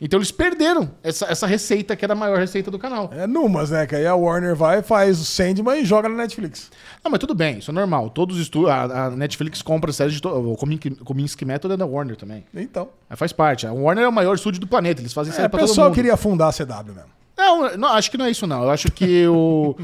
Então 0.00 0.18
eles 0.18 0.30
perderam 0.30 0.90
essa, 1.02 1.26
essa 1.26 1.44
receita 1.46 1.96
que 1.96 2.04
era 2.04 2.12
a 2.14 2.16
maior 2.16 2.38
receita 2.38 2.70
do 2.70 2.78
canal. 2.78 3.10
É 3.12 3.26
numas, 3.26 3.70
né? 3.70 3.84
Que 3.84 3.96
aí 3.96 4.06
a 4.06 4.14
Warner 4.14 4.54
vai, 4.54 4.80
faz 4.80 5.20
o 5.20 5.24
Sandman 5.24 5.80
e 5.80 5.84
joga 5.84 6.08
na 6.08 6.14
Netflix. 6.14 6.70
Não, 7.02 7.10
mas 7.10 7.18
tudo 7.18 7.34
bem, 7.34 7.58
isso 7.58 7.72
é 7.72 7.74
normal. 7.74 8.08
Todos 8.10 8.36
os 8.36 8.42
estúdios. 8.42 8.70
A, 8.70 9.06
a 9.06 9.10
Netflix 9.10 9.60
compra 9.60 9.92
séries 9.92 10.14
de. 10.14 10.22
To... 10.22 10.28
O 10.28 10.56
Kominsky 10.56 10.90
Kominsky 10.90 11.44
Method 11.44 11.74
é 11.74 11.76
da 11.76 11.84
Warner 11.86 12.14
também. 12.16 12.44
Então. 12.54 12.88
Aí 13.10 13.16
faz 13.16 13.32
parte. 13.32 13.66
A 13.66 13.72
Warner 13.72 14.04
é 14.04 14.08
o 14.08 14.12
maior 14.12 14.34
estúdio 14.36 14.60
do 14.60 14.68
planeta. 14.68 15.00
Eles 15.02 15.12
fazem 15.12 15.32
É, 15.32 15.36
série 15.36 15.48
o 15.48 15.50
pra 15.50 15.58
todo 15.58 15.68
pessoal 15.68 15.88
mundo. 15.88 15.94
queria 15.96 16.16
fundar 16.16 16.48
a 16.48 16.52
CW 16.52 16.94
mesmo. 16.94 17.17
Não, 17.38 17.76
não, 17.76 17.88
acho 17.90 18.10
que 18.10 18.18
não 18.18 18.24
é 18.26 18.30
isso, 18.32 18.46
não. 18.48 18.64
Eu 18.64 18.70
acho 18.70 18.90
que 18.90 19.26
o, 19.28 19.76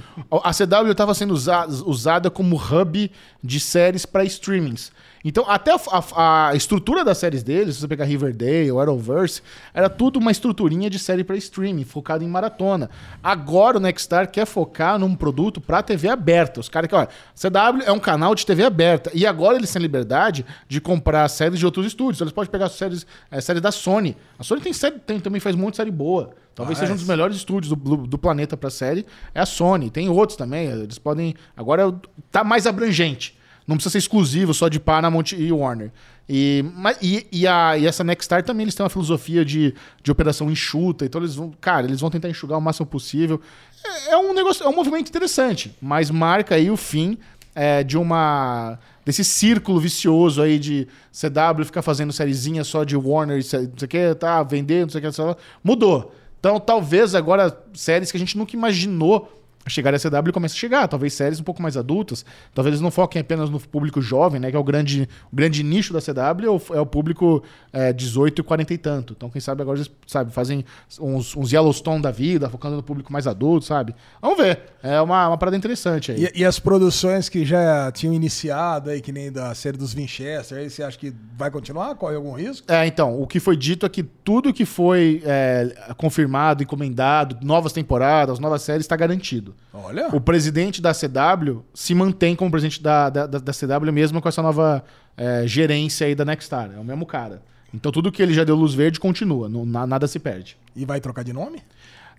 a 0.43 0.51
CW 0.53 0.91
estava 0.91 1.15
sendo 1.15 1.33
usa- 1.33 1.67
usada 1.87 2.29
como 2.29 2.57
hub 2.57 3.11
de 3.43 3.61
séries 3.61 4.05
para 4.05 4.25
streamings. 4.25 4.91
Então, 5.27 5.45
até 5.49 5.73
a, 5.73 5.79
a- 6.15 6.49
a 6.51 6.55
estrutura 6.55 7.03
das 7.03 7.17
séries 7.17 7.43
deles, 7.43 7.77
se 7.77 7.81
você 7.81 7.89
pegar 7.89 8.05
Riverdale, 8.05 8.69
Arrowverse, 8.71 9.41
era 9.73 9.89
tudo 9.89 10.19
uma 10.19 10.31
estruturinha 10.31 10.91
de 10.91 10.99
série 10.99 11.25
para 11.25 11.35
streaming, 11.37 11.85
focada 11.85 12.23
em 12.23 12.29
maratona. 12.29 12.91
Agora 13.23 13.79
o 13.79 13.81
Nexstar 13.81 14.31
quer 14.31 14.45
focar 14.47 14.99
num 14.99 15.15
produto 15.15 15.63
para 15.63 15.83
TV 15.83 16.09
aberta. 16.09 16.61
Os 16.61 16.69
caras 16.69 16.89
que, 16.89 16.95
olha, 16.95 17.09
CW 17.35 17.83
é 17.87 17.91
um 17.93 17.99
canal 17.99 18.35
de 18.35 18.45
TV 18.45 18.65
aberta. 18.65 19.11
E 19.15 19.27
agora 19.27 19.57
eles 19.57 19.73
têm 19.73 19.81
liberdade 19.81 20.45
de 20.69 20.79
comprar 20.81 21.27
séries 21.29 21.59
de 21.59 21.65
outros 21.65 21.87
estúdios. 21.87 22.21
Eles 22.21 22.33
podem 22.33 22.51
pegar 22.51 22.69
séries, 22.69 23.07
é, 23.31 23.41
séries 23.41 23.63
da 23.63 23.73
Sony. 23.73 24.17
A 24.39 24.43
Sony 24.45 24.61
tem 24.61 24.75
série, 24.75 24.99
tem- 24.99 25.21
também 25.21 25.41
faz 25.41 25.57
um 25.57 25.59
monte 25.59 25.71
de 25.73 25.77
série 25.79 25.91
boa. 25.91 26.33
Talvez 26.55 26.79
Ah, 26.79 26.81
seja 26.81 26.93
um 26.93 26.97
é. 26.97 26.99
dos 26.99 27.09
melhores 27.09 27.37
estúdios 27.37 27.71
do, 27.71 27.77
do- 27.77 28.07
do 28.07 28.19
planeta 28.19 28.57
pra 28.59 28.69
série. 28.69 29.07
É 29.35 29.41
a 29.41 29.47
Sony. 29.47 29.89
Tem 29.91 30.07
outros 30.11 30.37
também. 30.37 30.67
Eles 30.67 30.99
podem. 30.99 31.35
Agora 31.57 31.95
tá 32.31 32.45
mais 32.45 32.67
abrangente. 32.67 33.37
Não 33.67 33.77
precisa 33.77 33.93
ser 33.93 33.99
exclusivo 33.99 34.53
só 34.53 34.69
de 34.69 34.79
Paramount 34.79 35.33
e 35.33 35.51
Warner. 35.51 35.91
E, 36.29 36.65
mas- 36.75 36.99
e, 37.01 37.27
e, 37.33 37.47
a, 37.47 37.77
e 37.79 37.87
essa 37.87 38.05
Nexstar 38.05 38.43
também 38.43 38.65
eles 38.65 38.75
têm 38.75 38.85
uma 38.85 38.91
filosofia 38.91 39.45
de, 39.45 39.75
de 40.03 40.11
operação 40.11 40.51
enxuta. 40.51 41.05
Então 41.05 41.21
eles 41.21 41.35
vão. 41.35 41.53
Cara, 41.61 41.87
eles 41.87 42.01
vão 42.01 42.11
tentar 42.11 42.29
enxugar 42.29 42.59
o 42.59 42.63
máximo 42.63 42.87
possível. 42.87 43.41
É, 43.85 44.13
é 44.13 44.17
um 44.19 44.33
negócio, 44.35 44.65
é 44.65 44.69
um 44.69 44.75
movimento 44.75 45.09
interessante. 45.09 45.75
Mas 45.81 46.11
marca 46.11 46.55
aí 46.55 46.71
o 46.71 46.77
fim 46.77 47.19
é, 47.55 47.83
de 47.85 47.97
uma. 47.97 48.79
desse 49.05 49.25
círculo 49.25 49.79
vicioso 49.81 50.43
aí 50.43 50.59
de 50.59 50.87
CW 51.13 51.65
ficar 51.65 51.83
fazendo 51.83 52.13
sériezinha 52.13 52.65
só 52.65 52.85
de 52.85 52.97
Warner, 52.97 53.37
não 53.37 53.43
sei 53.43 53.65
o 53.65 53.89
que, 53.89 54.15
tá, 54.15 54.43
vender, 54.43 54.83
não 54.83 54.89
sei 54.91 55.01
o 55.07 55.11
que, 55.11 55.37
mudou. 55.63 56.15
Então 56.41 56.59
talvez 56.61 57.15
agora 57.15 57.57
séries 57.73 58.11
que 58.11 58.17
a 58.17 58.21
gente 58.21 58.37
nunca 58.37 58.55
imaginou 58.57 59.44
chegar 59.67 59.95
a 59.95 59.99
CW 59.99 60.33
comece 60.33 60.55
a 60.55 60.59
chegar. 60.59 60.89
Talvez 60.89 61.15
séries 61.15 61.41
um 61.41 61.45
pouco 61.45 61.63
mais 61.63 61.77
adultas. 61.77 62.25
Talvez 62.55 62.73
eles 62.73 62.81
não 62.81 62.91
foquem 62.91 63.21
apenas 63.21 63.51
no 63.51 63.61
público 63.61 64.01
jovem, 64.01 64.41
né? 64.41 64.51
Que 64.51 64.57
é 64.57 64.61
o 64.61 64.65
grande, 64.65 65.09
o 65.33 65.37
grande 65.37 65.63
nicho 65.63 65.93
da 65.93 66.01
CW, 66.01 66.61
é 66.73 66.77
é 66.77 66.81
o 66.81 66.87
público 66.87 67.43
é, 67.73 67.93
18 67.93 68.41
e 68.41 68.45
40 68.45 68.75
e 68.75 68.79
tanto. 68.79 69.15
Então, 69.17 69.31
quem 69.31 69.41
sabe 69.41 69.63
agora 69.63 69.79
eles 69.79 69.91
sabe, 70.07 70.33
fazem 70.33 70.65
uns, 71.01 71.37
uns 71.37 71.53
Yellowstone 71.53 72.03
da 72.03 72.11
vida, 72.11 72.49
focando 72.49 72.77
no 72.77 72.83
público 72.83 73.13
mais 73.13 73.27
adulto, 73.27 73.65
sabe? 73.65 73.95
Vamos 74.21 74.39
ver. 74.39 74.61
É 74.83 75.01
uma, 75.01 75.29
uma 75.29 75.39
parada 75.39 75.57
interessante 75.57 76.13
aí. 76.13 76.25
E, 76.35 76.41
e 76.41 76.45
as 76.45 76.59
produções 76.59 77.29
que 77.29 77.45
já 77.45 77.91
tinham 77.93 78.15
iniciado 78.15 78.91
aí, 78.91 79.01
que 79.01 79.13
nem 79.13 79.33
da 79.33 79.55
série 79.55 79.77
dos 79.77 79.95
Winchester, 79.95 80.59
aí 80.59 80.71
você 80.71 80.83
acha 80.83 80.99
que 80.99 81.15
vai 81.37 81.51
continuar? 81.51 81.95
Corre 81.95 82.17
algum 82.17 82.33
risco? 82.33 82.71
É, 82.71 82.87
então, 82.87 83.21
o 83.21 83.27
que 83.27 83.41
foi 83.41 83.57
dito 83.57 83.87
é 83.87 83.89
que 83.89 84.03
tudo 84.03 84.53
que 84.53 84.65
foi 84.65 85.23
é, 85.25 85.95
confirmado, 85.97 86.63
encomendado, 86.63 87.39
novas 87.43 87.73
temporadas, 87.73 88.39
novas 88.39 88.63
séries, 88.63 88.85
está 88.85 88.97
garantido. 88.97 89.54
Olha. 89.73 90.09
O 90.15 90.21
presidente 90.21 90.81
da 90.81 90.93
CW 90.93 91.63
se 91.75 91.95
mantém 91.95 92.37
como 92.37 92.51
presidente 92.51 92.83
da, 92.83 93.11
da, 93.11 93.27
da- 93.27 93.53
CW 93.53 93.93
mesmo 93.93 94.21
com 94.23 94.29
essa 94.29 94.41
nova 94.43 94.85
é, 95.17 95.47
gerência 95.47 96.07
aí 96.07 96.15
da 96.15 96.25
Nexstar. 96.25 96.71
É 96.77 96.79
o 96.79 96.85
mesmo 96.85 97.05
cara. 97.07 97.43
Então 97.73 97.91
tudo 97.91 98.13
que 98.13 98.23
ele 98.23 98.33
já 98.33 98.45
deu 98.45 98.55
luz 98.55 98.73
verde 98.75 99.01
continua, 99.01 99.49
não, 99.49 99.67
na- 99.67 99.87
nada 99.87 100.07
se 100.07 100.19
perde. 100.19 100.57
E 100.77 100.85
vai 100.85 101.01
trocar 101.01 101.25
de 101.25 101.33
nome? 101.33 101.61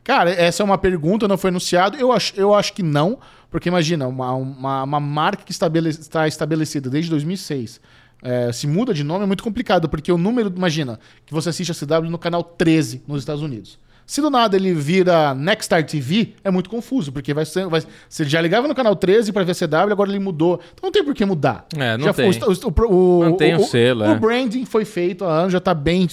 Cara, 0.04 0.30
essa 0.30 0.62
é 0.62 0.66
uma 0.66 0.78
pergunta, 0.78 1.28
não 1.28 1.38
foi 1.38 1.50
anunciado. 1.50 1.98
Eu 1.98 2.12
acho, 2.12 2.34
eu 2.36 2.54
acho 2.54 2.74
que 2.74 2.84
não, 2.84 3.18
porque 3.50 3.70
imagina, 3.70 4.06
uma, 4.08 4.34
uma, 4.34 4.84
uma 4.84 5.00
marca 5.00 5.44
que 5.44 5.52
estabele- 5.52 5.90
está 5.90 6.28
estabelecida 6.28 6.90
desde 6.90 7.10
2006. 7.10 7.80
é, 8.22 8.52
se 8.52 8.68
muda 8.68 8.94
de 8.94 9.04
nome 9.04 9.24
é 9.24 9.28
muito 9.28 9.44
complicado, 9.44 9.88
porque 9.90 10.12
o 10.12 10.18
número, 10.18 10.52
imagina, 10.56 11.00
que 11.26 11.34
você 11.34 11.50
assiste 11.50 11.72
a 11.72 11.76
CW 11.76 12.10
no 12.10 12.18
canal 12.20 12.44
13 12.44 13.02
nos 13.08 13.22
Estados 13.22 13.42
Unidos. 13.42 13.80
Se 14.06 14.22
do 14.22 14.30
nada 14.30 14.56
ele 14.56 14.74
vira 14.74 15.34
Nexstar 15.34 15.84
TV, 15.84 16.34
é 16.44 16.52
muito 16.52 16.70
confuso, 16.70 17.12
porque 17.12 17.34
vai 17.34 17.44
ser, 17.46 17.68
vai, 17.68 17.82
você 18.08 18.24
já 18.26 18.40
ligava 18.40 18.68
no 18.68 18.76
canal 18.76 18.96
13 18.96 19.34
para 19.34 19.44
ver 19.44 19.54
a 19.54 19.56
CW, 19.56 19.92
agora 19.92 20.10
ele 20.10 20.20
mudou. 20.20 20.60
Então 20.74 20.84
não 20.88 20.92
tem 20.92 21.04
por 21.04 21.16
que 21.16 21.26
mudar. 21.26 21.66
É, 21.76 21.98
não 21.98 22.06
já 22.06 22.14
tem. 22.14 22.32
Foi, 22.32 22.54
o, 22.54 22.94
o, 22.94 23.20
o, 23.20 23.20
Mantém 23.32 23.56
o 23.56 23.62
o- 23.62 23.64
selo, 23.64 24.02
o 24.02 24.12
é. 24.12 24.16
branding 24.20 24.64
foi 24.66 24.86
feito 24.86 25.26
há 25.26 25.40
anos, 25.40 25.52
já 25.52 25.58
está 25.58 25.74
bem 25.74 26.08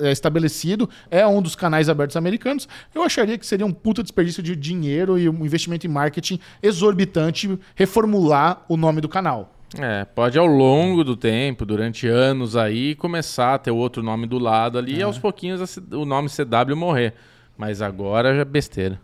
é, 0.00 0.12
estabelecido, 0.12 0.88
é 1.10 1.26
um 1.26 1.40
dos 1.40 1.56
canais 1.56 1.88
abertos 1.88 2.16
americanos. 2.16 2.68
Eu 2.94 3.02
acharia 3.02 3.38
que 3.38 3.46
seria 3.46 3.64
um 3.64 3.72
puta 3.72 4.02
desperdício 4.02 4.42
de 4.42 4.54
dinheiro 4.54 5.18
e 5.18 5.28
um 5.28 5.44
investimento 5.44 5.86
em 5.86 5.90
marketing 5.90 6.38
exorbitante 6.62 7.58
reformular 7.74 8.64
o 8.68 8.76
nome 8.76 9.00
do 9.00 9.08
canal. 9.08 9.54
É, 9.78 10.04
pode 10.04 10.36
ao 10.36 10.46
longo 10.46 11.04
do 11.04 11.16
tempo, 11.16 11.64
durante 11.64 12.08
anos 12.08 12.56
aí, 12.56 12.94
começar 12.96 13.54
a 13.54 13.58
ter 13.58 13.70
outro 13.70 14.02
nome 14.02 14.26
do 14.26 14.36
lado 14.38 14.76
ali 14.76 14.96
e 14.96 15.02
aos 15.02 15.16
pouquinhos 15.16 15.78
o 15.92 16.04
nome 16.04 16.28
CW 16.28 16.74
morrer. 16.76 17.14
Mas 17.60 17.82
agora 17.82 18.34
já 18.34 18.40
é 18.40 18.44
besteira. 18.44 18.98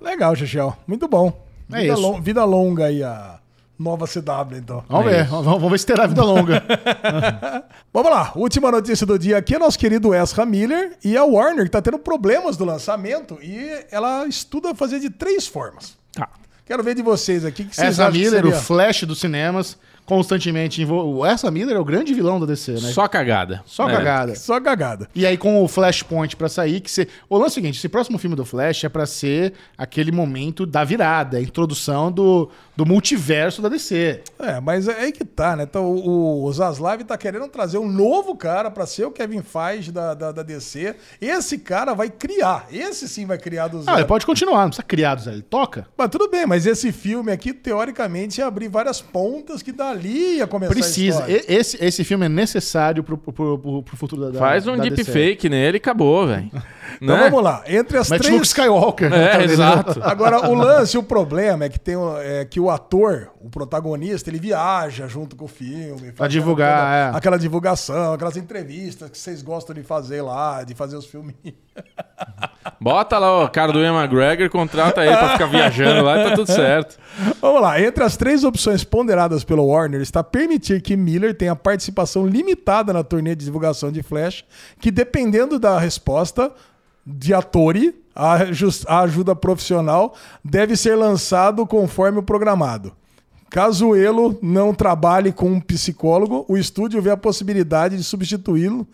Legal, 0.00 0.34
Chechel. 0.34 0.74
Muito 0.86 1.06
bom. 1.06 1.30
É 1.70 1.82
vida, 1.82 1.92
isso. 1.92 2.00
lon- 2.02 2.20
vida 2.22 2.44
longa 2.44 2.86
aí, 2.86 3.02
a 3.02 3.38
nova 3.78 4.06
CW, 4.06 4.56
então. 4.56 4.82
Vamos 4.88 5.06
É 5.12 5.16
ver, 5.18 5.24
isso. 5.26 5.42
vamos, 5.42 5.70
ver 5.70 5.78
se 5.78 5.86
terá 5.86 6.06
vida 6.06 6.24
longa. 6.24 6.62
Vamos 7.92 8.10
lá, 8.10 8.32
última 8.36 8.70
notícia 8.70 9.04
do 9.06 9.18
dia 9.18 9.36
aqui 9.36 9.54
é 9.56 9.58
nosso 9.58 9.78
querido 9.78 10.14
Ezra 10.14 10.46
Miller 10.46 10.96
e 11.04 11.16
a 11.16 11.24
Warner, 11.24 11.64
que 11.64 11.70
tá 11.70 11.82
tendo 11.82 11.98
problemas 11.98 12.56
do 12.56 12.64
lançamento 12.64 13.38
e 13.42 13.84
ela 13.90 14.26
estuda 14.26 14.74
fazer 14.74 14.98
de 15.00 15.10
três 15.10 15.46
formas. 15.46 15.96
Tá. 16.12 16.28
Quero 16.64 16.82
ver 16.82 16.94
de 16.94 17.02
vocês 17.02 17.44
aqui. 17.44 17.64
que 17.64 17.74
vocês 17.74 17.88
Essa 17.88 18.04
acham 18.04 18.12
que 18.14 18.18
Miller, 18.18 18.44
o 18.46 18.48
seria? 18.48 18.60
Flash 18.62 19.02
dos 19.04 19.18
cinemas, 19.20 19.76
constantemente 20.10 20.82
envolvido. 20.82 21.24
Essa 21.24 21.48
Miller 21.52 21.76
é 21.76 21.78
o 21.78 21.84
grande 21.84 22.12
vilão 22.12 22.40
da 22.40 22.44
DC, 22.44 22.72
né? 22.72 22.90
Só 22.90 23.06
cagada. 23.06 23.62
Só 23.64 23.88
É. 23.88 23.92
cagada. 23.92 24.34
Só 24.34 24.60
cagada. 24.60 25.08
E 25.14 25.24
aí, 25.24 25.38
com 25.38 25.62
o 25.62 25.68
Flashpoint 25.68 26.34
pra 26.34 26.48
sair, 26.48 26.80
que 26.80 26.90
você. 26.90 27.06
O 27.28 27.36
lance 27.38 27.50
é 27.50 27.52
o 27.52 27.54
seguinte: 27.54 27.78
esse 27.78 27.88
próximo 27.88 28.18
filme 28.18 28.34
do 28.34 28.44
Flash 28.44 28.82
é 28.82 28.88
pra 28.88 29.06
ser 29.06 29.52
aquele 29.78 30.10
momento 30.10 30.66
da 30.66 30.82
virada, 30.82 31.36
a 31.38 31.40
introdução 31.40 32.10
do, 32.10 32.50
do 32.76 32.84
multiverso 32.84 33.62
da 33.62 33.68
DC. 33.68 34.20
É, 34.40 34.58
mas 34.58 34.88
é 34.88 35.00
aí 35.00 35.12
que 35.12 35.24
tá, 35.24 35.54
né? 35.54 35.62
Então, 35.62 35.86
o, 35.86 36.42
o 36.44 36.52
Zaslav 36.52 37.00
tá 37.04 37.16
querendo 37.16 37.46
trazer 37.46 37.78
um 37.78 37.88
novo 37.88 38.34
cara 38.34 38.68
pra 38.68 38.86
ser 38.86 39.04
o 39.04 39.12
Kevin 39.12 39.42
Feige 39.42 39.92
da, 39.92 40.12
da, 40.14 40.32
da 40.32 40.42
DC. 40.42 40.96
Esse 41.20 41.56
cara 41.56 41.94
vai 41.94 42.10
criar. 42.10 42.66
Esse 42.72 43.08
sim 43.08 43.26
vai 43.26 43.38
criar 43.38 43.68
do 43.68 43.84
Ah, 43.86 43.98
ele 43.98 44.06
pode 44.06 44.26
continuar, 44.26 44.62
não 44.62 44.70
precisa 44.70 44.82
criar 44.82 45.14
do 45.14 45.22
zero. 45.22 45.36
Ele 45.36 45.42
toca. 45.42 45.86
Mas 45.96 46.08
tudo 46.08 46.28
bem, 46.28 46.46
mas 46.46 46.66
esse 46.66 46.90
filme 46.90 47.30
aqui, 47.30 47.52
teoricamente, 47.52 48.40
ia 48.40 48.46
abrir 48.48 48.66
várias 48.66 49.00
pontas 49.00 49.62
que 49.62 49.70
dali 49.70 49.99
ia 50.08 50.46
começar 50.46 50.72
a 50.72 50.74
Precisa. 50.74 51.24
Esse, 51.28 51.82
esse 51.84 52.04
filme 52.04 52.26
é 52.26 52.28
necessário 52.28 53.02
pro, 53.04 53.16
pro, 53.18 53.32
pro, 53.58 53.82
pro 53.82 53.96
futuro 53.96 54.30
da 54.30 54.38
Faz 54.38 54.66
um 54.66 54.76
da 54.76 54.82
deep 54.82 54.96
DC. 54.96 55.12
fake 55.12 55.48
nele 55.48 55.76
e 55.76 55.78
acabou, 55.78 56.26
velho. 56.26 56.50
Então 57.00 57.16
Né? 57.16 57.24
vamos 57.30 57.42
lá. 57.44 57.62
Entre 57.66 57.96
as 57.98 58.10
Mete 58.10 58.22
três. 58.22 58.34
Luke 58.34 58.46
Skywalker. 58.46 59.12
É, 59.12 59.30
Tá 59.38 59.44
exato. 59.44 60.00
Agora, 60.02 60.48
o 60.48 60.54
lance, 60.54 60.98
o 60.98 61.02
problema 61.02 61.64
é 61.64 61.68
que 61.68 61.78
tem 61.78 61.94
é, 62.22 62.44
que 62.44 62.58
o 62.58 62.68
ator, 62.70 63.30
o 63.40 63.48
protagonista, 63.48 64.28
ele 64.28 64.38
viaja 64.38 65.08
junto 65.08 65.34
com 65.34 65.46
o 65.46 65.48
filme. 65.48 66.12
faz 66.12 66.30
divulgar, 66.30 66.78
toda- 66.78 66.96
é. 66.96 67.16
Aquela 67.18 67.38
divulgação, 67.38 68.12
aquelas 68.12 68.36
entrevistas 68.36 69.08
que 69.10 69.16
vocês 69.18 69.40
gostam 69.42 69.74
de 69.74 69.82
fazer 69.82 70.20
lá, 70.22 70.62
de 70.62 70.74
fazer 70.74 70.96
os 70.96 71.06
filmes. 71.06 71.34
Bota 72.80 73.18
lá 73.18 73.44
o 73.44 73.48
cara 73.48 73.72
do 73.72 73.80
Ian 73.80 73.94
McGregor, 73.98 74.48
contrata 74.50 75.04
ele 75.04 75.16
pra 75.16 75.30
ficar 75.30 75.46
viajando 75.46 76.02
lá 76.04 76.18
e 76.20 76.24
tá 76.30 76.34
tudo 76.36 76.46
certo. 76.52 76.98
Vamos 77.40 77.60
lá. 77.62 77.80
Entre 77.80 78.02
as 78.04 78.16
três 78.16 78.44
opções 78.44 78.84
ponderadas 78.84 79.44
pelo 79.44 79.66
Warner 79.66 80.00
está 80.00 80.22
permitir 80.22 80.80
que 80.82 80.96
Miller 80.96 81.34
tenha 81.36 81.54
participação 81.56 82.26
limitada 82.26 82.92
na 82.92 83.02
turnê 83.02 83.34
de 83.34 83.44
divulgação 83.44 83.90
de 83.92 84.02
Flash, 84.02 84.44
que 84.78 84.90
dependendo 84.90 85.58
da 85.58 85.78
resposta 85.78 86.52
de 87.06 87.32
atore, 87.34 87.94
a, 88.14 88.36
a 88.88 89.00
ajuda 89.00 89.34
profissional 89.34 90.14
deve 90.44 90.76
ser 90.76 90.94
lançado 90.96 91.66
conforme 91.66 92.18
o 92.18 92.22
programado. 92.22 92.92
Caso 93.50 93.96
Elo 93.96 94.38
não 94.40 94.72
trabalhe 94.72 95.32
com 95.32 95.50
um 95.50 95.60
psicólogo, 95.60 96.44
o 96.48 96.56
estúdio 96.56 97.02
vê 97.02 97.10
a 97.10 97.16
possibilidade 97.16 97.96
de 97.96 98.04
substituí-lo 98.04 98.86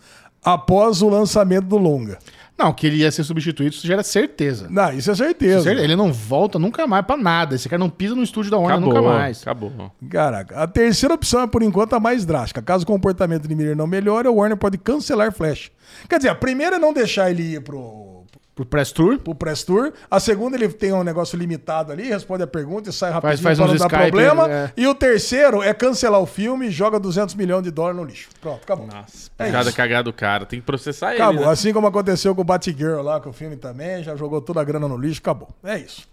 após 0.43 1.03
o 1.03 1.09
lançamento 1.09 1.65
do 1.65 1.77
longa. 1.77 2.17
Não, 2.57 2.73
que 2.73 2.87
ele 2.87 2.97
ia 2.97 3.11
ser 3.11 3.23
substituído, 3.23 3.75
isso 3.75 3.85
já 3.85 3.93
era 3.93 4.01
certeza. 4.01 4.67
Não, 4.67 4.91
isso 4.91 5.11
é 5.11 5.15
certeza. 5.15 5.71
Ele 5.71 5.95
não 5.95 6.11
volta 6.11 6.57
nunca 6.57 6.87
mais 6.87 7.05
pra 7.05 7.15
nada. 7.15 7.53
Esse 7.53 7.69
cara 7.69 7.79
não 7.79 7.89
pisa 7.89 8.15
no 8.15 8.23
estúdio 8.23 8.49
da 8.49 8.57
Warner 8.57 8.79
nunca 8.79 8.99
mais. 8.99 9.43
acabou. 9.43 9.71
Caraca, 10.09 10.63
a 10.63 10.65
terceira 10.65 11.13
opção 11.13 11.41
é 11.41 11.47
por 11.47 11.61
enquanto 11.61 11.93
a 11.93 11.99
mais 11.99 12.25
drástica. 12.25 12.59
Caso 12.59 12.83
o 12.83 12.87
comportamento 12.87 13.47
de 13.47 13.53
Miller 13.53 13.75
não 13.75 13.85
melhore, 13.85 14.27
o 14.27 14.33
Warner 14.33 14.57
pode 14.57 14.79
cancelar 14.79 15.31
Flash. 15.31 15.69
Quer 16.09 16.17
dizer, 16.17 16.29
a 16.29 16.35
primeira 16.35 16.77
é 16.77 16.79
não 16.79 16.93
deixar 16.93 17.29
ele 17.29 17.43
ir 17.43 17.61
pro, 17.61 18.16
Pro 18.57 18.65
Press 18.65 18.91
Tour. 18.91 19.19
pro 19.19 19.35
Press 19.35 19.63
Tour. 19.63 19.93
A 20.09 20.19
segunda, 20.19 20.57
ele 20.57 20.67
tem 20.69 20.91
um 20.91 21.03
negócio 21.03 21.37
limitado 21.37 21.91
ali, 21.91 22.03
responde 22.09 22.41
a 22.41 22.47
pergunta 22.47 22.89
e 22.89 22.93
sai 22.93 23.11
rapidinho 23.11 23.37
faz 23.43 23.57
pra 23.57 23.65
uns 23.67 23.71
não 23.71 23.77
dar 23.77 23.85
Skype, 23.85 24.01
problema. 24.11 24.51
é. 24.51 24.71
E 24.75 24.87
o 24.87 24.95
terceiro 24.95 25.61
é 25.61 25.73
cancelar 25.75 26.19
o 26.19 26.25
filme 26.25 26.67
e 26.67 26.71
joga 26.71 26.99
200 26.99 27.35
milhões 27.35 27.63
de 27.63 27.69
dólares 27.69 27.97
no 27.97 28.03
lixo. 28.03 28.29
Pronto, 28.41 28.61
acabou. 28.63 28.87
Nossa, 28.87 29.29
É 29.37 29.51
cada 29.51 29.71
cagada 29.71 30.03
do 30.05 30.11
cara. 30.13 30.43
Tem 30.45 30.59
que 30.59 30.65
processar 30.65 31.13
ele. 31.13 31.21
Acabou. 31.21 31.45
né? 31.45 31.51
Assim 31.51 31.71
como 31.71 31.85
aconteceu 31.85 32.33
com 32.33 32.41
o 32.41 32.43
Batgirl 32.43 33.01
lá, 33.01 33.21
com 33.21 33.29
o 33.29 33.33
filme 33.33 33.55
também, 33.55 34.03
já 34.03 34.15
jogou 34.15 34.41
toda 34.41 34.59
a 34.59 34.63
grana 34.63 34.87
no 34.87 34.97
lixo, 34.97 35.19
acabou. 35.21 35.49
É 35.63 35.77
isso. 35.77 36.07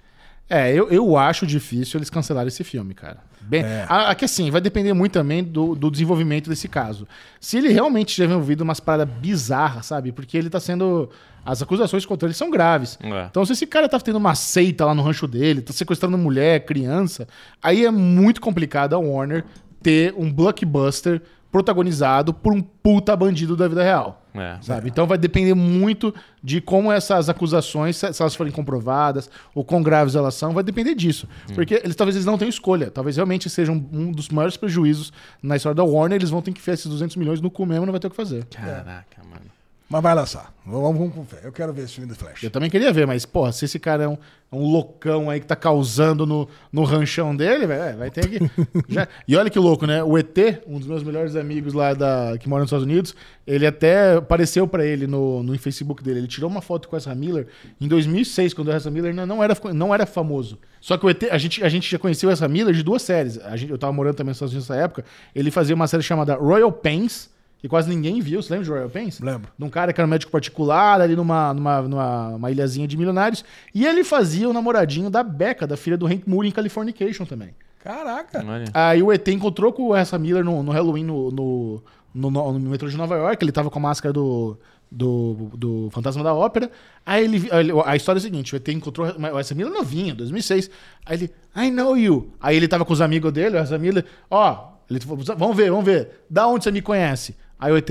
É, 0.51 0.71
eu, 0.75 0.91
eu 0.91 1.17
acho 1.17 1.47
difícil 1.47 1.97
eles 1.97 2.11
cancelarem 2.11 2.49
esse 2.49 2.63
filme, 2.63 2.93
cara. 2.93 3.17
Bem, 3.41 3.63
É. 3.63 3.87
a- 3.89 4.15
assim, 4.23 4.51
vai 4.51 4.61
depender 4.61 4.93
muito 4.93 5.13
também 5.13 5.43
do, 5.43 5.75
do 5.75 5.91
desenvolvimento 5.91 6.51
desse 6.51 6.69
caso. 6.69 7.09
Se 7.41 7.57
ele 7.57 7.69
realmente 7.71 8.15
tiver 8.15 8.27
envolvido 8.31 8.63
umas 8.63 8.79
paradas 8.79 9.15
bizarras, 9.17 9.87
sabe? 9.87 10.13
Porque 10.13 10.37
ele 10.37 10.51
tá 10.51 10.61
sendo. 10.61 11.09
As 11.45 11.63
acusações 11.63 12.07
contra 12.07 12.27
ele 12.27 12.35
são 12.35 12.51
graves. 12.51 12.99
É. 13.03 13.27
Então, 13.31 13.45
se 13.45 13.53
esse 13.53 13.67
cara 13.67 13.89
tá 13.89 13.99
tendo 14.01 14.17
uma 14.17 14.35
seita 14.35 14.85
lá 14.85 14.95
no 14.95 15.03
rancho 15.03 15.27
dele, 15.27 15.61
tá 15.61 15.73
sequestrando 15.73 16.17
mulher, 16.17 16.65
criança, 16.65 17.29
aí 17.63 17.85
é 17.85 17.91
muito 17.91 18.41
complicado 18.41 18.95
a 18.95 18.99
Warner 18.99 19.45
ter 19.83 20.15
um 20.17 20.33
blockbuster 20.33 21.21
protagonizado 21.55 22.35
por 22.35 22.53
um 22.53 22.61
puta 22.61 23.15
bandido 23.15 23.57
da 23.57 23.69
vida 23.69 23.81
real. 23.81 24.27
É. 24.35 24.59
Sabe? 24.61 24.89
Então 24.89 25.07
vai 25.07 25.17
depender 25.17 25.55
muito 25.55 26.13
de 26.43 26.61
como 26.61 26.91
essas 26.91 27.29
acusações, 27.29 27.97
se 27.97 28.21
elas 28.21 28.35
forem 28.35 28.53
comprovadas, 28.53 29.31
ou 29.55 29.65
quão 29.65 29.81
graves 29.81 30.17
elas 30.17 30.35
são, 30.35 30.53
vai 30.53 30.65
depender 30.65 30.97
disso. 30.97 31.29
Porque 31.55 31.75
eles 31.75 31.95
talvez 31.95 32.17
eles 32.17 32.27
não 32.27 32.37
tenham 32.37 32.49
escolha. 32.49 32.91
Talvez 32.91 33.15
realmente 33.15 33.49
sejam 33.49 33.77
um 33.93 34.11
dos 34.11 34.29
maiores 34.31 34.57
prejuízos 34.57 35.13
na 35.41 35.55
história 35.55 35.77
da 35.77 35.85
Warner. 35.85 36.17
Eles 36.17 36.31
vão 36.31 36.43
ter 36.43 36.51
que 36.51 36.59
enfiar 36.59 36.75
esses 36.75 36.87
200 36.87 37.15
milhões 37.15 37.41
no 37.41 37.49
cu 37.49 37.65
mesmo, 37.65 37.87
não 37.87 37.93
vai 37.93 38.01
ter 38.01 38.09
o 38.09 38.11
que 38.11 38.17
fazer. 38.17 38.45
Caraca, 38.47 39.23
mano. 39.23 39.47
Mas 39.95 40.03
vai 40.03 40.13
lançar. 40.13 40.53
Vamos, 40.67 40.99
vamos 40.99 41.15
com 41.15 41.25
fé. 41.25 41.39
Eu 41.45 41.53
quero 41.53 41.73
ver 41.73 41.83
esse 41.85 41.93
filme 41.95 42.09
do 42.09 42.17
Flash. 42.17 42.43
Eu 42.43 42.51
também 42.51 42.69
queria 42.69 42.93
ver, 42.93 43.07
mas, 43.07 43.25
porra, 43.25 43.53
se 43.53 43.65
esse 43.65 43.79
cara 43.79 44.03
é 44.03 44.09
um, 44.09 44.15
é 44.51 44.57
um 44.57 44.65
loucão 44.69 45.31
aí 45.31 45.39
que 45.39 45.47
tá 45.47 45.55
causando 45.55 46.27
no, 46.27 46.49
no 46.73 46.83
ranchão 46.83 47.37
dele, 47.37 47.65
velho, 47.65 47.81
é, 47.83 47.93
vai 47.93 48.11
ter 48.11 48.29
que. 48.29 48.39
já- 48.93 49.07
E 49.29 49.37
olha 49.37 49.49
que 49.49 49.59
louco, 49.59 49.87
né? 49.87 50.03
O 50.03 50.19
ET, 50.19 50.37
um 50.67 50.81
dos 50.81 50.89
meus 50.89 51.05
melhores 51.05 51.37
amigos 51.37 51.75
lá 51.75 51.95
da, 51.95 52.37
que 52.41 52.49
mora 52.49 52.63
nos 52.63 52.69
Estados 52.71 52.85
Unidos, 52.85 53.15
ele 53.47 53.65
até 53.65 54.15
apareceu 54.17 54.67
pra 54.67 54.85
ele 54.85 55.07
no, 55.07 55.45
no 55.45 55.57
Facebook 55.61 56.03
dele. 56.03 56.19
Ele 56.19 56.27
tirou 56.27 56.51
uma 56.51 56.61
foto 56.61 56.89
com 56.89 56.97
essa 56.97 57.15
Miller 57.15 57.47
em 57.81 57.87
2006, 57.87 58.53
quando 58.53 58.69
o 58.69 58.73
Ezra 58.73 58.91
Miller 58.91 59.11
ainda 59.11 59.25
não 59.27 59.45
era, 59.45 59.57
não 59.73 59.95
era 59.95 60.07
famoso. 60.07 60.59
Só 60.81 60.97
que 60.99 61.07
o 61.07 61.11
ET, 61.11 61.23
a 61.31 61.39
gente, 61.39 61.63
a 61.63 61.69
gente 61.69 61.89
já 61.89 62.01
conheceu 62.01 62.29
essa 62.31 62.49
Miller 62.49 62.75
de 62.75 62.83
duas 62.83 63.03
séries. 63.03 63.39
A 63.39 63.57
gente, 63.57 63.71
eu 63.71 63.79
tava 63.79 63.93
morando 63.93 64.17
também 64.17 64.31
nos 64.31 64.39
Estados 64.39 64.53
Unidos 64.55 64.69
nessa 64.69 64.83
época. 64.83 65.05
Ele 65.33 65.53
fazia 65.53 65.73
uma 65.77 65.87
série 65.87 66.03
chamada 66.03 66.35
Royal 66.35 66.73
Pains, 66.73 67.33
que 67.65 67.69
quase 67.71 67.89
ninguém 67.89 68.21
viu. 68.21 68.43
Você 68.43 68.53
lembra 68.53 68.65
de 68.67 68.71
Royal 68.71 68.91
Pains? 68.91 69.21
Lembro. 69.21 69.49
de 69.59 69.65
um 69.65 69.71
cara 69.71 69.91
que 69.91 69.99
era 69.99 70.07
um 70.07 70.11
médico 70.11 70.31
particular 70.31 71.01
ali 71.01 71.17
numa, 71.17 71.55
numa, 71.55 71.81
numa 71.81 72.29
uma 72.37 72.51
ilhazinha 72.51 72.87
de 72.87 72.95
milionários. 72.95 73.43
E 73.75 73.87
ele 73.87 74.05
fazia 74.05 74.47
o 74.47 74.53
namoradinho 74.53 75.09
da 75.09 75.23
Becca, 75.23 75.67
da 75.67 75.75
filha 75.75 75.97
do 75.97 76.07
Hank 76.07 76.29
Moore 76.29 76.47
em 76.47 76.51
Californication 76.51 77.25
também. 77.25 77.55
Caraca. 77.83 78.45
Olha. 78.47 78.65
Aí 78.75 79.03
o 79.03 79.11
ET 79.11 79.27
encontrou 79.29 79.73
com 79.73 79.85
o 79.89 79.97
Essa 79.97 80.19
Miller 80.19 80.45
no, 80.45 80.63
no 80.63 80.73
Halloween 80.73 81.05
no, 81.05 81.31
no, 81.31 81.83
no, 82.15 82.31
no- 82.31 82.53
no 82.59 82.69
metrô 82.71 82.87
de 82.87 82.99
Nova 82.99 83.17
York. 83.17 83.43
Ele 83.43 83.51
tava 83.53 83.71
com 83.71 83.79
a 83.79 83.83
máscara 83.83 84.13
do, 84.13 84.59
do, 84.93 85.51
do 85.55 85.89
Fantasma 85.91 86.23
da 86.23 86.35
Ópera. 86.35 86.71
Aí 87.07 87.25
ele, 87.25 87.49
aí 87.51 87.61
ele- 87.61 87.73
a 87.87 87.97
história 87.97 88.19
é 88.19 88.21
a 88.21 88.23
seguinte: 88.23 88.55
o 88.55 88.57
ET 88.57 88.69
encontrou 88.69 89.07
o 89.07 89.39
Essa 89.39 89.55
Miller 89.55 89.73
novinha, 89.73 90.15
2006. 90.15 90.71
Aí 91.07 91.17
ele, 91.17 91.31
I 91.57 91.71
know 91.71 91.97
you. 91.97 92.31
Aí 92.41 92.57
ele 92.57 92.69
tava 92.69 92.85
com 92.85 92.93
os 92.93 93.01
amigos 93.01 93.33
dele, 93.33 93.57
o 93.57 93.59
Essa 93.59 93.79
Miller, 93.79 94.05
ó, 94.31 94.73
ele 94.91 95.01
falou, 95.01 95.25
vamos 95.37 95.57
ver, 95.57 95.71
vamos 95.71 95.85
ver. 95.85 96.25
Da 96.29 96.47
onde 96.47 96.65
você 96.65 96.71
me 96.71 96.83
conhece? 96.83 97.35
Aí 97.59 97.73
o 97.73 97.77
ET, 97.77 97.91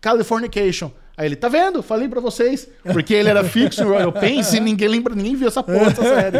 Californication. 0.00 0.90
Aí 1.16 1.26
ele, 1.28 1.36
tá 1.36 1.48
vendo? 1.48 1.80
Falei 1.80 2.08
pra 2.08 2.20
vocês. 2.20 2.68
Porque 2.92 3.14
ele 3.14 3.28
era 3.28 3.44
fixo 3.44 3.84
no 3.84 3.90
Royal 3.90 4.10
Pains 4.10 4.52
e 4.52 4.58
ninguém 4.58 4.88
lembra, 4.88 5.14
ninguém 5.14 5.36
viu 5.36 5.46
essa 5.46 5.62
porra 5.62 5.84
dessa 5.90 6.02
série. 6.02 6.38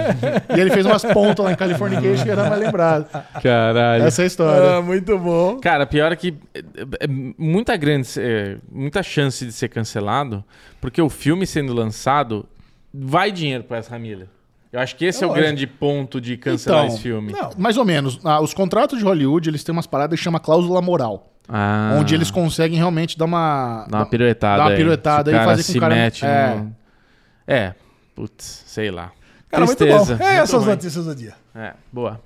E 0.56 0.60
ele 0.60 0.70
fez 0.70 0.84
umas 0.84 1.04
pontas 1.04 1.44
lá 1.44 1.52
em 1.52 1.54
Californication 1.54 2.24
que 2.24 2.30
era 2.30 2.48
mais 2.50 2.60
lembrado. 2.60 3.06
Caralho. 3.40 4.02
Essa 4.02 4.22
é 4.22 4.24
a 4.24 4.26
história. 4.26 4.70
Ah, 4.78 4.82
muito 4.82 5.16
bom. 5.16 5.60
Cara, 5.60 5.86
pior 5.86 6.10
é 6.10 6.16
que 6.16 6.34
é, 6.52 7.04
é 7.04 7.06
muita 7.38 7.76
grande, 7.76 8.08
é, 8.18 8.56
muita 8.68 9.00
chance 9.00 9.46
de 9.46 9.52
ser 9.52 9.68
cancelado, 9.68 10.42
porque 10.80 11.00
o 11.00 11.08
filme 11.08 11.46
sendo 11.46 11.72
lançado 11.72 12.44
vai 12.92 13.30
dinheiro 13.30 13.62
pra 13.62 13.76
essa 13.78 13.96
Miller. 13.96 14.26
Eu 14.72 14.80
acho 14.80 14.96
que 14.96 15.04
esse 15.04 15.22
é, 15.22 15.26
o 15.26 15.30
lógico. 15.30 15.46
grande 15.46 15.68
ponto 15.68 16.20
de 16.20 16.36
cancelar 16.36 16.82
Então, 16.86 16.94
esse 16.94 17.00
filme. 17.02 17.30
Não. 17.32 17.50
Mais 17.56 17.76
ou 17.76 17.84
menos. 17.84 18.18
Ah, 18.24 18.40
os 18.40 18.52
contratos 18.52 18.98
de 18.98 19.04
Hollywood, 19.04 19.48
eles 19.48 19.62
têm 19.62 19.72
umas 19.72 19.86
paradas 19.86 20.18
que 20.18 20.24
chama 20.24 20.40
cláusula 20.40 20.82
moral. 20.82 21.30
Ah, 21.48 21.96
Onde 21.98 22.14
eles 22.14 22.30
conseguem 22.30 22.76
realmente 22.78 23.18
dar 23.18 23.26
uma... 23.26 23.86
dá 23.88 23.98
uma 23.98 24.06
piruetada, 24.06 24.62
Dá 24.62 24.68
uma 24.70 24.76
piruetada 24.76 25.30
aí 25.30 25.36
e 25.36 25.44
fazer 25.44 25.72
com 25.72 25.78
o 25.78 25.80
cara- 25.80 25.94
mete 25.94 26.24
é. 26.24 26.54
no... 26.54 26.76
É, 27.46 27.74
putz, 28.14 28.64
sei 28.66 28.90
lá. 28.90 29.12
Cara, 29.50 29.66
muito 29.66 29.76
Tristeza. 29.78 30.16
bom. 30.16 30.24
É 30.24 30.36
essas 30.36 30.62
ruim. 30.62 30.70
notícias 30.70 31.04
do 31.04 31.14
dia. 31.14 31.34
É, 31.54 31.74
boa. 31.92 32.20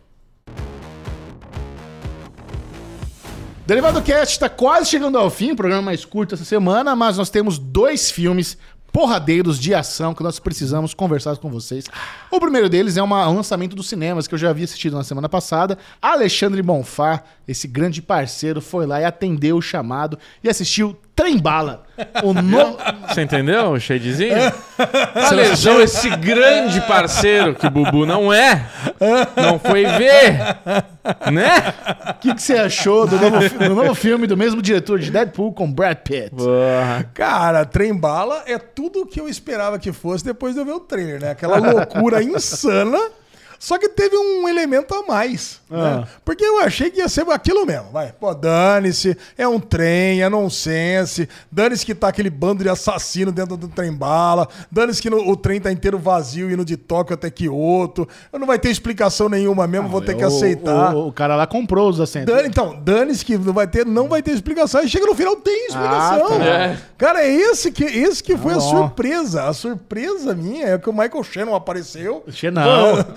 Derivado 3.66 4.00
Cast 4.00 4.32
está 4.32 4.48
quase 4.48 4.88
chegando 4.88 5.18
ao 5.18 5.28
fim, 5.28 5.50
o 5.50 5.56
programa 5.56 5.82
mais 5.82 6.02
curto 6.04 6.34
essa 6.34 6.44
semana, 6.44 6.96
mas 6.96 7.18
nós 7.18 7.28
temos 7.28 7.58
dois 7.58 8.10
filmes 8.10 8.56
porradeiros 8.98 9.60
de 9.60 9.72
ação 9.72 10.12
que 10.12 10.24
nós 10.24 10.40
precisamos 10.40 10.92
conversar 10.92 11.36
com 11.36 11.48
vocês. 11.48 11.84
O 12.32 12.40
primeiro 12.40 12.68
deles 12.68 12.96
é 12.96 13.02
uma- 13.02 13.28
um 13.28 13.36
lançamento 13.36 13.76
dos 13.76 13.88
cinemas 13.88 14.26
que 14.26 14.34
eu 14.34 14.38
já 14.38 14.50
havia 14.50 14.64
assistido 14.64 14.96
na 14.96 15.04
semana 15.04 15.28
passada. 15.28 15.78
Alexandre 16.02 16.60
Bonfá, 16.62 17.22
esse 17.46 17.68
grande 17.68 18.02
parceiro, 18.02 18.60
foi 18.60 18.86
lá 18.86 19.00
e 19.00 19.04
atendeu 19.04 19.56
o 19.56 19.62
chamado 19.62 20.18
e 20.42 20.48
assistiu 20.48 20.96
Trem 21.18 21.36
Bala. 21.36 21.82
O 22.22 22.32
no... 22.32 22.78
Você 23.08 23.22
entendeu, 23.22 23.78
Shadezinho? 23.80 24.36
Alejão, 25.28 25.80
esse 25.80 26.08
grande 26.10 26.80
parceiro 26.82 27.56
que 27.56 27.66
o 27.66 27.70
Bubu 27.70 28.06
não 28.06 28.32
é, 28.32 28.64
não 29.34 29.58
foi 29.58 29.84
ver, 29.84 30.38
né? 31.32 31.74
O 32.10 32.14
que, 32.20 32.34
que 32.36 32.40
você 32.40 32.54
achou 32.54 33.04
do 33.04 33.18
novo, 33.18 33.48
do 33.58 33.74
novo 33.74 33.94
filme 33.96 34.28
do 34.28 34.36
mesmo 34.36 34.62
diretor 34.62 35.00
de 35.00 35.10
Deadpool 35.10 35.52
com 35.52 35.68
Brad 35.68 35.98
Pitt? 35.98 36.30
Porra. 36.30 37.10
Cara, 37.12 37.64
Trem 37.64 37.92
Bala 37.92 38.44
é 38.46 38.56
tudo 38.56 39.00
o 39.00 39.06
que 39.06 39.20
eu 39.20 39.28
esperava 39.28 39.76
que 39.76 39.92
fosse 39.92 40.24
depois 40.24 40.54
de 40.54 40.60
eu 40.60 40.64
ver 40.64 40.74
o 40.74 40.80
trailer, 40.80 41.20
né? 41.20 41.30
Aquela 41.32 41.58
loucura 41.58 42.22
insana. 42.22 42.96
Só 43.58 43.76
que 43.78 43.88
teve 43.88 44.16
um 44.16 44.48
elemento 44.48 44.94
a 44.94 45.02
mais. 45.06 45.60
né? 45.68 46.06
Porque 46.24 46.44
eu 46.44 46.60
achei 46.60 46.90
que 46.90 46.98
ia 47.00 47.08
ser 47.08 47.28
aquilo 47.30 47.66
mesmo. 47.66 47.90
Vai, 47.92 48.12
pô, 48.12 48.32
dane-se, 48.34 49.16
é 49.36 49.46
um 49.48 49.58
trem, 49.58 50.22
é 50.22 50.28
nonsense. 50.28 51.28
Dane-se 51.50 51.84
que 51.84 51.94
tá 51.94 52.08
aquele 52.08 52.30
bando 52.30 52.62
de 52.62 52.68
assassino 52.68 53.32
dentro 53.32 53.56
do 53.56 53.68
trem 53.68 53.92
bala. 53.92 54.48
Dane-se 54.70 55.02
que 55.02 55.10
no- 55.10 55.28
o 55.28 55.36
trem 55.36 55.60
tá 55.60 55.72
inteiro 55.72 55.98
vazio, 55.98 56.50
indo 56.50 56.64
de 56.64 56.76
Tóquio 56.76 57.14
até 57.14 57.30
Kyoto. 57.30 58.08
Não 58.32 58.46
vai 58.46 58.58
ter 58.58 58.70
explicação 58.70 59.28
nenhuma 59.28 59.66
mesmo, 59.66 59.88
vou 59.88 60.00
ter 60.00 60.14
que 60.16 60.24
O- 60.24 60.28
aceitar. 60.28 60.94
O, 60.94 61.08
o 61.08 61.12
cara 61.12 61.34
lá 61.34 61.46
comprou 61.46 61.88
os 61.90 62.00
assentos. 62.00 62.32
Dane, 62.32 62.48
então, 62.48 62.78
dane-se 62.82 63.24
que 63.24 63.36
não 63.36 63.52
vai 63.52 63.66
ter, 63.66 63.84
não 63.84 64.08
vai 64.08 64.22
ter 64.22 64.30
explicação. 64.32 64.82
E 64.82 64.88
chega 64.88 65.06
no 65.06 65.14
final, 65.14 65.36
tem 65.36 65.66
explicação. 65.66 66.26
Ah, 66.26 66.38
tá. 66.38 66.44
É. 66.44 66.78
Cara, 66.96 67.22
é 67.24 67.30
esse 67.30 67.70
que, 67.72 67.84
esse 67.84 68.22
que 68.22 68.36
foi 68.36 68.52
a 68.52 68.56
bom. 68.58 68.60
surpresa. 68.60 69.44
A 69.48 69.52
surpresa 69.52 70.34
minha 70.34 70.66
é 70.68 70.78
que 70.78 70.88
o 70.88 70.92
Michael 70.92 71.22
Shannon 71.24 71.54
apareceu. 71.54 72.22
Shannon. 72.30 72.62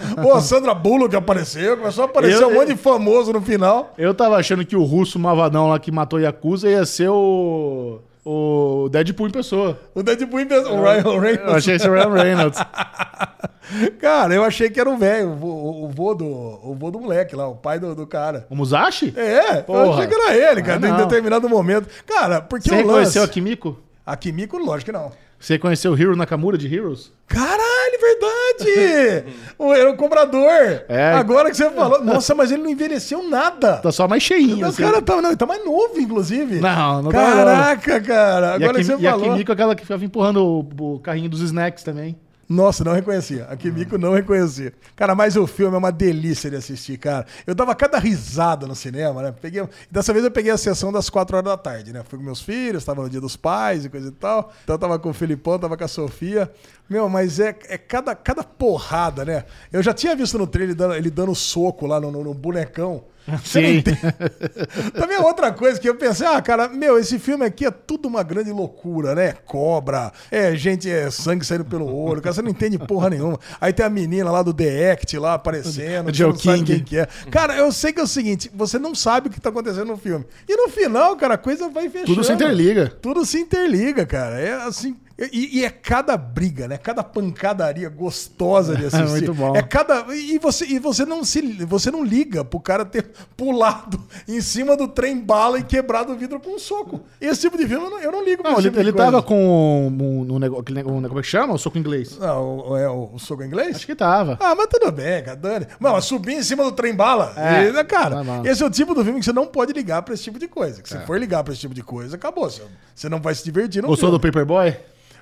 Pô, 0.31 0.37
a 0.37 0.41
Sandra 0.41 0.73
Bullock 0.73 1.15
apareceu. 1.15 1.77
Começou 1.77 2.03
a 2.03 2.07
aparecer 2.07 2.41
Eu- 2.43 2.49
um 2.49 2.53
monte 2.55 2.69
de 2.69 2.77
famoso 2.77 3.31
no 3.33 3.41
final. 3.41 3.93
Eu 3.97 4.13
tava 4.13 4.35
achando 4.37 4.65
que 4.65 4.75
o 4.75 4.83
russo 4.83 5.17
malvadão 5.19 5.67
lá 5.69 5.79
que 5.79 5.91
matou 5.91 6.19
Yakuza 6.19 6.69
ia 6.69 6.85
ser 6.85 7.09
o. 7.09 7.99
O 8.23 8.87
Deadpool 8.91 9.27
em 9.29 9.31
pessoa. 9.31 9.79
O 9.95 10.03
Deadpool 10.03 10.41
e 10.41 10.43
o 10.45 10.83
Ryan 10.83 11.01
Eu 11.05 11.19
Reynolds. 11.19 11.55
achei 11.55 11.75
esse 11.75 11.89
Ryan 11.89 12.09
Reynolds. 12.13 12.59
Cara, 13.99 14.33
eu 14.33 14.43
achei 14.43 14.69
que 14.69 14.79
era 14.79 14.89
o 14.89 14.97
velho, 14.97 15.31
o, 15.31 15.35
vô- 15.35 15.85
o 15.85 15.89
vô 15.89 16.13
do, 16.13 16.25
o 16.25 16.75
vô 16.77 16.91
do 16.91 16.99
moleque 16.99 17.35
lá, 17.35 17.47
o 17.47 17.55
pai 17.55 17.79
do, 17.79 17.95
do 17.95 18.05
cara. 18.05 18.45
O 18.49 18.55
Musashi? 18.55 19.13
É, 19.15 19.59
eu 19.59 19.63
Porra. 19.63 19.93
achei 19.93 20.07
que 20.07 20.13
era 20.13 20.35
ele, 20.51 20.61
cara, 20.61 20.79
Ah, 20.83 20.89
em 20.89 20.97
determinado 20.97 21.47
momento. 21.49 21.87
Cara, 22.05 22.41
porque 22.41 22.67
Você 22.69 22.75
o 22.75 22.77
lance... 22.79 22.87
reconheceu 22.89 23.23
a 23.23 23.27
Kimiko? 23.27 23.79
A 24.05 24.15
Kimiko, 24.17 24.57
lógico 24.57 24.91
que 24.91 24.97
não. 24.97 25.11
Você 25.41 25.58
conheceu 25.58 25.91
o 25.91 25.97
Hiro 25.97 26.15
Nakamura 26.15 26.56
de 26.56 26.71
Heroes? 26.73 27.12
Caralho, 27.27 27.99
verdade! 27.99 29.25
o, 29.58 29.73
era 29.73 29.89
o 29.89 29.95
cobrador. 29.95 30.84
É. 30.88 31.13
Agora 31.13 31.49
que 31.49 31.58
você 31.58 31.67
falou. 31.71 32.04
Nossa, 32.04 32.36
mas 32.36 32.51
ele 32.51 32.62
não 32.62 32.69
envelheceu 32.69 33.27
nada. 33.27 33.77
Tá 33.77 33.91
só 33.91 34.08
mais 34.08 34.21
cheinho. 34.21 34.63
O 34.63 34.69
assim. 34.69 34.84
cara 34.84 35.01
tá, 35.01 35.19
não, 35.19 35.30
ele 35.30 35.38
tá 35.38 35.47
mais 35.47 35.65
novo, 35.65 35.99
inclusive. 35.99 36.60
Não, 36.60 37.01
não 37.01 37.12
tá 37.12 37.17
Caraca, 37.19 38.01
cara. 38.01 38.47
E 38.47 38.51
a, 38.51 38.56
Agora 38.56 38.73
que 38.75 38.84
Kimi- 38.84 38.97
você 38.97 39.04
e 39.04 39.08
a 39.08 39.12
falou. 39.12 39.32
Kimiko 39.32 39.51
é 39.51 39.54
aquela 39.54 39.75
que 39.75 39.82
ficava 39.82 40.06
empurrando 40.06 40.45
o, 40.45 40.95
o 40.95 40.99
carrinho 40.99 41.27
dos 41.30 41.41
snacks 41.41 41.84
também. 41.84 42.15
Nossa, 42.51 42.83
não 42.83 42.91
reconhecia. 42.93 43.45
A 43.45 43.55
Kimiko 43.55 43.97
não 43.97 44.13
reconhecia. 44.13 44.73
Cara, 44.95 45.15
mas 45.15 45.37
o 45.37 45.47
filme 45.47 45.73
é 45.73 45.77
uma 45.77 45.91
delícia 45.91 46.49
de 46.49 46.57
assistir, 46.57 46.97
cara. 46.97 47.25
Eu 47.47 47.55
dava 47.55 47.73
cada 47.73 47.97
risada 47.97 48.67
no 48.67 48.75
cinema, 48.75 49.21
né? 49.21 49.31
Peguei... 49.39 49.63
Dessa 49.89 50.11
vez 50.11 50.25
eu 50.25 50.31
peguei 50.31 50.51
a 50.51 50.57
sessão 50.57 50.91
das 50.91 51.09
4 51.09 51.37
horas 51.37 51.49
da 51.49 51.55
tarde, 51.55 51.93
né? 51.93 52.03
Fui 52.07 52.19
com 52.19 52.25
meus 52.25 52.41
filhos, 52.41 52.83
tava 52.83 53.03
no 53.03 53.09
dia 53.09 53.21
dos 53.21 53.37
pais 53.37 53.85
e 53.85 53.89
coisa 53.89 54.09
e 54.09 54.11
tal. 54.11 54.51
Então 54.63 54.75
eu 54.75 54.79
tava 54.79 54.99
com 54.99 55.09
o 55.11 55.13
Filipão, 55.13 55.57
tava 55.57 55.77
com 55.77 55.83
a 55.83 55.87
Sofia. 55.87 56.51
Meu, 56.89 57.07
mas 57.07 57.39
é, 57.39 57.55
é 57.69 57.77
cada, 57.77 58.13
cada 58.13 58.43
porrada, 58.43 59.23
né? 59.23 59.45
Eu 59.71 59.81
já 59.81 59.93
tinha 59.93 60.13
visto 60.15 60.37
no 60.37 60.45
trailer 60.45 60.71
ele 60.71 60.75
dando, 60.77 60.93
ele 60.95 61.09
dando 61.09 61.34
soco 61.34 61.88
lá 61.88 62.01
no, 62.01 62.11
no- 62.11 62.23
no 62.23 62.34
bonecão. 62.34 63.05
Você 63.43 63.61
não 63.61 63.69
Sim. 63.69 63.77
entende. 63.77 63.99
Também 64.93 65.17
é 65.17 65.19
outra 65.19 65.51
coisa 65.51 65.79
que 65.79 65.88
eu 65.88 65.95
pensei, 65.95 66.25
ah, 66.27 66.41
cara, 66.41 66.67
meu, 66.67 66.97
esse 66.99 67.17
filme 67.19 67.45
aqui 67.45 67.65
é 67.65 67.71
tudo 67.71 68.07
uma 68.07 68.23
grande 68.23 68.51
loucura, 68.51 69.13
né? 69.15 69.34
Cobra, 69.45 70.11
é 70.29 70.55
gente, 70.55 70.89
é 70.89 71.09
sangue 71.11 71.45
saindo 71.45 71.65
pelo 71.65 71.93
olho, 71.93 72.21
cara, 72.21 72.34
você 72.34 72.41
não 72.41 72.49
entende 72.51 72.77
porra 72.77 73.09
nenhuma. 73.09 73.39
Aí 73.59 73.71
tem 73.73 73.86
a 73.86 73.89
menina 73.89 74.29
lá 74.32 74.41
do 74.43 74.53
The 74.53 74.91
Act 74.91 75.17
lá 75.17 75.34
aparecendo, 75.36 76.09
O 76.09 76.13
você 76.15 76.23
não 76.23 76.32
Joe 76.32 76.39
sabe 76.41 76.57
King. 76.59 76.75
quem 76.75 76.84
que 76.84 76.97
é. 76.97 77.07
Cara, 77.29 77.55
eu 77.55 77.71
sei 77.71 77.91
que 77.93 77.99
é 77.99 78.03
o 78.03 78.07
seguinte, 78.07 78.51
você 78.53 78.77
não 78.79 78.93
sabe 78.95 79.27
o 79.27 79.32
que 79.32 79.39
tá 79.39 79.49
acontecendo 79.49 79.86
no 79.88 79.97
filme. 79.97 80.25
E 80.47 80.55
no 80.55 80.69
final, 80.69 81.15
cara, 81.15 81.36
a 81.36 81.38
coisa 81.38 81.69
vai 81.69 81.89
fechando. 81.89 82.07
Tudo 82.07 82.23
se 82.23 82.34
interliga. 82.34 82.88
Tudo 83.01 83.25
se 83.25 83.38
interliga, 83.39 84.05
cara. 84.05 84.39
É 84.39 84.53
assim. 84.63 84.95
E, 85.32 85.59
e 85.59 85.65
é 85.65 85.69
cada 85.69 86.15
briga, 86.17 86.67
né? 86.67 86.78
Cada 86.78 87.03
pancadaria 87.03 87.89
gostosa 87.89 88.76
de 88.76 88.86
assistir. 88.88 89.09
Muito 89.09 89.34
bom. 89.34 89.55
É 89.55 89.61
cada. 89.61 90.05
E 90.15 90.38
você, 90.39 90.65
e 90.65 90.80
você 90.80 91.05
não 91.05 91.24
se. 91.24 91.41
Você 91.65 91.91
não 91.91 92.03
liga 92.03 92.43
pro 92.43 92.59
cara 92.59 92.84
ter 92.86 93.09
pulado 93.38 94.01
em 94.28 94.41
cima 94.41 94.76
do 94.78 94.88
trem 94.88 95.19
bala 95.19 95.59
e 95.59 95.63
quebrado 95.63 96.13
o 96.13 96.15
vidro 96.17 96.39
com 96.39 96.55
um 96.55 96.59
soco. 96.59 97.01
Esse 97.19 97.41
tipo 97.41 97.57
de 97.57 97.67
filme 97.67 97.86
eu 97.86 97.89
não, 97.89 97.99
eu 97.99 98.11
não 98.11 98.24
ligo 98.24 98.43
Não, 98.43 98.53
ele, 98.53 98.61
tipo 98.63 98.80
ele 98.80 98.91
coisa. 98.91 99.05
tava 99.11 99.24
com 99.24 99.88
um, 99.88 100.34
um, 100.36 100.39
negócio, 100.39 100.74
negócio- 100.74 101.07
como 101.07 101.19
é 101.19 101.22
que 101.22 101.28
chama? 101.28 101.53
O 101.53 101.57
soco 101.57 101.78
inglês. 101.78 102.17
Não, 102.17 102.69
o, 102.69 102.78
é 102.78 102.89
o, 102.89 103.09
o 103.13 103.19
soco 103.19 103.43
inglês? 103.43 103.76
Acho 103.76 103.86
que 103.86 103.95
tava. 103.95 104.38
Ah, 104.41 104.55
mas 104.55 104.67
tudo 104.67 104.91
bem, 104.91 105.24
cara, 105.24 105.38
Dani. 105.38 105.67
Não, 105.80 106.01
subir 106.01 106.34
em 106.34 106.43
cima 106.43 106.63
do 106.63 106.72
trem 106.72 106.95
bala. 106.95 107.34
É. 107.38 107.67
E, 107.67 107.72
né, 107.72 107.84
cara, 107.84 108.22
esse 108.45 108.63
é 108.63 108.65
o 108.65 108.69
tipo 108.69 108.93
do 108.93 109.03
filme 109.03 109.19
que 109.19 109.26
você 109.26 109.34
não 109.34 109.45
pode 109.47 109.74
ligar 109.74 110.01
pra 110.01 110.13
esse 110.13 110.24
tipo 110.24 110.39
de 110.39 110.47
coisa. 110.47 110.82
Que 110.82 110.89
se 110.89 110.97
for 111.05 111.19
ligar 111.19 111.43
pra 111.43 111.53
esse 111.53 111.61
tipo 111.61 111.74
de 111.74 111.84
coisa, 111.84 112.15
acabou. 112.15 112.49
Você, 112.49 112.61
você 112.95 113.07
não 113.09 113.19
vai 113.22 113.36
se 113.36 113.43
divertir 113.43 113.82
no 113.82 113.88
Gostou 113.89 114.09
filme. 114.09 114.19
do 114.19 114.22
Paperboy? 114.22 114.76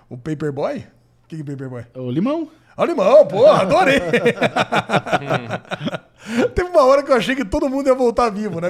O 0.10 0.18
Paperboy? 0.18 0.78
O 1.24 1.28
que 1.28 1.36
é 1.36 1.44
Paperboy? 1.44 1.86
O 1.96 2.10
limão. 2.10 2.48
Ó, 2.76 2.86
limão, 2.86 3.26
porra, 3.28 3.62
adorei. 3.64 4.00
Teve 6.54 6.70
uma 6.70 6.84
hora 6.84 7.02
que 7.02 7.12
eu 7.12 7.16
achei 7.16 7.36
que 7.36 7.46
todo 7.46 7.70
mundo 7.70 7.88
ia 7.88 7.96
voltar 7.96 8.30
vivo, 8.30 8.60
né? 8.60 8.70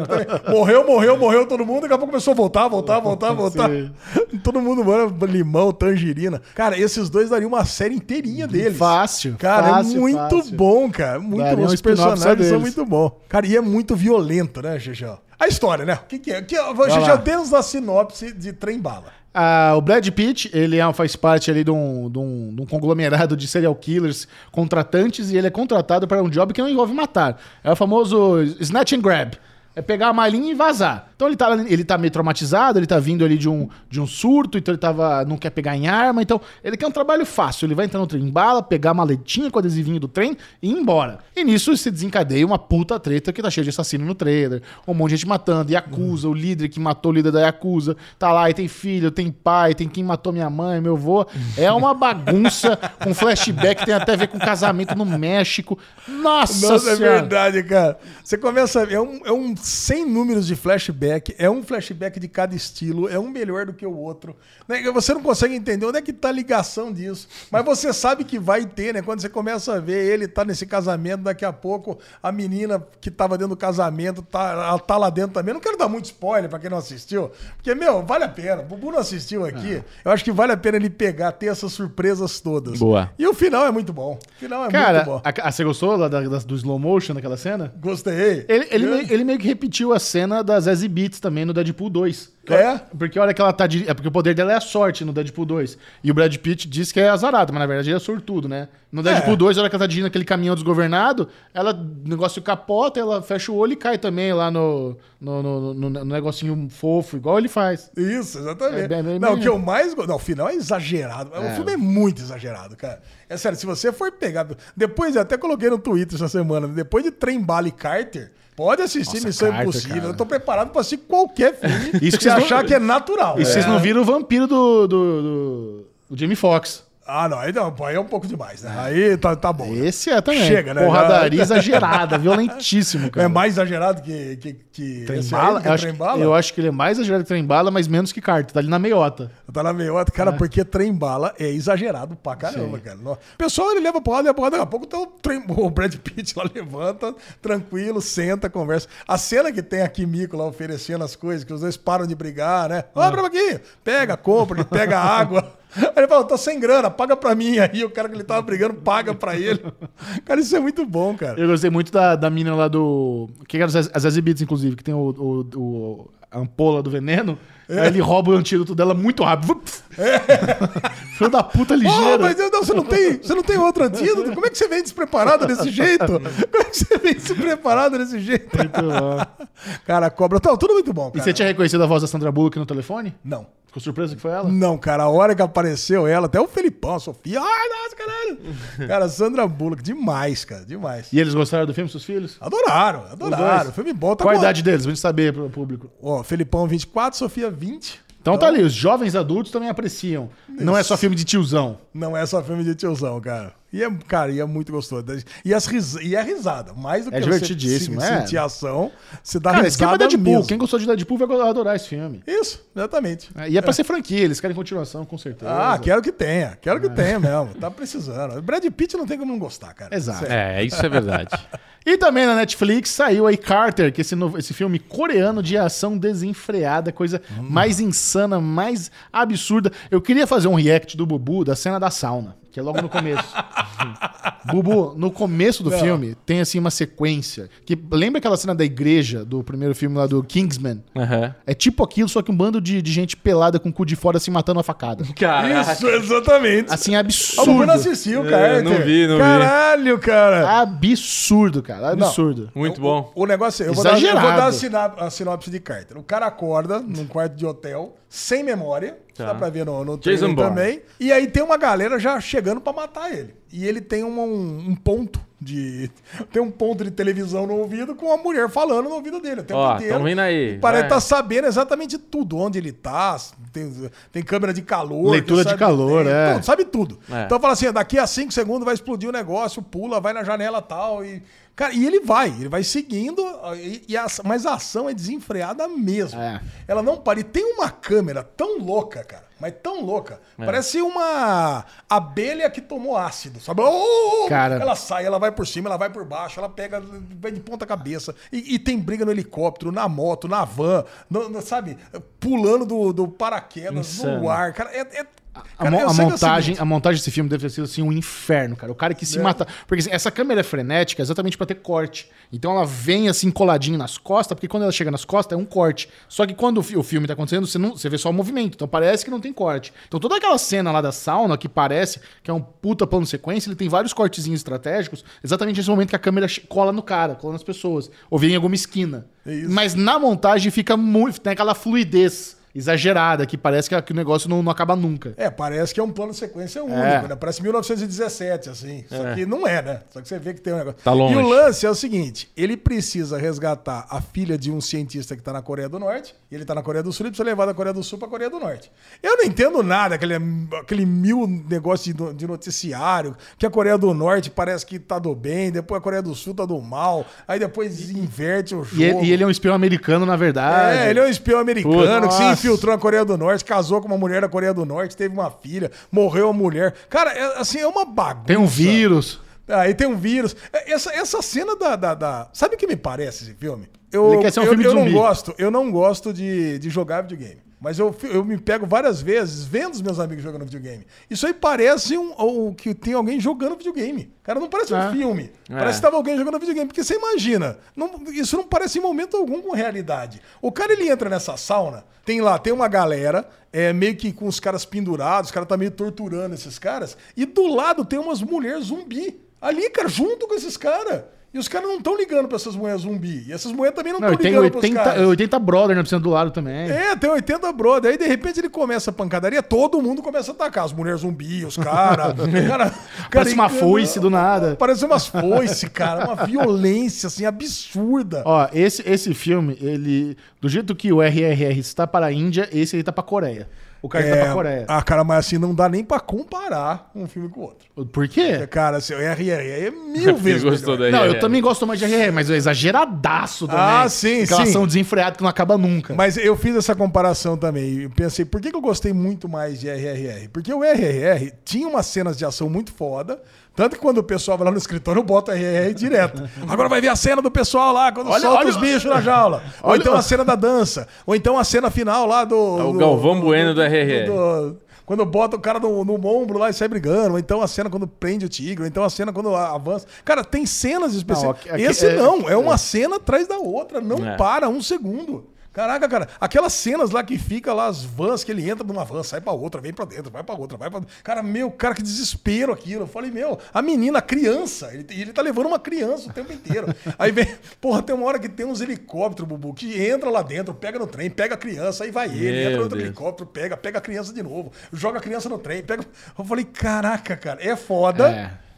Morreu, 0.49 0.85
morreu, 0.85 1.17
morreu 1.17 1.47
todo 1.47 1.65
mundo, 1.65 1.81
daqui 1.81 1.93
a 1.93 1.97
pouco 1.97 2.11
começou 2.11 2.31
a 2.31 2.35
voltar, 2.35 2.67
voltar, 2.67 2.99
voltar, 2.99 3.33
voltar. 3.33 3.69
Sim. 3.69 3.91
Todo 4.43 4.61
mundo, 4.61 4.85
mano, 4.85 5.15
limão, 5.25 5.71
tangerina. 5.71 6.41
Cara, 6.55 6.77
esses 6.79 7.09
dois 7.09 7.29
dariam 7.29 7.47
uma 7.49 7.65
série 7.65 7.95
inteirinha 7.95 8.47
deles. 8.47 8.77
Fácil, 8.77 9.35
Cara, 9.37 9.69
fácil, 9.69 9.97
é 9.97 9.99
muito 9.99 10.37
fácil. 10.37 10.55
bom, 10.55 10.89
cara. 10.91 11.19
Muito 11.19 11.43
Daria 11.43 11.65
bom. 11.67 11.73
Os 11.73 11.81
personagens 11.81 12.47
são 12.47 12.59
muito 12.59 12.85
bons. 12.85 13.11
Cara, 13.27 13.45
e 13.47 13.55
é 13.57 13.61
muito 13.61 13.95
violento, 13.95 14.61
né, 14.61 14.79
Xixão? 14.79 15.17
A 15.39 15.47
história, 15.47 15.85
né? 15.85 15.95
O 15.95 16.05
que, 16.07 16.19
que 16.19 16.31
é? 16.31 16.41
Que, 16.41 16.55
Xixão, 16.55 17.01
lá. 17.07 17.17
temos 17.17 17.53
a 17.53 17.61
sinopse 17.63 18.31
de 18.31 18.53
Trem 18.53 18.79
Bala. 18.79 19.18
Ah, 19.41 19.73
o 19.77 19.79
Brad 19.79 20.05
Pitt, 20.09 20.49
ele 20.53 20.79
é- 20.79 20.93
faz 20.93 21.15
parte 21.15 21.49
ali 21.49 21.63
de 21.63 21.71
um, 21.71 22.09
de, 22.09 22.19
um, 22.19 22.53
de 22.53 22.61
um 22.61 22.65
conglomerado 22.65 23.37
de 23.37 23.47
serial 23.47 23.73
killers 23.73 24.27
contratantes 24.51 25.31
e 25.31 25.37
ele 25.37 25.47
é 25.47 25.49
contratado 25.49 26.05
para 26.05 26.21
um 26.21 26.29
job 26.29 26.53
que 26.53 26.61
não 26.61 26.67
envolve 26.67 26.93
matar. 26.93 27.39
É 27.63 27.71
o 27.71 27.75
famoso 27.75 28.37
snatch 28.59 28.91
and 28.91 28.99
grab. 28.99 29.37
É 29.75 29.81
pegar 29.81 30.09
a 30.09 30.13
malinha 30.13 30.51
e 30.51 30.55
vazar. 30.55 31.09
Então 31.15 31.27
ele 31.27 31.35
tá, 31.35 31.53
ele 31.67 31.83
tá 31.83 31.97
meio 31.97 32.11
traumatizado, 32.11 32.79
ele 32.79 32.87
tá 32.87 32.97
vindo 32.97 33.23
ali 33.23 33.37
de 33.37 33.47
um, 33.47 33.67
de 33.89 33.99
um 33.99 34.07
surto, 34.07 34.57
então 34.57 34.73
ele 34.73 34.79
tava, 34.79 35.23
não 35.25 35.37
quer 35.37 35.49
pegar 35.49 35.75
em 35.75 35.87
arma. 35.87 36.21
Então 36.21 36.39
ele 36.63 36.75
quer 36.77 36.87
um 36.87 36.91
trabalho 36.91 37.25
fácil. 37.25 37.65
Ele 37.65 37.75
vai 37.75 37.85
entrar 37.85 37.99
no 37.99 38.07
trem 38.07 38.29
bala, 38.29 38.63
pegar 38.63 38.91
a 38.91 38.93
maletinha 38.93 39.51
com 39.51 39.57
o 39.57 39.59
adesivinho 39.59 39.99
do 39.99 40.07
trem 40.07 40.35
e 40.61 40.69
ir 40.69 40.73
embora. 40.73 41.19
E 41.35 41.43
nisso 41.43 41.75
se 41.77 41.91
desencadeia 41.91 42.45
uma 42.45 42.57
puta 42.57 42.99
treta 42.99 43.31
que 43.31 43.41
tá 43.41 43.49
cheia 43.49 43.63
de 43.63 43.69
assassino 43.69 44.05
no 44.05 44.15
trailer. 44.15 44.61
Um 44.87 44.93
monte 44.93 45.11
de 45.11 45.17
gente 45.17 45.27
matando. 45.27 45.71
Yakuza, 45.71 46.27
o 46.27 46.33
líder 46.33 46.69
que 46.69 46.79
matou 46.79 47.11
o 47.11 47.15
líder 47.15 47.31
da 47.31 47.41
Yakuza. 47.41 47.95
Tá 48.17 48.31
lá 48.31 48.49
e 48.49 48.53
tem 48.53 48.67
filho, 48.67 49.11
tem 49.11 49.31
pai, 49.31 49.75
tem 49.75 49.87
quem 49.87 50.03
matou 50.03 50.31
minha 50.31 50.49
mãe, 50.49 50.81
meu 50.81 50.95
avô. 50.95 51.25
É 51.57 51.71
uma 51.71 51.93
bagunça 51.93 52.77
com 53.03 53.13
flashback, 53.13 53.85
tem 53.85 53.93
até 53.93 54.13
a 54.13 54.15
ver 54.15 54.27
com 54.27 54.39
casamento 54.39 54.95
no 54.95 55.05
México. 55.05 55.77
Nossa, 56.07 56.71
Nossa, 56.71 56.91
é 56.91 56.95
Senhora. 56.95 57.19
verdade, 57.19 57.63
cara. 57.63 57.99
Você 58.23 58.37
começa 58.37 58.83
é 58.83 58.99
um, 58.99 59.21
é 59.25 59.31
um 59.31 59.53
100 59.69 60.05
números 60.05 60.47
de 60.47 60.55
flashback, 60.55 61.35
é 61.37 61.49
um 61.49 61.61
flashback 61.63 62.19
de 62.19 62.27
cada 62.27 62.55
estilo, 62.55 63.07
é 63.07 63.19
um 63.19 63.29
melhor 63.29 63.65
do 63.65 63.73
que 63.73 63.85
o 63.85 63.95
outro. 63.95 64.35
Né? 64.67 64.81
Você 64.91 65.13
não 65.13 65.21
consegue 65.21 65.53
entender 65.55 65.85
onde 65.85 65.97
é 65.97 66.01
que 66.01 66.11
tá 66.13 66.29
a 66.29 66.31
ligação 66.31 66.91
disso. 66.91 67.27
Mas 67.51 67.63
você 67.65 67.91
sabe 67.93 68.23
que 68.23 68.39
vai 68.39 68.65
ter, 68.65 68.93
né? 68.93 69.01
Quando 69.01 69.21
você 69.21 69.29
começa 69.29 69.75
a 69.75 69.79
ver 69.79 70.11
ele 70.11 70.27
tá 70.27 70.43
nesse 70.43 70.65
casamento, 70.65 71.23
daqui 71.23 71.45
a 71.45 71.53
pouco 71.53 71.97
a 72.21 72.31
menina 72.31 72.85
que 72.99 73.11
tava 73.11 73.37
dentro 73.37 73.55
do 73.55 73.57
casamento 73.57 74.21
tá, 74.21 74.51
ela 74.51 74.79
tá 74.79 74.97
lá 74.97 75.09
dentro 75.09 75.31
também. 75.33 75.53
Não 75.53 75.61
quero 75.61 75.77
dar 75.77 75.87
muito 75.87 76.05
spoiler 76.05 76.49
pra 76.49 76.59
quem 76.59 76.69
não 76.69 76.77
assistiu, 76.77 77.31
porque, 77.55 77.73
meu, 77.75 78.05
vale 78.05 78.23
a 78.23 78.29
pena. 78.29 78.61
O 78.61 78.65
Bubu 78.65 78.91
não 78.91 78.99
assistiu 78.99 79.45
aqui. 79.45 79.83
Eu 80.03 80.11
acho 80.11 80.23
que 80.23 80.31
vale 80.31 80.51
a 80.51 80.57
pena 80.57 80.77
ele 80.77 80.89
pegar, 80.89 81.31
ter 81.33 81.47
essas 81.47 81.71
surpresas 81.73 82.39
todas. 82.39 82.79
Boa. 82.79 83.11
E 83.19 83.27
o 83.27 83.33
final 83.33 83.65
é 83.65 83.71
muito 83.71 83.93
bom. 83.93 84.17
O 84.35 84.39
final 84.39 84.65
é 84.65 84.69
Cara, 84.69 84.93
muito 85.05 85.05
bom. 85.07 85.21
a- 85.23 85.47
a- 85.47 85.51
você 85.51 85.63
gostou 85.63 85.97
da- 85.97 86.07
da- 86.07 86.21
do 86.39 86.55
slow 86.55 86.79
motion 86.79 87.13
daquela 87.13 87.37
cena? 87.37 87.73
Gostei. 87.79 88.45
Ele, 88.47 88.67
ele, 88.71 88.87
meio, 88.87 89.13
ele 89.13 89.23
meio 89.23 89.39
que 89.39 89.48
repetiu 89.49 89.93
a 89.93 89.99
cena 89.99 90.41
das 90.43 90.63
Zazie 90.63 90.87
Beats 90.87 91.19
também 91.19 91.43
no 91.45 91.53
Deadpool 91.53 91.89
2. 91.89 92.39
É? 92.49 92.79
Porque 92.97 93.19
a 93.19 93.21
hora 93.21 93.31
que 93.33 93.39
ela 93.39 93.53
tá. 93.53 93.67
de- 93.67 93.87
É 93.87 93.93
porque 93.93 94.07
o 94.07 94.11
poder 94.11 94.33
dela 94.33 94.51
é 94.51 94.55
a 94.55 94.59
sorte 94.61 95.05
no 95.05 95.13
Deadpool 95.13 95.45
2. 95.45 95.77
E 96.03 96.09
o 96.09 96.15
Brad 96.15 96.35
Pitt 96.37 96.67
diz 96.67 96.91
que 96.91 96.99
é 96.99 97.07
azarado, 97.07 97.53
mas 97.53 97.59
na 97.59 97.67
verdade 97.67 97.89
ele 97.89 97.97
é 97.97 97.99
sortudo, 97.99 98.49
né? 98.49 98.69
No 98.91 99.03
Deadpool 99.03 99.35
É. 99.35 99.37
2, 99.37 99.57
a 99.57 99.61
hora 99.61 99.69
que 99.69 99.75
ela 99.75 99.83
tá 99.83 99.85
dirigindo 99.85 100.07
aquele 100.07 100.25
caminhão 100.25 100.55
desgovernado, 100.55 101.27
ela, 101.53 101.73
o 101.75 102.09
negócio 102.09 102.41
capota, 102.41 102.99
ela 102.99 103.21
fecha 103.21 103.51
o 103.51 103.55
olho 103.55 103.73
e 103.73 103.75
cai 103.75 103.99
também 103.99 104.33
lá 104.33 104.49
no, 104.49 104.97
no, 105.21 105.43
no, 105.43 105.73
no- 105.75 105.89
no 105.91 106.05
negocinho 106.05 106.67
fofo, 106.71 107.17
igual 107.17 107.37
ele 107.37 107.47
faz. 107.49 107.91
Isso, 107.95 108.39
exatamente. 108.39 108.81
É 108.81 108.87
bem- 108.87 109.03
bem- 109.03 109.19
não, 109.19 109.35
o 109.35 109.39
que 109.39 109.47
eu 109.47 109.59
mais. 109.59 109.93
Não, 109.95 110.15
o 110.15 110.19
final 110.19 110.49
é 110.49 110.55
exagerado. 110.55 111.29
O 111.29 111.55
filme 111.55 111.73
é 111.73 111.77
muito 111.77 112.19
exagerado, 112.19 112.75
cara. 112.75 112.99
É 113.29 113.37
sério, 113.37 113.59
se 113.59 113.65
você 113.67 113.91
for 113.91 114.11
pegar. 114.11 114.47
Depois, 114.75 115.15
eu 115.15 115.21
até 115.21 115.37
coloquei 115.37 115.69
no 115.69 115.77
Twitter 115.77 116.15
essa 116.15 116.27
semana. 116.27 116.67
Depois 116.67 117.03
de 117.03 117.11
Trem 117.11 117.39
Bala 117.39 117.67
e 117.67 117.71
Carter, 117.71 118.31
pode 118.59 118.81
assistir 118.81 119.15
Nossa, 119.15 119.27
Missão 119.27 119.47
Carter, 119.49 119.67
Impossível. 119.69 119.95
cara. 119.95 120.07
Eu 120.09 120.13
tô 120.17 120.25
preparado 120.25 120.69
pra 120.71 120.81
assistir 120.81 120.97
qualquer 120.97 121.55
filme 121.59 121.75
Isso 122.05 122.17
que 122.17 122.23
vocês 122.23 122.35
não- 122.35 122.43
achar 122.43 122.65
que 122.65 122.73
é 122.73 122.79
natural. 122.79 123.39
E 123.39 123.45
vocês 123.45 123.63
É. 123.63 123.67
não 123.67 123.79
viram 123.79 124.01
o 124.01 124.05
vampiro 124.05 124.47
do, 124.47 124.87
do, 124.87 125.21
do, 125.21 125.85
do 126.09 126.17
Jamie 126.17 126.35
Foxx. 126.35 126.83
Ah, 127.11 127.27
não, 127.27 127.39
aí, 127.39 127.51
não, 127.51 127.73
aí 127.85 127.95
é 127.95 127.99
um 127.99 128.05
pouco 128.05 128.27
demais, 128.27 128.61
né? 128.61 128.73
Aí 128.77 129.17
tá, 129.17 129.35
tá 129.35 129.51
bom. 129.51 129.65
né? 129.71 129.87
Esse 129.87 130.09
é 130.11 130.21
também. 130.21 130.43
Chega, 130.45 130.73
né? 130.73 130.85
Porradaria 130.85 131.41
exagerada, 131.41 132.17
violentíssimo, 132.19 133.09
cara. 133.09 133.25
É 133.25 133.27
mais 133.27 133.53
exagerado 133.53 134.01
que, 134.01 134.35
que, 134.37 134.53
que 134.71 135.03
Trem 135.05 135.19
esse 135.19 135.31
bala? 135.31 135.57
aí, 135.59 135.63
que 135.63 135.67
eu, 135.69 135.73
acho, 135.73 135.83
Trem 135.93 136.21
eu 136.21 136.33
acho 136.35 136.53
que 136.53 136.61
ele 136.61 136.67
é 136.67 136.71
mais 136.71 136.97
exagerado 136.97 137.23
que 137.23 137.27
trem 137.29 137.43
bala, 137.45 137.71
mas 137.71 137.87
menos 137.87 138.11
que 138.11 138.21
carta. 138.21 138.53
Tá 138.53 138.59
ali 138.59 138.69
na 138.69 138.77
meiota. 138.79 139.31
Tá 139.51 139.63
na 139.63 139.73
meiota, 139.73 140.11
É. 140.11 140.15
cara, 140.15 140.31
porque 140.33 140.63
trem 140.63 140.93
bala 140.93 141.33
é 141.39 141.49
exagerado 141.49 142.15
pra 142.15 142.35
caramba, 142.35 142.79
cara. 142.79 142.97
No- 142.97 143.13
O 143.13 143.17
pessoal 143.37 143.71
ele 143.71 143.79
leva 143.79 143.99
porrada, 144.01 144.23
leva 144.23 144.33
porrada, 144.35 144.57
daqui 144.57 144.63
a 144.63 144.69
pouco 144.69 144.85
tá 144.85 144.97
o, 144.99 145.07
trem, 145.07 145.43
o 145.47 145.69
Brad 145.69 145.95
Pitt 145.95 146.33
lá 146.37 146.45
levanta, 146.53 147.15
tranquilo, 147.41 148.01
senta, 148.01 148.49
conversa. 148.49 148.87
A 149.07 149.17
cena 149.17 149.51
que 149.51 149.61
tem 149.61 149.81
a 149.81 149.87
Kimiko 149.87 150.37
lá 150.37 150.45
oferecendo 150.45 151.03
as 151.03 151.15
coisas, 151.15 151.43
que 151.43 151.53
os 151.53 151.61
dois 151.61 151.75
param 151.77 152.05
de 152.05 152.13
brigar, 152.15 152.69
né? 152.69 152.83
Ó, 152.93 153.09
pra 153.11 153.25
aqui, 153.27 153.59
pega, 153.83 154.15
compra, 154.15 154.59
ele 154.59 154.65
pega 154.65 154.99
água. 154.99 155.53
Aí 155.75 155.91
ele 155.97 156.07
fala, 156.07 156.23
tô 156.23 156.37
sem 156.37 156.59
grana, 156.59 156.89
paga 156.89 157.15
pra 157.15 157.35
mim. 157.35 157.59
Aí 157.59 157.83
o 157.83 157.89
cara 157.89 158.09
que 158.09 158.15
ele 158.15 158.23
tava 158.23 158.41
brigando 158.41 158.75
paga 158.75 159.13
pra 159.13 159.35
ele. 159.37 159.61
Cara, 160.25 160.39
isso 160.41 160.55
é 160.55 160.59
muito 160.59 160.85
bom, 160.85 161.15
cara. 161.15 161.39
Eu 161.39 161.47
gostei 161.47 161.69
muito 161.69 161.91
da, 161.91 162.15
da 162.15 162.29
mina 162.29 162.55
lá 162.55 162.67
do. 162.67 163.29
Que 163.47 163.57
era 163.57 163.65
as 163.65 163.73
Zazie 164.01 164.21
Beats, 164.21 164.41
inclusive, 164.41 164.75
que 164.75 164.83
tem 164.83 164.93
o, 164.95 165.09
o, 165.09 165.45
o- 165.59 166.09
a 166.31 166.39
ampola 166.39 166.81
do 166.83 166.89
veneno. 166.89 167.37
É. 167.67 167.81
Aí 167.81 167.87
ele 167.87 167.99
rouba 168.01 168.31
o 168.31 168.33
antídoto 168.35 168.73
dela 168.73 168.93
muito 168.95 169.23
rápido. 169.23 169.61
Filho 171.17 171.29
da 171.29 171.43
puta 171.43 171.75
ligeiro. 171.75 172.21
mas 172.23 172.37
não, 172.37 172.63
você, 172.63 172.73
não 172.73 172.83
tem, 172.83 173.17
você 173.21 173.35
não 173.35 173.43
tem 173.43 173.57
outro 173.57 173.83
antídoto? 173.83 174.33
Como 174.33 174.45
é 174.45 174.49
que 174.49 174.57
você 174.57 174.67
vem 174.67 174.81
despreparado 174.81 175.45
desse 175.45 175.69
jeito? 175.71 176.05
Como 176.07 176.27
é 176.27 176.63
que 176.65 176.77
você 176.77 176.97
vem 176.97 177.13
despreparado 177.13 177.97
desse 177.97 178.19
jeito? 178.19 178.57
Muito 178.57 178.81
bom. 178.81 179.45
Cara, 179.85 180.07
a 180.07 180.09
cobra. 180.09 180.39
Tá, 180.39 180.55
tudo 180.57 180.73
muito 180.73 180.91
bom, 180.93 181.09
E 181.09 181.11
cara. 181.13 181.23
você 181.23 181.33
tinha 181.33 181.47
reconhecido 181.47 181.83
a 181.83 181.87
voz 181.87 182.01
da 182.01 182.07
Sandra 182.07 182.31
Bullock 182.31 182.57
no 182.57 182.65
telefone? 182.65 183.15
Não. 183.23 183.45
Ficou 183.67 183.83
surpreso 183.83 184.15
que 184.15 184.21
foi 184.23 184.31
ela? 184.31 184.49
Não, 184.49 184.79
cara, 184.79 185.03
a 185.03 185.09
hora 185.09 185.35
que 185.35 185.43
apareceu 185.43 186.07
ela, 186.07 186.25
até 186.25 186.41
o 186.41 186.47
Felipão, 186.47 186.95
a 186.95 186.99
Sofia. 186.99 187.39
Ai, 187.39 187.69
nossa, 187.69 187.95
caralho. 187.95 188.87
Cara, 188.87 189.07
Sandra 189.07 189.47
Bullock, 189.47 189.83
demais, 189.83 190.43
cara, 190.43 190.65
demais. 190.65 191.13
E 191.13 191.19
eles 191.19 191.35
gostaram 191.35 191.67
do 191.67 191.73
filme, 191.75 191.87
seus 191.87 192.03
filhos? 192.03 192.35
Adoraram, 192.41 193.03
adoraram. 193.11 193.65
dois? 193.65 193.75
Filme 193.75 193.93
bom, 193.93 194.15
tá 194.15 194.23
Qual 194.25 194.33
a 194.33 194.39
idade 194.39 194.63
deles? 194.63 194.81
Pra 194.81 194.89
gente 194.89 194.99
saber 194.99 195.33
pro 195.33 195.47
público. 195.51 195.87
Ó, 196.01 196.18
Felipão 196.23 196.67
24, 196.67 197.17
Sofia 197.17 197.49
20. 197.49 197.99
Então 198.21 198.37
tá 198.37 198.47
ali, 198.47 198.61
os 198.61 198.73
jovens 198.73 199.15
adultos 199.15 199.51
também 199.51 199.69
apreciam. 199.69 200.29
Não 200.47 200.77
é 200.77 200.83
só 200.83 200.97
filme 200.97 201.15
de 201.15 201.23
tiozão. 201.23 201.79
Não 201.93 202.15
é 202.15 202.25
só 202.25 202.43
filme 202.43 202.63
de 202.63 202.75
tiozão, 202.75 203.19
cara. 203.21 203.53
E 203.71 203.83
é, 203.83 203.89
cara, 204.07 204.31
e 204.31 204.39
é 204.39 204.45
muito 204.45 204.71
gostoso. 204.71 205.05
E, 205.45 205.53
as 205.53 205.65
ris... 205.67 205.95
e 205.95 206.15
é 206.15 206.21
risada. 206.23 206.73
Mais 206.73 207.05
do 207.05 207.11
que 207.11 207.17
É 207.17 207.19
você 207.19 207.25
divertidíssimo, 207.25 208.01
é. 208.01 208.21
sentir 208.21 208.37
ação, 208.37 208.91
você 209.23 209.39
dá 209.39 209.51
Cara, 209.51 209.67
esquema 209.67 209.91
risada 209.91 210.07
Deadpool. 210.07 210.33
mesmo. 210.33 210.47
Quem 210.47 210.57
gostou 210.57 210.79
de 210.79 210.85
Deadpool 210.87 211.17
vai 211.17 211.39
adorar 211.49 211.75
esse 211.75 211.87
filme. 211.87 212.23
Isso, 212.25 212.61
exatamente. 212.75 213.29
É, 213.35 213.49
E 213.49 213.57
é 213.57 213.61
pra 213.61 213.71
ser 213.73 213.83
franquia, 213.83 214.19
eles 214.21 214.39
querem 214.39 214.55
continuação, 214.55 215.05
com 215.05 215.17
certeza. 215.17 215.51
Ah, 215.51 215.77
quero 215.77 216.01
que 216.01 216.11
tenha. 216.11 216.57
Quero 216.61 216.79
que 216.81 216.87
É. 216.87 216.89
tenha 216.89 217.19
mesmo. 217.19 217.53
Tá 217.59 217.69
precisando. 217.69 218.41
Brad 218.41 218.65
Pitt 218.65 218.97
não 218.97 219.05
tem 219.05 219.17
como 219.17 219.31
não 219.31 219.39
gostar, 219.39 219.73
cara. 219.73 219.95
Exato. 219.95 220.25
Sério. 220.25 220.33
É, 220.59 220.63
isso 220.63 220.83
é 220.85 220.89
verdade. 220.89 221.29
E 221.85 221.97
também 221.97 222.25
na 222.25 222.35
Netflix 222.35 222.89
saiu 222.89 223.25
aí 223.25 223.37
Carter, 223.37 223.91
que 223.91 224.01
é 224.01 224.03
esse, 224.03 224.13
novo, 224.13 224.37
esse 224.37 224.53
filme 224.53 224.77
coreano 224.77 225.41
de 225.41 225.57
ação 225.57 225.97
desenfreada, 225.97 226.91
coisa 226.91 227.21
mais 227.41 227.79
insana, 227.79 228.39
mais 228.39 228.91
absurda. 229.11 229.71
Eu 229.89 230.01
queria 230.01 230.27
fazer 230.27 230.49
um 230.49 230.55
react 230.55 230.95
do 230.97 231.05
Bubu 231.05 231.43
da 231.45 231.55
cena 231.55 231.79
da 231.79 231.89
sauna, 231.89 232.35
que 232.51 232.59
é 232.59 232.63
logo 232.63 232.81
no 232.81 232.89
começo. 232.89 233.23
Bubu, 234.45 234.93
no 234.97 235.11
começo 235.11 235.61
do 235.63 235.69
filme 235.71 236.15
tem 236.25 236.39
assim 236.39 236.57
uma 236.59 236.71
sequência 236.71 237.49
que 237.65 237.77
lembra 237.91 238.19
aquela 238.19 238.37
cena 238.37 238.55
da 238.55 238.63
igreja 238.63 239.23
do 239.23 239.43
primeiro 239.43 239.75
filme 239.75 239.97
lá 239.97 240.07
do 240.07 240.23
Kingsman? 240.23 240.83
Aham. 240.95 241.35
É 241.45 241.53
tipo 241.53 241.83
aquilo, 241.83 242.07
só 242.09 242.21
que 242.21 242.31
um 242.31 242.35
bando 242.35 242.59
de, 242.61 242.81
de 242.81 242.91
gente 242.91 243.15
pelada 243.17 243.59
com 243.59 243.69
o 243.69 243.73
cu 243.73 243.85
de 243.85 243.95
fora 243.95 244.17
se 244.19 244.31
matando 244.31 244.59
a 244.59 244.63
facada. 244.63 245.03
Caraca. 245.15 245.73
Isso, 245.73 245.87
exatamente. 245.87 246.73
Assim, 246.73 246.95
Ah, 246.95 246.97
o 246.97 247.01
absurdo. 247.01 247.53
Bruno 247.53 247.71
assistiu, 247.71 248.25
É, 248.27 248.29
cara. 248.29 248.61
não 248.61 248.71
vi, 248.81 249.07
não 249.07 249.15
vi. 249.15 249.21
Caralho, 249.21 249.99
cara. 249.99 250.61
Absurdo, 250.61 251.61
cara. 251.61 251.91
Absurdo. 251.91 252.49
Muito 252.55 252.79
bom. 252.81 253.11
O 253.15 253.25
negócio 253.25 253.63
é, 253.63 253.67
eu 253.69 253.73
vou 253.73 253.83
dar, 253.83 253.91
eu 253.91 253.99
vou 253.99 254.07
Exagerado. 254.09 254.37
dar 254.37 254.47
a, 254.47 254.51
sina- 254.51 254.85
a 254.97 255.09
sinopse 255.09 255.51
de 255.51 255.59
Carter. 255.59 255.97
O 255.97 256.03
cara 256.03 256.25
acorda 256.25 256.79
num 256.79 257.05
quarto 257.05 257.35
de 257.35 257.45
hotel, 257.45 257.95
sem 258.09 258.43
memória. 258.43 258.97
Tá. 259.15 259.25
dá 259.25 259.35
pra 259.35 259.49
ver 259.49 259.65
no, 259.65 259.83
no 259.83 259.97
Jason 259.97 260.33
Bourne. 260.33 260.49
também. 260.49 260.81
E 260.97 261.11
aí 261.11 261.27
tem 261.27 261.43
uma 261.43 261.57
galera 261.57 261.99
já 261.99 262.19
chegando 262.21 262.61
pra 262.61 262.71
matar 262.71 263.13
ele. 263.13 263.35
E 263.51 263.67
ele 263.67 263.81
tem 263.81 264.03
um, 264.03 264.19
um 264.19 264.75
ponto 264.75 265.19
de... 265.41 265.89
Tem 266.31 266.41
um 266.41 266.51
ponto 266.51 266.83
de 266.83 266.91
televisão 266.91 267.47
no 267.47 267.55
ouvido 267.55 267.95
com 267.95 268.07
uma 268.07 268.17
mulher 268.17 268.49
falando 268.49 268.89
no 268.89 268.95
ouvido 268.95 269.21
dele 269.21 269.41
o 269.41 269.55
Ó, 269.55 269.75
inteiro. 269.75 269.93
tão 269.93 270.03
vendo 270.03 270.19
aí. 270.19 270.57
Parece 270.59 270.83
estar 270.83 270.99
sabendo 270.99 271.47
exatamente 271.47 271.97
tudo. 271.97 272.37
Onde 272.37 272.57
ele 272.57 272.73
tá, 272.73 273.17
tem, 273.53 273.89
tem 274.11 274.21
câmera 274.21 274.53
de 274.53 274.61
calor. 274.61 275.11
Leitura 275.11 275.45
de 275.45 275.55
calor, 275.55 276.03
tem 276.03 276.13
é. 276.13 276.33
tudo, 276.33 276.45
sabe 276.45 276.65
tudo. 276.65 276.99
É. 277.09 277.23
Então 277.23 277.39
fala 277.39 277.53
assim, 277.53 277.71
daqui 277.71 277.97
a 277.97 278.05
5 278.05 278.33
segundos 278.33 278.65
vai 278.65 278.73
explodir 278.73 279.07
o 279.07 279.13
negócio, 279.13 279.61
pula, 279.61 280.01
vai 280.01 280.11
na 280.11 280.23
janela 280.23 280.61
tal 280.61 281.03
e 281.05 281.23
cara, 281.59 281.73
e 281.73 281.85
ele 281.85 281.99
vai, 281.99 282.29
ele 282.29 282.47
vai 282.47 282.63
seguindo, 282.63 283.21
e, 283.57 283.83
e 283.89 283.97
a- 283.97 284.07
mas 284.23 284.45
a 284.45 284.53
ação 284.53 284.89
é 284.89 284.93
desenfreada 284.93 285.67
mesmo. 285.67 286.17
É. 286.17 286.39
Ela 286.65 286.81
não 286.81 286.95
para 286.95 287.19
e 287.19 287.23
tem 287.23 287.43
uma 287.53 287.69
câmera 287.69 288.23
tão 288.23 288.57
louca, 288.59 289.03
cara, 289.03 289.25
mas 289.41 289.53
tão 289.61 289.83
louca. 289.83 290.21
É. 290.37 290.45
Parece 290.45 290.81
uma 290.81 291.65
abelha 291.89 292.49
que 292.49 292.61
tomou 292.61 292.95
ácido, 292.95 293.41
sabe? 293.41 293.61
Oh, 293.61 294.25
Cara. 294.29 294.55
ela 294.55 294.75
sai, 294.75 295.05
ela 295.05 295.19
vai 295.19 295.31
por 295.33 295.45
cima, 295.45 295.67
ela 295.67 295.77
vai 295.77 295.89
por 295.89 296.05
baixo, 296.05 296.39
ela 296.39 296.47
pega, 296.49 296.81
vai 297.19 297.31
de 297.31 297.41
ponta 297.41 297.65
cabeça 297.65 298.15
e, 298.31 298.55
e 298.55 298.59
tem 298.59 298.79
briga 298.79 299.03
no 299.03 299.11
helicóptero, 299.11 299.69
na 299.71 299.87
moto, 299.89 300.27
na 300.29 300.45
van, 300.45 300.85
no- 301.09 301.27
no- 301.27 301.41
sabe? 301.41 301.77
Pulando 302.21 302.65
do, 302.65 302.93
do 302.93 303.07
paraquedas 303.07 303.95
Insano. 303.95 304.21
no 304.21 304.29
ar, 304.29 304.53
cara. 304.53 304.69
É, 304.71 305.05
é- 305.47 305.51
A, 305.57 305.63
cara, 305.63 305.75
a 305.89 305.93
que 305.93 306.01
é 306.01 306.03
montagem, 306.05 306.55
a 306.59 306.65
montagem 306.65 306.99
desse 306.99 307.11
filme 307.11 307.29
deve 307.29 307.43
ter 307.43 307.49
sido 307.49 307.63
assim 307.65 307.81
um 307.81 307.91
inferno, 307.91 308.55
cara. 308.55 308.71
O 308.71 308.75
cara 308.75 308.93
que 308.93 309.05
se 309.05 309.19
mata. 309.19 309.47
Porque 309.67 309.81
assim, 309.81 309.91
essa 309.91 310.09
câmera 310.11 310.41
é 310.41 310.43
frenética 310.43 311.01
exatamente 311.01 311.37
pra 311.37 311.45
ter 311.45 311.55
corte. 311.55 312.09
Então 312.31 312.51
ela 312.51 312.65
vem 312.65 313.09
assim 313.09 313.31
coladinho 313.31 313.77
nas 313.77 313.97
costas, 313.97 314.35
porque 314.35 314.47
quando 314.47 314.63
ela 314.63 314.71
chega 314.71 314.91
nas 314.91 315.03
costas 315.05 315.37
é 315.37 315.41
um 315.41 315.45
corte. 315.45 315.89
Só 316.07 316.25
que 316.25 316.33
quando 316.33 316.59
o, 316.59 316.63
fi- 316.63 316.77
o 316.77 316.83
filme 316.83 317.07
tá 317.07 317.13
acontecendo, 317.13 317.45
você, 317.47 317.57
não, 317.57 317.71
você 317.75 317.89
vê 317.89 317.97
só 317.97 318.09
o 318.09 318.13
movimento. 318.13 318.55
Então 318.55 318.67
parece 318.67 319.03
que 319.03 319.11
não 319.11 319.19
tem 319.19 319.33
corte. 319.33 319.73
Então 319.87 319.99
toda 319.99 320.15
aquela 320.17 320.37
cena 320.37 320.71
lá 320.71 320.81
da 320.81 320.91
sauna 320.91 321.37
que 321.37 321.49
parece 321.49 321.99
que 322.23 322.29
é 322.29 322.33
um 322.33 322.41
puta 322.41 322.85
plano 322.87 323.05
sequência, 323.05 323.49
ele 323.49 323.55
tem 323.55 323.69
vários 323.69 323.93
cortezinhos 323.93 324.39
estratégicos, 324.39 325.03
exatamente 325.23 325.57
nesse 325.57 325.69
momento 325.69 325.89
que 325.89 325.95
a 325.95 325.99
câmera 325.99 326.27
cola 326.47 326.71
no 326.71 326.81
cara, 326.83 327.15
cola 327.15 327.33
nas 327.33 327.43
pessoas. 327.43 327.89
Ou 328.09 328.17
vem 328.19 328.31
em 328.31 328.35
alguma 328.35 328.55
esquina. 328.55 329.07
Isso. 329.25 329.49
Mas 329.49 329.75
na 329.75 329.99
montagem 329.99 330.51
fica 330.51 330.75
muito. 330.77 331.19
Tem 331.21 331.33
aquela 331.33 331.53
fluidez 331.55 332.37
exagerada 332.53 333.25
que 333.25 333.37
parece 333.37 333.69
que, 333.69 333.93
o 333.93 333.95
negócio 333.95 334.29
não, 334.29 334.41
não 334.41 334.51
acaba 334.51 334.75
nunca. 334.75 335.13
É, 335.17 335.29
parece 335.29 335.73
que 335.73 335.79
é 335.79 335.83
um 335.83 335.91
plano 335.91 336.13
sequência 336.13 336.63
único, 336.63 336.79
É. 336.79 337.07
né? 337.07 337.15
Parece 337.15 337.41
1917, 337.41 338.49
assim. 338.49 338.85
Só 338.89 339.13
que 339.13 339.25
não 339.25 339.47
é, 339.47 339.61
né? 339.61 339.81
Só 339.91 340.01
que 340.01 340.07
você 340.07 340.19
vê 340.19 340.33
que 340.33 340.41
tem 340.41 340.53
um 340.53 340.57
negócio. 340.57 340.79
Tá 340.83 340.91
longe. 340.91 341.13
E 341.13 341.17
o 341.17 341.27
lance 341.27 341.65
é 341.65 341.69
o 341.69 341.75
seguinte: 341.75 342.29
ele 342.35 342.57
precisa 342.57 343.17
resgatar 343.17 343.85
a 343.89 344.01
filha 344.01 344.37
de 344.37 344.51
um 344.51 344.59
cientista 344.61 345.15
que 345.15 345.21
tá 345.21 345.33
na 345.33 345.41
Coreia 345.41 345.69
do 345.69 345.79
Norte, 345.79 346.15
e 346.31 346.35
ele 346.35 346.45
tá 346.45 346.55
na 346.55 346.61
Coreia 346.63 346.83
do 346.83 346.91
Sul, 346.91 347.05
ele 347.05 347.11
precisa 347.11 347.27
levar 347.27 347.45
da 347.45 347.53
Coreia 347.53 347.73
do 347.73 347.83
Sul 347.83 347.97
pra 347.97 348.07
Coreia 348.07 348.29
do 348.29 348.39
Norte. 348.39 348.71
Eu 349.01 349.17
não 349.17 349.23
entendo 349.23 349.61
nada, 349.63 349.95
aquele, 349.95 350.15
aquele 350.59 350.85
mil 350.85 351.27
negócio 351.27 351.93
de, 351.93 352.13
de 352.13 352.27
noticiário, 352.27 353.15
que 353.37 353.45
a 353.45 353.49
Coreia 353.49 353.77
do 353.77 353.93
Norte 353.93 354.29
parece 354.29 354.65
que 354.65 354.79
tá 354.79 354.99
do 354.99 355.13
bem, 355.15 355.51
depois 355.51 355.79
a 355.79 355.81
Coreia 355.81 356.01
do 356.01 356.15
Sul 356.15 356.33
tá 356.33 356.45
do 356.45 356.59
mal, 356.61 357.05
aí 357.27 357.39
depois 357.39 357.89
inverte 357.89 358.55
o 358.55 358.63
jogo. 358.63 358.81
E 358.81 358.83
ele, 358.83 359.05
e 359.05 359.11
ele 359.11 359.23
é 359.23 359.27
um 359.27 359.31
espião 359.31 359.53
americano, 359.53 360.05
na 360.05 360.15
verdade. 360.15 360.77
É, 360.79 360.89
ele 360.89 360.99
é 360.99 361.05
um 361.05 361.09
espião 361.09 361.39
americano 361.39 362.07
Puta, 362.07 362.07
que 362.07 362.35
se. 362.35 362.38
Infiltrou 362.39 362.73
na 362.73 362.79
Coreia 362.81 363.05
do 363.05 363.17
Norte, 363.17 363.43
casou 363.45 363.81
com 363.81 363.87
uma 363.87 363.97
mulher 363.97 364.21
da 364.21 364.29
Coreia 364.29 364.53
do 364.53 364.65
Norte, 364.65 364.95
teve 364.95 365.13
uma 365.13 365.29
filha, 365.29 365.71
morreu 365.91 366.29
a 366.29 366.33
mulher. 366.33 366.73
Cara, 366.89 367.11
é, 367.11 367.39
assim, 367.39 367.59
é 367.59 367.67
uma 367.67 367.85
bagunça. 367.85 368.25
Tem 368.27 368.37
um 368.37 368.45
vírus. 368.47 369.19
Aí 369.47 369.73
tem 369.73 369.87
um 369.87 369.97
vírus. 369.97 370.35
É, 370.53 370.71
Essa, 370.71 370.91
essa 370.93 371.21
cena 371.21 371.55
da, 371.55 371.75
da, 371.75 371.93
da- 371.93 372.29
Sabe 372.33 372.55
o 372.55 372.57
que 372.57 372.67
me 372.67 372.75
parece 372.75 373.23
esse 373.23 373.33
filme? 373.33 373.67
Eu, 373.91 374.13
Ele 374.13 374.21
quer 374.21 374.31
ser 374.31 374.39
um 374.41 374.43
eu, 374.43 374.49
filme 374.49 374.63
de 374.63 374.69
eu 374.69 374.75
não 374.75 374.91
gosto, 374.91 375.33
eu 375.37 375.49
não 375.51 375.71
gosto 375.71 376.13
de, 376.13 376.59
de 376.59 376.69
jogar 376.69 377.01
videogame. 377.01 377.41
Mas 377.61 377.77
eu, 377.77 377.93
eu 378.03 378.23
me 378.23 378.37
pego 378.37 378.65
várias 378.65 379.01
vezes 379.01 379.43
vendo 379.43 379.73
os 379.73 379.81
meus 379.81 379.99
amigos 379.99 380.23
jogando 380.23 380.45
videogame. 380.45 380.87
Isso 381.09 381.27
aí 381.27 381.33
parece 381.33 381.97
um, 381.97 382.13
ou 382.17 382.55
que 382.55 382.73
tem 382.73 382.93
alguém 382.93 383.19
jogando 383.19 383.57
videogame. 383.57 384.13
Cara, 384.23 384.39
não 384.39 384.47
parece 384.47 384.73
É. 384.73 384.77
um 384.77 384.91
filme. 384.93 385.31
É. 385.49 385.57
Parece 385.57 385.79
que 385.79 385.81
tava 385.81 385.97
alguém 385.97 386.17
jogando 386.17 386.39
videogame. 386.39 386.67
Porque 386.67 386.83
você 386.83 386.95
imagina, 386.95 387.57
não- 387.75 388.03
isso 388.13 388.37
não 388.37 388.45
parece 388.45 388.79
em 388.79 388.81
momento 388.81 389.17
algum 389.17 389.41
com 389.41 389.51
realidade. 389.53 390.21
O 390.41 390.51
cara 390.53 390.71
ele 390.71 390.89
entra 390.89 391.09
nessa 391.09 391.35
sauna, 391.35 391.83
tem 392.05 392.21
lá, 392.21 392.39
tem 392.39 392.53
uma 392.53 392.69
galera, 392.69 393.27
é, 393.51 393.73
meio 393.73 393.95
que 393.97 394.13
com 394.13 394.25
os 394.27 394.39
caras 394.39 394.63
pendurados, 394.63 395.29
os 395.29 395.33
caras 395.33 395.49
tá 395.49 395.57
meio 395.57 395.71
torturando 395.71 396.33
esses 396.35 396.57
caras, 396.57 396.95
e 397.17 397.25
do 397.25 397.45
lado 397.47 397.83
tem 397.83 397.99
umas 397.99 398.21
mulheres 398.21 398.65
zumbi. 398.67 399.19
Ali, 399.41 399.69
cara, 399.69 399.87
junto 399.89 400.27
com 400.27 400.35
esses 400.35 400.55
caras. 400.55 401.03
E 401.31 401.37
os 401.37 401.47
caras 401.47 401.67
não 401.67 401.77
estão 401.77 401.95
ligando 401.95 402.27
pra 402.27 402.37
essas 402.37 402.55
mulheres 402.55 402.81
zumbi. 402.81 403.25
E 403.27 403.31
essas 403.31 403.51
mulheres 403.51 403.75
também 403.75 403.93
não 403.93 403.99
estão 403.99 404.15
ligando 404.15 404.49
pros 404.49 404.63
80, 404.63 404.83
caras. 404.83 405.07
80 405.07 405.39
brother 405.39 405.75
na 405.75 405.83
piscina 405.83 406.01
do 406.01 406.09
lado 406.09 406.31
também. 406.31 406.71
É, 406.71 406.95
tem 406.95 407.07
80 407.07 407.53
brother. 407.53 407.91
Aí, 407.91 407.97
de 407.99 408.07
repente, 408.07 408.39
ele 408.39 408.49
começa 408.49 408.89
a 408.89 408.93
pancadaria, 408.93 409.43
todo 409.43 409.79
mundo 409.79 410.01
começa 410.01 410.31
a 410.31 410.33
atacar. 410.33 410.65
As 410.65 410.73
mulheres 410.73 411.01
zumbi, 411.01 411.45
os 411.45 411.55
caras. 411.55 412.15
cara, 412.47 412.73
Parece 413.11 413.35
uma 413.35 413.47
cara, 413.47 413.59
foice 413.59 413.99
do 413.99 414.09
nada. 414.09 414.55
Parece 414.55 414.83
umas 414.83 415.05
foice, 415.05 415.69
cara. 415.69 416.05
Uma 416.05 416.25
violência, 416.25 417.05
assim, 417.05 417.25
absurda. 417.25 418.23
Ó, 418.25 418.47
esse, 418.51 418.81
esse 418.89 419.13
filme, 419.13 419.55
ele. 419.61 420.17
Do 420.41 420.49
jeito 420.49 420.75
que 420.75 420.91
o 420.91 420.99
RRR 420.99 421.59
está 421.59 421.85
para 421.85 422.07
a 422.07 422.11
Índia, 422.11 422.49
esse 422.51 422.75
aí 422.75 422.81
tá 422.81 422.91
pra 422.91 423.03
Coreia. 423.03 423.47
O 423.81 423.87
cara 423.87 424.09
tá 424.09 424.15
pra 424.25 424.33
Coreia. 424.33 424.65
ah, 424.67 424.81
cara, 424.81 425.03
mas 425.03 425.19
assim, 425.25 425.37
não 425.37 425.55
dá 425.55 425.69
nem 425.69 425.83
pra 425.83 425.99
comparar 426.01 426.91
um 426.93 427.07
filme 427.07 427.29
com 427.29 427.39
o 427.39 427.43
outro. 427.43 427.85
Por 427.85 428.07
quê? 428.09 428.45
Cara, 428.47 428.77
assim, 428.77 428.93
o 428.93 428.97
RRR 428.99 429.31
é 429.67 429.71
mil 429.71 430.15
vezes 430.17 430.41
Você 430.43 430.49
gostou 430.49 430.77
melhor. 430.77 430.91
daí? 430.91 430.91
Não, 430.91 431.05
é. 431.05 431.09
eu 431.15 431.19
também 431.19 431.41
gosto 431.41 431.65
mais 431.65 431.79
de 431.79 431.85
RRR, 431.85 432.11
mas 432.11 432.29
é 432.29 432.35
exageradaço 432.35 433.47
também. 433.47 433.61
Ah, 433.63 433.87
sim, 433.89 434.23
Aquela 434.23 434.43
sim. 434.43 434.49
ação 434.49 434.67
desenfreada 434.67 435.15
que 435.15 435.21
não 435.23 435.29
acaba 435.29 435.57
nunca. 435.57 435.93
Mas 435.95 436.17
eu 436.17 436.35
fiz 436.35 436.55
essa 436.55 436.75
comparação 436.75 437.37
também. 437.37 437.83
Eu 437.83 437.89
pensei, 437.89 438.25
por 438.25 438.41
que, 438.41 438.49
que 438.51 438.55
eu 438.55 438.61
gostei 438.61 438.91
muito 438.93 439.29
mais 439.29 439.59
de 439.59 439.67
RRR? 439.69 440.27
Porque 440.29 440.53
o 440.53 440.61
RRR 440.63 441.31
tinha 441.45 441.67
umas 441.67 441.85
cenas 441.85 442.17
de 442.17 442.25
ação 442.25 442.49
muito 442.49 442.73
foda. 442.73 443.21
Tanto 443.55 443.75
que 443.75 443.81
quando 443.81 443.97
o 443.97 444.03
pessoal 444.03 444.37
vai 444.37 444.45
lá 444.45 444.51
no 444.51 444.57
escritório, 444.57 444.99
eu 444.99 445.03
boto 445.03 445.31
RRR 445.31 445.73
direto. 445.73 446.29
Agora 446.47 446.69
vai 446.69 446.79
ver 446.79 446.87
a 446.87 446.95
cena 446.95 447.21
do 447.21 447.29
pessoal 447.29 447.73
lá, 447.73 447.91
quando 447.91 448.09
Olha- 448.09 448.21
solta 448.21 448.37
olha- 448.39 448.49
os 448.49 448.57
bichos 448.57 448.85
na 448.85 449.01
jaula. 449.01 449.43
Ou 449.61 449.71
olha- 449.71 449.81
então 449.81 449.93
a 449.95 450.01
cena 450.01 450.23
da 450.23 450.35
dança. 450.35 450.87
Ou 451.05 451.13
então 451.13 451.37
a 451.37 451.43
cena 451.43 451.69
final 451.69 452.05
lá 452.05 452.23
do. 452.23 452.35
É 452.35 452.63
o 452.63 452.71
do- 452.71 452.79
Galvão 452.79 453.19
Bueno 453.19 453.53
do 453.53 453.61
RRR. 453.61 454.05
do- 454.05 454.57
quando 454.85 455.05
bota 455.05 455.35
o 455.35 455.39
cara 455.39 455.59
no, 455.59 455.83
no 455.85 455.93
ombro 456.07 456.39
lá 456.39 456.49
e 456.49 456.53
sai 456.53 456.67
brigando. 456.69 457.11
Ou 457.13 457.19
então 457.19 457.41
a 457.41 457.47
cena 457.47 457.69
quando 457.69 457.85
prende 457.85 458.25
o 458.25 458.29
tigre. 458.29 458.61
Ou 458.63 458.67
então 458.67 458.83
a 458.83 458.89
cena 458.89 459.11
quando 459.11 459.35
avança. 459.35 459.85
Cara, 460.05 460.23
tem 460.23 460.45
cenas 460.45 460.95
especiais. 460.95 461.23
Não, 461.25 461.31
aqui- 461.31 461.49
aqui- 461.49 461.61
Esse 461.61 461.85
é- 461.87 461.95
não, 461.95 462.29
é 462.29 462.37
uma 462.37 462.57
cena 462.57 462.95
atrás 462.95 463.27
da 463.27 463.37
outra. 463.37 463.81
Não 463.81 463.97
É. 464.07 464.15
para 464.15 464.47
um 464.47 464.61
segundo. 464.61 465.25
Caraca, 465.59 465.89
cara, 465.89 466.07
aquelas 466.21 466.53
cenas 466.53 466.89
lá 466.91 467.03
que 467.03 467.17
fica 467.17 467.53
lá, 467.53 467.65
as 467.67 467.83
vans, 467.83 468.23
que 468.23 468.31
ele 468.31 468.49
entra 468.49 468.65
numa 468.65 468.85
van, 468.85 469.03
sai 469.03 469.19
pra 469.19 469.33
outra, 469.33 469.59
vem 469.59 469.73
pra 469.73 469.83
dentro, 469.83 470.09
vai 470.09 470.23
pra 470.23 470.33
outra, 470.33 470.57
vai 470.57 470.69
pra 470.69 470.79
Cara, 471.03 471.21
meu, 471.21 471.51
cara, 471.51 471.75
que 471.75 471.83
desespero 471.83 472.53
aquilo. 472.53 472.83
Eu 472.83 472.87
falei, 472.87 473.11
meu, 473.11 473.37
a 473.53 473.61
menina, 473.61 473.99
a 473.99 474.01
criança, 474.01 474.69
ele, 474.73 474.85
ele 474.89 475.11
tá 475.11 475.21
levando 475.21 475.47
uma 475.47 475.59
criança 475.59 476.09
o 476.09 476.13
tempo 476.13 476.31
inteiro. 476.31 476.67
Aí 476.97 477.11
vem, 477.11 477.27
porra, 477.59 477.81
tem 477.81 477.93
uma 477.93 478.05
hora 478.05 478.17
que 478.17 478.29
tem 478.29 478.45
uns 478.45 478.61
helicópteros, 478.61 479.27
Bubu, 479.27 479.53
que 479.53 479.77
entra 479.85 480.09
lá 480.09 480.21
dentro, 480.21 480.53
pega 480.53 480.79
no 480.79 480.87
trem, 480.87 481.09
pega 481.09 481.35
a 481.35 481.37
criança, 481.37 481.83
aí 481.83 481.91
vai 481.91 482.07
ele, 482.07 482.31
Meu 482.31 482.39
entra 482.41 482.55
no 482.55 482.61
outro 482.63 482.77
Deus. 482.77 482.87
helicóptero, 482.87 483.29
pega, 483.29 483.57
pega 483.57 483.79
a 483.79 483.81
criança 483.81 484.13
de 484.13 484.23
novo, 484.23 484.53
joga 484.71 484.99
a 484.99 485.01
criança 485.01 485.27
no 485.27 485.37
trem, 485.39 485.61
pega. 485.61 485.83
Eu 486.17 486.23
falei, 486.23 486.45
caraca, 486.45 487.17
cara, 487.17 487.39
é 487.45 487.53
foda, 487.57 488.09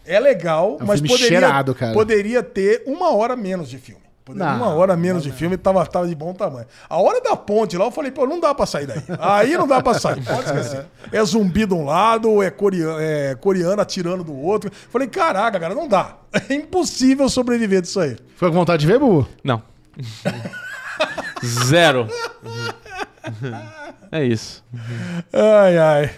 É. 0.05 0.15
é, 0.15 0.19
legal, 0.19 0.77
É 0.79 0.83
um 0.83 0.85
mas 0.85 1.01
poderia, 1.01 1.27
cheirado, 1.27 1.73
cara. 1.73 1.93
poderia 1.93 2.43
ter 2.43 2.83
uma 2.85 3.09
hora 3.15 3.35
menos 3.35 3.69
de 3.69 3.79
filme. 3.79 4.10
Não, 4.33 4.55
uma 4.57 4.67
hora 4.75 4.95
menos 4.95 5.23
de 5.23 5.31
filme 5.31 5.57
tava, 5.57 5.85
tava 5.85 6.07
de 6.07 6.15
bom 6.15 6.33
tamanho. 6.33 6.65
A 6.89 6.97
hora 6.97 7.21
da 7.21 7.35
ponte 7.35 7.77
lá, 7.77 7.85
eu 7.85 7.91
falei, 7.91 8.11
pô, 8.11 8.25
não 8.25 8.39
dá 8.39 8.53
pra 8.53 8.65
sair 8.65 8.87
daí. 8.87 9.01
Aí 9.19 9.57
não 9.57 9.67
dá 9.67 9.81
pra 9.81 9.93
sair, 9.93 10.23
pode 10.25 10.45
esquecer. 10.45 10.85
É 11.11 11.23
zumbi 11.23 11.65
de 11.65 11.73
um 11.73 11.85
lado, 11.85 12.41
é 12.41 12.49
coreano, 12.49 12.97
é 12.99 13.35
coreano 13.35 13.81
atirando 13.81 14.23
do 14.23 14.35
outro. 14.35 14.71
Falei, 14.89 15.07
caraca, 15.07 15.59
cara, 15.59 15.75
não 15.75 15.87
dá. 15.87 16.17
É 16.49 16.53
impossível 16.53 17.27
sobreviver 17.29 17.81
disso 17.81 17.99
aí. 17.99 18.17
Foi 18.35 18.49
com 18.49 18.55
vontade 18.55 18.81
de 18.81 18.87
ver, 18.87 18.99
Bubu? 18.99 19.27
Não. 19.43 19.61
Zero. 21.43 22.07
É 24.11 24.25
isso. 24.25 24.63
Ai, 25.31 25.77
ai. 25.77 26.11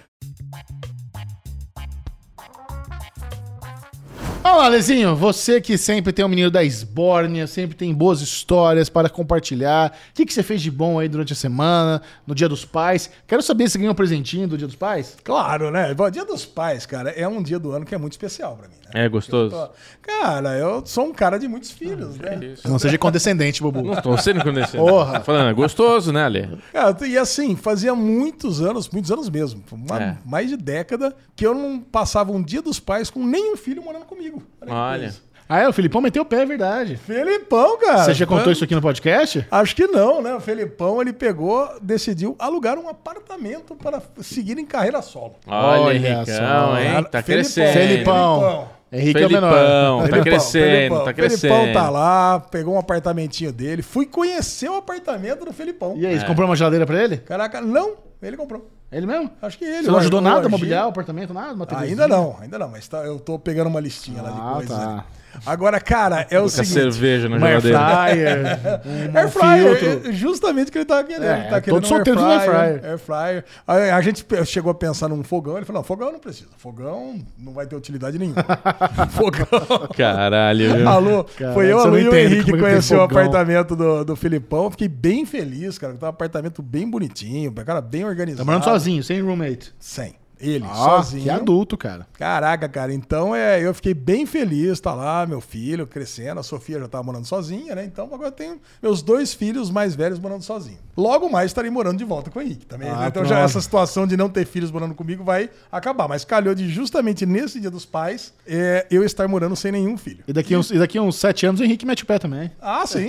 Vamos 4.43 4.57
lá, 4.61 4.67
Lezinho. 4.67 5.15
Você 5.15 5.61
que 5.61 5.77
sempre 5.77 6.11
tem 6.11 6.23
o 6.23 6.27
menino 6.27 6.51
da 6.51 6.61
esbórnia, 6.65 7.47
sempre 7.47 7.77
tem 7.77 7.93
boas 7.93 8.19
histórias 8.19 8.89
para 8.89 9.09
compartilhar. 9.09 9.95
O 10.11 10.13
que, 10.13 10.25
que 10.25 10.33
você 10.33 10.43
fez 10.43 10.61
de 10.61 10.69
bom 10.69 10.99
aí 10.99 11.07
durante 11.07 11.31
a 11.31 11.35
semana, 11.35 12.01
no 12.27 12.35
Dia 12.35 12.49
dos 12.49 12.65
Pais? 12.65 13.09
Quero 13.25 13.41
saber 13.41 13.69
se 13.69 13.77
ganhou 13.77 13.93
um 13.93 13.95
presentinho 13.95 14.45
do 14.45 14.57
Dia 14.57 14.67
dos 14.67 14.75
Pais. 14.75 15.15
Claro, 15.23 15.71
né? 15.71 15.95
O 15.97 16.09
Dia 16.09 16.25
dos 16.25 16.45
Pais, 16.45 16.85
cara, 16.85 17.11
é 17.11 17.25
um 17.25 17.41
dia 17.41 17.57
do 17.57 17.71
ano 17.71 17.85
que 17.85 17.95
é 17.95 17.97
muito 17.97 18.11
especial 18.11 18.57
pra 18.57 18.67
mim, 18.67 18.75
né? 18.93 19.05
É 19.05 19.09
gostoso? 19.09 19.55
Eu 19.55 19.67
tô- 19.67 19.73
Cara, 20.01 20.57
eu 20.57 20.85
sou 20.85 21.05
um 21.05 21.13
cara 21.13 21.39
de 21.39 21.47
muitos 21.47 21.71
filhos, 21.71 22.17
né? 22.17 22.37
Não 22.65 22.77
seja 22.77 22.97
condescendente, 22.97 23.61
Bubu. 23.61 23.81
Não 23.81 24.01
tô 24.01 24.17
sendo 24.17 24.43
condescendente. 24.43 24.85
Porra. 24.89 25.19
Tô 25.19 25.25
falando, 25.25 25.49
é 25.49 25.53
gostoso, 25.53 26.11
né, 26.11 26.25
Ale? 26.25 26.59
Cara, 26.73 26.95
e 27.07 27.17
assim, 27.17 27.55
fazia 27.55 27.95
muitos 27.95 28.61
anos, 28.61 28.89
muitos 28.89 29.09
anos 29.09 29.29
mesmo, 29.29 29.63
uma- 29.71 30.03
É. 30.03 30.17
mais 30.25 30.49
de 30.49 30.57
década, 30.57 31.15
que 31.33 31.47
eu 31.47 31.53
não 31.55 31.79
passava 31.79 32.31
um 32.33 32.43
dia 32.43 32.61
dos 32.61 32.79
pais 32.79 33.09
com 33.09 33.25
nenhum 33.25 33.55
filho 33.55 33.81
morando 33.81 34.03
comigo. 34.05 34.32
Que 34.39 34.71
Olha. 34.71 34.99
coisa. 34.99 35.21
Ah, 35.49 35.59
é, 35.59 35.67
o 35.67 35.73
Filipão 35.73 36.01
meteu 36.01 36.23
o 36.23 36.25
pé, 36.25 36.41
é 36.41 36.45
verdade. 36.45 36.95
Felipão, 36.95 37.77
cara. 37.77 38.05
Você 38.05 38.13
já 38.13 38.25
contou 38.25 38.45
Foi- 38.45 38.53
isso 38.53 38.63
aqui 38.63 38.73
no 38.73 38.81
podcast? 38.81 39.45
Acho 39.51 39.75
que 39.75 39.85
não, 39.85 40.21
né? 40.21 40.33
O 40.33 40.39
Felipão, 40.39 41.01
ele 41.01 41.11
pegou, 41.13 41.69
decidiu 41.81 42.35
alugar 42.39 42.79
um 42.79 42.87
apartamento 42.87 43.75
para 43.75 44.01
seguir 44.21 44.57
em 44.57 44.65
carreira 44.65 45.01
solo. 45.01 45.35
Olha, 45.45 45.81
Olha 45.81 45.95
Henricão, 45.97 46.25
só. 46.25 46.79
hein? 46.79 47.03
Tá 47.11 47.21
Felipão. 47.21 47.23
crescendo. 47.23 47.73
Felipão. 47.73 48.69
Henrique 48.93 49.21
é 49.23 49.27
o 49.27 49.31
menor. 49.31 49.51
Felipão, 49.53 49.97
tá 49.97 50.03
Felipão, 50.05 50.23
crescendo, 50.23 50.63
Felipão. 50.65 50.97
tá 50.99 51.13
Felipão 51.13 51.29
crescendo. 51.29 51.73
tá 51.73 51.89
lá, 51.89 52.39
pegou 52.39 52.75
um 52.75 52.79
apartamentinho 52.79 53.51
dele. 53.51 53.81
Fui 53.81 54.05
conhecer 54.05 54.69
o 54.69 54.75
apartamento 54.75 55.43
do 55.45 55.51
Felipão. 55.53 55.95
E 55.97 56.05
aí, 56.05 56.15
É. 56.15 56.19
você 56.19 56.25
comprou 56.25 56.47
uma 56.47 56.55
geladeira 56.55 56.85
pra 56.85 57.03
ele? 57.03 57.17
Caraca, 57.17 57.59
não, 57.61 57.93
ele 58.21 58.37
comprou. 58.37 58.69
Ele 58.91 59.07
mesmo? 59.07 59.31
Acho 59.41 59.57
que 59.57 59.65
ele. 59.65 59.83
Você 59.83 59.91
não 59.91 59.97
ajudou 59.97 60.21
nada 60.21 60.45
a 60.45 60.49
mobiliar 60.49 60.85
o 60.85 60.89
apartamento, 60.89 61.33
nada? 61.33 61.55
Ainda 61.77 62.07
não, 62.07 62.37
ainda 62.39 62.59
não, 62.59 62.69
mas 62.69 62.87
tá- 62.87 62.99
eu 63.03 63.19
tô 63.19 63.39
pegando 63.39 63.67
uma 63.67 63.79
listinha 63.79 64.21
lá 64.21 64.29
de 64.29 64.39
Ah, 64.39 64.53
coisas. 64.53 64.77
tá. 64.77 64.91
ali. 64.91 65.01
Agora, 65.45 65.79
cara, 65.79 66.27
é 66.29 66.39
o 66.39 66.47
seguinte. 66.47 66.73
cerveja 66.73 67.27
na 67.29 67.37
geladeira. 67.59 67.79
fryer, 67.79 68.81
um, 68.85 69.17
Air 69.17 69.27
um 69.27 69.31
fryer, 69.31 69.79
filtro. 69.79 70.09
é 70.09 70.13
justamente 70.13 70.69
o 70.69 70.71
que 70.71 70.77
ele 70.77 70.85
tava 70.85 71.03
querendo. 71.03 71.23
É, 71.23 71.33
ele 71.33 71.43
tá 71.43 71.49
todo 71.49 71.63
querendo 71.63 71.83
um 71.83 71.87
solteiro 71.87 72.19
do 72.19 72.25
air 72.25 72.41
fryer. 72.41 72.85
Air 72.85 72.97
fryer. 72.99 73.45
A, 73.67 73.73
a 73.95 74.01
gente 74.01 74.25
chegou 74.45 74.71
a 74.71 74.75
pensar 74.75 75.07
num 75.09 75.23
fogão, 75.23 75.57
ele 75.57 75.65
falou, 75.65 75.81
não, 75.81 75.87
fogão 75.87 76.11
não 76.11 76.19
precisa. 76.19 76.49
Fogão 76.57 77.19
não 77.37 77.53
vai 77.53 77.65
ter 77.65 77.75
utilidade 77.75 78.17
nenhuma. 78.17 78.43
fogão... 79.11 79.87
Caralho, 79.95 80.75
viu? 80.75 80.87
Alô, 80.89 81.23
Cara, 81.23 81.53
foi 81.53 81.71
eu, 81.71 81.77
você 81.79 81.87
a 81.87 81.91
não 81.91 81.97
Lu 81.97 81.99
e 81.99 82.09
o 82.09 82.15
Henrique 82.15 82.49
é 82.49 82.53
que 82.53 82.59
conheceu 82.59 82.99
o 82.99 83.01
apartamento 83.01 83.75
do, 83.75 84.03
do 84.03 84.15
Filipão. 84.15 84.71
Fiquei 84.71 84.87
bem 84.87 85.25
feliz, 85.25 85.77
cara. 85.77 85.93
Tá 85.93 86.07
um 86.07 86.09
apartamento 86.09 86.61
bem 86.61 86.89
bonitinho, 86.89 87.51
cara, 87.51 87.81
bem 87.81 88.05
organizado. 88.05 88.45
Tá 88.45 88.51
morando 88.51 88.63
sozinho, 88.63 89.03
sem 89.03 89.21
roommate. 89.21 89.73
Sem. 89.79 90.22
Ele, 90.43 90.65
Ah, 90.69 90.73
sozinho. 90.75 91.23
que 91.23 91.29
adulto, 91.29 91.77
cara. 91.77 92.05
Caraca, 92.13 92.67
cara, 92.67 92.93
então 92.93 93.35
é, 93.35 93.61
eu 93.65 93.73
fiquei 93.73 93.93
bem 93.93 94.25
feliz, 94.25 94.79
tá 94.79 94.93
lá, 94.93 95.25
meu 95.25 95.39
filho 95.41 95.87
crescendo, 95.87 96.39
a 96.39 96.43
Sofia 96.43 96.79
já 96.79 96.87
tava 96.87 97.03
morando 97.03 97.25
sozinha, 97.25 97.73
né? 97.75 97.85
Então 97.85 98.05
agora 98.05 98.27
eu 98.27 98.31
tenho 98.31 98.59
meus 98.81 99.01
dois 99.01 99.33
filhos 99.33 99.69
mais 99.71 99.95
velhos 99.95 100.19
morando 100.19 100.43
sozinho. 100.43 100.77
Logo 100.95 101.29
mais 101.29 101.47
estarei 101.47 101.71
morando 101.71 101.97
de 101.97 102.03
volta 102.03 102.29
com 102.29 102.39
o 102.39 102.41
Henrique 102.41 102.65
também. 102.65 102.89
Ah, 102.89 103.05
então 103.07 103.25
já 103.25 103.39
essa 103.39 103.59
situação 103.61 104.05
de 104.05 104.15
não 104.15 104.29
ter 104.29 104.45
filhos 104.45 104.69
morando 104.71 104.93
comigo 104.93 105.23
vai 105.23 105.49
acabar. 105.71 106.07
Mas 106.07 106.23
calhou 106.23 106.53
de 106.53 106.69
justamente 106.69 107.25
nesse 107.25 107.59
dia 107.59 107.71
dos 107.71 107.85
pais 107.85 108.33
é, 108.45 108.85
eu 108.91 109.03
estar 109.03 109.27
morando 109.27 109.55
sem 109.55 109.71
nenhum 109.71 109.97
filho. 109.97 110.23
E 110.27 110.33
daqui, 110.33 110.55
uns, 110.55 110.69
e 110.69 110.77
daqui 110.77 110.99
uns 110.99 111.15
sete 111.15 111.45
anos 111.45 111.59
o 111.61 111.63
Henrique 111.63 111.85
mete 111.85 112.03
o 112.03 112.05
pé 112.05 112.19
também. 112.19 112.51
Ah, 112.61 112.85
sim. 112.85 113.07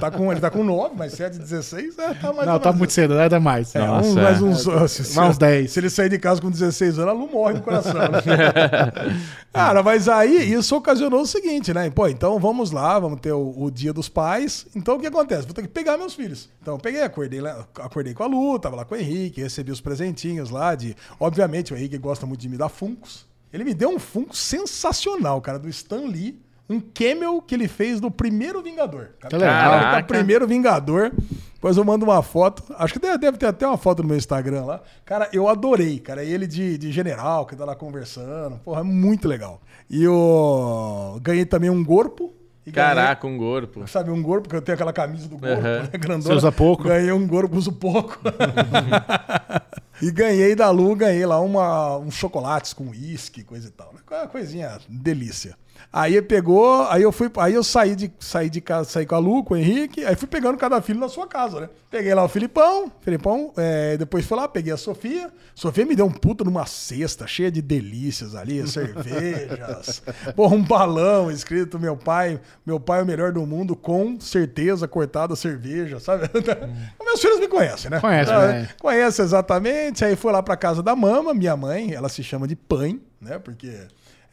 Tá 0.00 0.10
com, 0.10 0.30
ele 0.30 0.40
tá 0.40 0.50
com 0.50 0.62
9, 0.62 0.94
mas 0.96 1.12
7, 1.14 1.38
16, 1.38 1.98
é, 1.98 2.14
tá 2.14 2.32
mais 2.32 2.46
não, 2.46 2.58
tá 2.58 2.66
menos 2.68 2.78
muito 2.78 2.92
cedo, 2.92 3.14
né? 3.14 3.28
Dá 3.28 3.40
mais. 3.40 3.74
É, 3.74 3.84
Nossa, 3.86 4.08
é. 4.20 4.22
mais 4.22 4.42
uns, 4.42 4.90
se, 4.90 5.04
se- 5.04 5.16
Mais 5.16 5.30
uns 5.30 5.38
10. 5.38 5.70
Se 5.72 5.80
ele 5.80 5.90
sair 5.90 6.08
de 6.08 6.18
casa 6.18 6.40
com 6.40 6.50
16 6.50 6.65
anos, 6.98 6.98
a 6.98 7.12
Lu 7.12 7.28
morre 7.30 7.54
no 7.54 7.62
coração. 7.62 7.94
né? 7.94 8.22
Cara, 9.52 9.82
mas 9.82 10.08
aí 10.08 10.52
isso 10.52 10.76
ocasionou 10.76 11.20
o 11.22 11.26
seguinte, 11.26 11.72
né? 11.72 11.88
Pô, 11.90 12.08
então 12.08 12.38
vamos 12.38 12.70
lá, 12.70 12.98
vamos 12.98 13.20
ter 13.20 13.32
o, 13.32 13.54
o 13.56 13.70
dia 13.70 13.92
dos 13.92 14.08
pais. 14.08 14.66
Então 14.74 14.96
o 14.96 15.00
que 15.00 15.06
acontece? 15.06 15.44
Vou 15.46 15.54
ter 15.54 15.62
que 15.62 15.68
pegar 15.68 15.96
meus 15.96 16.14
filhos. 16.14 16.48
Então 16.60 16.74
eu 16.74 16.80
peguei, 16.80 17.02
acordei, 17.02 17.40
lá, 17.40 17.66
acordei 17.76 18.12
com 18.14 18.22
a 18.22 18.26
Lu, 18.26 18.58
tava 18.58 18.76
lá 18.76 18.84
com 18.84 18.94
o 18.94 18.98
Henrique, 18.98 19.40
recebi 19.40 19.70
os 19.70 19.80
presentinhos 19.80 20.50
lá 20.50 20.74
de. 20.74 20.94
Obviamente, 21.18 21.72
o 21.72 21.76
Henrique 21.76 21.96
gosta 21.98 22.26
muito 22.26 22.40
de 22.40 22.48
me 22.48 22.56
dar 22.56 22.68
funcos. 22.68 23.24
Ele 23.52 23.64
me 23.64 23.72
deu 23.72 23.88
um 23.90 23.98
funko 23.98 24.36
sensacional, 24.36 25.40
cara, 25.40 25.58
do 25.58 25.68
Stan 25.68 26.02
Lee. 26.06 26.38
Um 26.68 26.80
camel 26.80 27.40
que 27.40 27.54
ele 27.54 27.68
fez 27.68 28.00
do 28.00 28.10
primeiro 28.10 28.60
Vingador. 28.60 29.10
Que 29.28 29.36
legal. 29.36 29.54
Caraca, 29.54 29.84
Caraca. 29.84 30.06
primeiro 30.08 30.48
Vingador. 30.48 31.12
Depois 31.66 31.76
eu 31.78 31.84
mando 31.84 32.04
uma 32.04 32.22
foto. 32.22 32.62
Acho 32.78 32.92
que 32.92 33.00
deve, 33.00 33.18
deve 33.18 33.38
ter 33.38 33.46
até 33.46 33.66
uma 33.66 33.76
foto 33.76 34.00
no 34.00 34.08
meu 34.08 34.16
Instagram 34.16 34.64
lá. 34.66 34.80
Cara, 35.04 35.28
eu 35.32 35.48
adorei, 35.48 35.98
cara. 35.98 36.22
Ele 36.22 36.46
de, 36.46 36.78
de 36.78 36.92
general, 36.92 37.44
que 37.44 37.56
tá 37.56 37.64
lá 37.64 37.74
conversando. 37.74 38.60
Porra, 38.64 38.82
é 38.82 38.84
muito 38.84 39.26
legal. 39.26 39.60
E 39.90 40.04
eu 40.04 41.18
ganhei 41.20 41.44
também 41.44 41.68
um 41.68 41.84
corpo. 41.84 42.32
E 42.64 42.70
ganhei- 42.70 42.94
Caraca, 42.94 43.26
um 43.26 43.36
corpo. 43.36 43.84
Sabe, 43.88 44.12
um 44.12 44.22
gordo, 44.22 44.42
porque 44.44 44.54
eu 44.54 44.62
tenho 44.62 44.74
aquela 44.76 44.92
camisa 44.92 45.26
do 45.28 45.36
gordo, 45.38 45.58
Aham. 45.58 45.82
né, 45.82 45.98
grandona. 45.98 46.22
Você 46.22 46.32
usa 46.34 46.52
pouco? 46.52 46.84
Ganhei 46.84 47.10
um 47.10 47.26
gordo, 47.26 47.56
uso 47.56 47.72
pouco. 47.72 48.16
e 50.00 50.08
ganhei 50.12 50.54
da 50.54 50.70
Lu, 50.70 50.94
ganhei 50.94 51.26
lá 51.26 51.40
uma, 51.40 51.96
uns 51.98 52.14
chocolates 52.14 52.72
com 52.72 52.90
uísque, 52.90 53.42
coisa 53.42 53.66
e 53.66 53.70
tal. 53.72 53.92
né? 53.92 53.98
Uma 54.08 54.28
coisinha 54.28 54.78
delícia. 54.88 55.56
Aí 55.92 56.20
pegou, 56.20 56.82
aí 56.88 57.02
eu 57.02 57.10
fui, 57.12 57.30
aí 57.38 57.54
eu 57.54 57.64
saí 57.64 57.96
de, 57.96 58.12
saí 58.20 58.50
de 58.50 58.60
casa, 58.60 58.88
saí 58.90 59.06
com 59.06 59.14
a 59.14 59.18
Lu, 59.18 59.42
com 59.42 59.54
o 59.54 59.56
Henrique, 59.56 60.04
aí 60.04 60.14
fui 60.14 60.28
pegando 60.28 60.58
cada 60.58 60.80
filho 60.82 61.00
na 61.00 61.08
sua 61.08 61.26
casa, 61.26 61.60
né? 61.60 61.68
Peguei 61.90 62.12
lá 62.12 62.22
o 62.24 62.28
Filipão, 62.28 62.92
Filipão, 63.00 63.52
é, 63.56 63.96
depois 63.96 64.26
fui 64.26 64.36
lá, 64.36 64.46
peguei 64.46 64.72
a 64.72 64.76
Sofia. 64.76 65.30
Sofia 65.54 65.86
me 65.86 65.96
deu 65.96 66.04
um 66.04 66.10
puta 66.12 66.44
numa 66.44 66.66
cesta 66.66 67.26
cheia 67.26 67.50
de 67.50 67.62
delícias 67.62 68.34
ali, 68.34 68.66
cervejas, 68.68 70.02
porra, 70.34 70.54
um 70.56 70.62
balão 70.62 71.30
escrito 71.30 71.78
meu 71.78 71.96
pai, 71.96 72.40
meu 72.64 72.78
pai 72.78 73.00
é 73.00 73.02
o 73.02 73.06
melhor 73.06 73.32
do 73.32 73.46
mundo, 73.46 73.74
com 73.74 74.20
certeza 74.20 74.86
cortada 74.86 75.34
cerveja, 75.36 75.98
sabe? 76.00 76.28
Meus 77.02 77.20
filhos 77.20 77.40
me 77.40 77.48
conhecem, 77.48 77.90
né? 77.90 78.00
Conhece, 78.00 78.30
Ah, 78.32 78.46
né? 78.48 78.68
Conhece 78.80 79.22
exatamente. 79.22 80.04
Aí 80.04 80.16
foi 80.16 80.32
lá 80.32 80.42
pra 80.42 80.56
casa 80.56 80.82
da 80.82 80.94
mama, 80.94 81.32
minha 81.32 81.56
mãe, 81.56 81.92
ela 81.94 82.08
se 82.08 82.22
chama 82.22 82.46
de 82.46 82.56
Pãe, 82.56 83.00
né? 83.20 83.38
Porque 83.38 83.72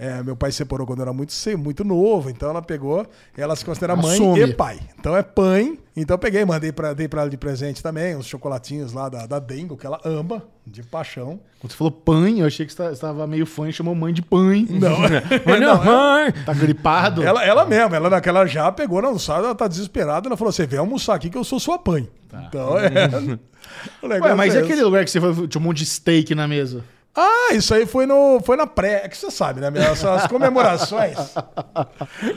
é, 0.03 0.21
meu 0.21 0.35
pai 0.35 0.51
se 0.51 0.57
separou 0.57 0.85
quando 0.85 0.99
eu 0.99 1.03
era 1.03 1.13
muito, 1.13 1.33
muito 1.57 1.85
novo, 1.85 2.29
então 2.29 2.49
ela 2.49 2.61
pegou, 2.61 3.07
ela 3.37 3.55
se 3.55 3.63
considera 3.63 3.95
mãe 3.95 4.15
Assume. 4.15 4.41
e 4.41 4.53
pai. 4.53 4.77
Então 4.99 5.15
é 5.15 5.23
Pãe. 5.23 5.79
Então 5.95 6.15
eu 6.15 6.19
peguei, 6.19 6.43
mandei 6.43 6.73
pra, 6.73 6.91
dei 6.93 7.07
pra 7.07 7.21
ela 7.21 7.29
de 7.29 7.37
presente 7.37 7.81
também, 7.81 8.13
uns 8.13 8.25
chocolatinhos 8.25 8.91
lá 8.91 9.07
da, 9.07 9.25
da 9.25 9.39
Dengo, 9.39 9.77
que 9.77 9.85
ela 9.85 10.01
ama, 10.03 10.43
de 10.67 10.83
paixão. 10.83 11.39
Quando 11.57 11.71
você 11.71 11.77
falou 11.77 11.91
pãe, 11.91 12.39
eu 12.39 12.47
achei 12.47 12.65
que 12.65 12.73
você 12.73 12.83
estava 12.91 13.25
meio 13.25 13.45
fã 13.45 13.69
e 13.69 13.71
chamou 13.71 13.95
mãe 13.95 14.13
de 14.13 14.21
pãe. 14.21 14.67
Não, 14.69 14.97
Mas 15.45 15.61
não, 15.61 15.79
mãe! 15.85 16.33
Tá 16.45 16.53
gripado? 16.53 17.23
ela, 17.23 17.45
ela 17.45 17.63
mesma, 17.63 17.95
ela 17.95 18.09
naquela 18.09 18.45
já 18.45 18.69
pegou 18.73 19.01
na 19.01 19.07
almoçada, 19.07 19.45
ela 19.45 19.55
tá 19.55 19.69
desesperada, 19.69 20.27
ela 20.27 20.35
falou: 20.35 20.51
você 20.51 20.65
vem 20.65 20.79
almoçar 20.79 21.15
aqui 21.15 21.29
que 21.29 21.37
eu 21.37 21.45
sou 21.45 21.61
sua 21.61 21.79
Pãe. 21.79 22.09
Então 22.47 22.77
é. 22.77 22.89
Ué, 24.03 24.35
mas 24.35 24.53
é 24.53 24.59
e 24.59 24.63
aquele 24.63 24.83
lugar 24.83 25.05
que 25.05 25.11
você 25.11 25.19
tinha 25.47 25.61
um 25.61 25.63
monte 25.63 25.77
de 25.77 25.85
steak 25.85 26.35
na 26.35 26.47
mesa? 26.47 26.83
Ah, 27.15 27.53
isso 27.53 27.75
aí 27.75 27.85
foi, 27.85 28.07
no, 28.07 28.39
foi 28.43 28.57
na 28.57 28.65
pré. 28.65 29.01
É 29.05 29.07
que 29.07 29.15
você 29.15 29.29
sabe, 29.29 29.61
né? 29.61 29.69
Minhas, 29.69 30.03
as 30.03 30.25
comemorações. 30.25 31.15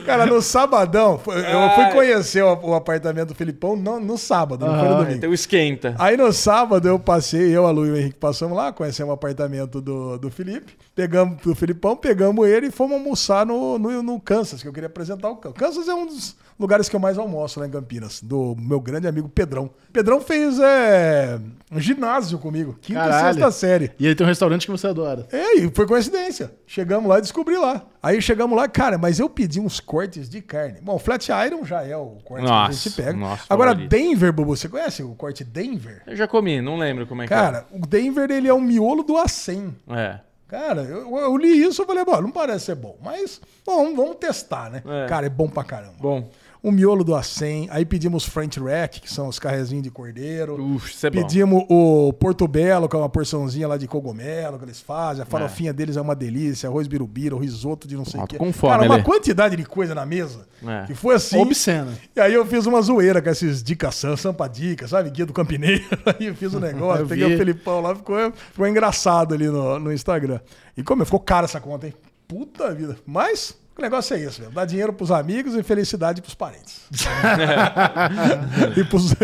Cara, 0.05 0.27
no 0.27 0.43
sabadão, 0.43 1.13
eu 1.27 1.71
fui 1.75 1.93
conhecer 1.93 2.43
o, 2.43 2.53
o 2.71 2.75
apartamento 2.75 3.29
do 3.29 3.35
Filipão 3.35 3.75
no, 3.75 3.99
no 3.99 4.19
sábado, 4.19 4.67
não 4.67 4.79
foi 4.79 4.89
no 4.89 4.97
domingo. 4.97 5.17
Então 5.17 5.33
esquenta. 5.33 5.95
Aí 5.99 6.17
no 6.17 6.31
sábado 6.31 6.87
eu 6.87 6.99
passei, 6.99 7.57
eu, 7.57 7.67
a 7.67 7.71
Lu 7.71 7.87
e 7.87 7.91
o 7.91 7.97
Henrique 7.97 8.19
passamos 8.19 8.57
lá, 8.57 8.71
conhecemos 8.71 9.11
o 9.11 9.15
apartamento 9.15 9.81
do, 9.81 10.19
do 10.19 10.31
Felipe, 10.31 10.77
pegamos 10.95 11.41
do 11.41 11.55
Filipão, 11.55 11.97
pegamos 11.97 12.47
ele 12.47 12.67
e 12.67 12.71
fomos 12.71 12.99
almoçar 12.99 13.47
no, 13.47 13.79
no, 13.79 14.03
no 14.03 14.21
Kansas, 14.21 14.61
que 14.61 14.69
eu 14.69 14.73
queria 14.75 14.89
apresentar 14.89 15.31
o 15.31 15.37
Kansas. 15.37 15.59
Kansas 15.59 15.89
é 15.89 15.95
um 15.95 16.05
dos 16.05 16.37
lugares 16.59 16.89
que 16.89 16.97
eu 16.97 17.01
mais 17.01 17.19
almoço 17.19 17.61
lá 17.61 17.67
em 17.67 17.71
Campinas, 17.71 18.21
do 18.23 18.55
meu 18.59 18.81
grande 18.81 19.07
amigo 19.07 19.29
Pedrão. 19.29 19.71
Pedrão 19.93 20.21
fez 20.21 20.59
é, 20.59 21.39
um 21.71 21.79
ginásio 21.81 22.39
comigo, 22.39 22.77
quinta 22.81 23.01
e 23.01 23.03
Caralho. 23.03 23.35
sexta 23.35 23.51
série. 23.51 23.93
E 23.99 24.07
ele 24.07 24.15
tem 24.15 24.25
um 24.25 24.29
restaurante 24.29 24.67
que 24.67 24.71
você 24.73 24.87
adora. 24.87 25.27
É, 25.33 25.59
e 25.59 25.71
foi 25.75 25.87
coincidência. 25.87 26.53
Chegamos 26.67 27.09
lá 27.09 27.19
e 27.19 27.23
descobri 27.23 27.57
lá. 27.57 27.83
Aí 28.03 28.21
chegamos 28.23 28.57
lá, 28.57 28.69
cara, 28.69 28.97
mas 28.99 29.19
eu 29.19 29.29
pedi 29.29 29.59
uns 29.61 29.81
cortes 29.81 30.29
de 30.29 30.41
carne. 30.41 30.79
Bom, 30.81 30.99
Flat 30.99 31.29
Iron 31.47 31.65
já 31.65 31.83
é 31.83 31.97
o 31.97 32.19
corte 32.25 32.45
que 32.45 32.51
a 32.51 32.55
Nossa, 32.55 32.73
gente 32.73 32.97
pega. 32.97 33.13
nossa, 33.15 33.45
Agora, 33.49 33.71
favorito. 33.73 33.91
Denver, 33.91 34.33
Bubu, 34.33 34.57
você 34.57 34.69
conhece 34.69 35.03
o 35.03 35.15
corte 35.15 35.43
Denver? 35.45 36.03
Eu 36.07 36.15
já 36.17 36.27
comi, 36.29 36.61
não 36.61 36.77
lembro 36.79 37.07
como 37.07 37.23
é 37.23 37.27
que 37.27 37.35
Cara, 37.35 37.67
o 37.73 37.85
Denver, 37.87 38.31
ele 38.31 38.47
é 38.49 38.55
o 38.55 38.61
miolo 38.61 39.03
do 39.03 39.17
acém. 39.17 39.75
é. 39.89 39.97
É. 40.07 40.21
Cara, 40.49 40.83
eu, 40.83 41.17
eu 41.17 41.37
li 41.37 41.61
isso 41.61 41.83
e 41.83 41.87
falei, 41.87 42.05
bom, 42.05 42.21
não 42.23 42.31
parece 42.31 42.67
ser 42.67 42.77
bom, 42.77 42.97
mas 43.03 43.41
bom, 43.67 43.97
vamos 43.97 44.15
testar, 44.21 44.71
né? 44.71 44.81
É. 44.87 45.07
Cara, 45.09 45.27
é 45.27 45.29
bom 45.29 45.49
pra 45.49 45.65
caramba. 45.65 45.95
Bom. 45.99 46.31
O 46.67 46.73
miolo 46.73 47.05
do 47.05 47.15
acém, 47.15 47.69
aí 47.71 47.85
pedimos 47.85 48.25
French 48.25 48.59
Rack, 48.59 49.01
que 49.01 49.09
são 49.13 49.29
os 49.29 49.39
carrezinhos 49.39 49.85
de 49.85 49.91
cordeiro. 49.91 50.61
Uf, 50.61 51.07
é 51.07 51.11
bom. 51.11 51.23
Pedimos 51.23 51.65
o 51.69 52.13
Porto 52.15 52.49
Belo, 52.49 52.89
que 52.89 52.97
é 52.97 52.99
uma 52.99 53.09
porçãozinha 53.09 53.69
lá 53.69 53.77
de 53.77 53.87
cogumelo 53.87 54.59
que 54.59 54.65
eles 54.65 54.81
fazem. 54.81 55.23
A 55.23 55.27
farofinha 55.27 55.73
deles 55.73 55.97
é 55.97 56.01
uma 56.01 56.17
delícia. 56.17 56.69
Arroz 56.69 56.89
birubiru, 56.89 57.39
risoto 57.39 57.87
de 57.87 57.97
não 57.97 58.05
sei 58.05 58.21
o 58.21 58.27
quê. 58.27 58.37
Cara, 58.61 58.83
uma 58.83 58.95
Ale. 58.95 59.05
quantidade 59.05 59.55
de 59.57 59.65
coisa 59.65 59.95
na 59.95 60.05
mesa. 60.05 60.45
É. 60.67 60.87
Que 60.87 60.95
foi 60.97 61.15
assim. 61.15 61.39
Obscena. 61.39 61.93
E 62.17 62.21
aí 62.21 62.35
eu 62.35 62.45
fiz 62.45 62.67
uma 62.67 62.83
zoeira 62.83 63.23
com 63.23 63.31
esses 63.31 63.63
dicas 63.63 63.95
sam- 63.95 64.17
sampa 64.17 64.49
dica, 64.49 64.89
sabe? 64.89 65.09
Guia 65.11 65.25
do 65.25 65.33
Campineiro. 65.33 65.85
Aí 66.19 66.27
eu 66.27 66.35
fiz 66.35 66.53
o 66.53 66.59
negócio, 66.61 67.05
Eu 67.05 67.07
peguei 67.07 67.29
vi. 67.29 67.35
o 67.35 67.39
Felipão 67.39 67.81
lá, 67.81 67.95
ficou, 67.95 68.17
ficou 68.33 68.67
engraçado 68.67 69.35
ali 69.35 69.47
no, 69.47 69.79
no 69.79 69.93
Instagram. 69.93 70.41
E 70.77 70.83
como 70.83 71.05
ficou 71.05 71.21
cara 71.21 71.45
essa 71.45 71.61
conta, 71.61 71.87
hein? 71.87 71.95
Puta 72.27 72.75
vida. 72.75 72.97
Mas 73.07 73.57
O 73.77 73.83
negócio 73.83 74.17
é 74.17 74.21
isso, 74.21 74.41
mesmo. 74.41 74.55
Dar 74.55 74.65
dinheiro 74.65 74.91
pros 74.91 75.11
amigos 75.11 75.55
e 75.55 75.63
felicidade 75.63 76.23
pros 76.23 76.35
parentes. 76.35 76.81
e, 78.75 78.85
pros, 78.85 79.15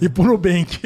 e 0.00 0.08
pro 0.08 0.24
Nubank. 0.24 0.80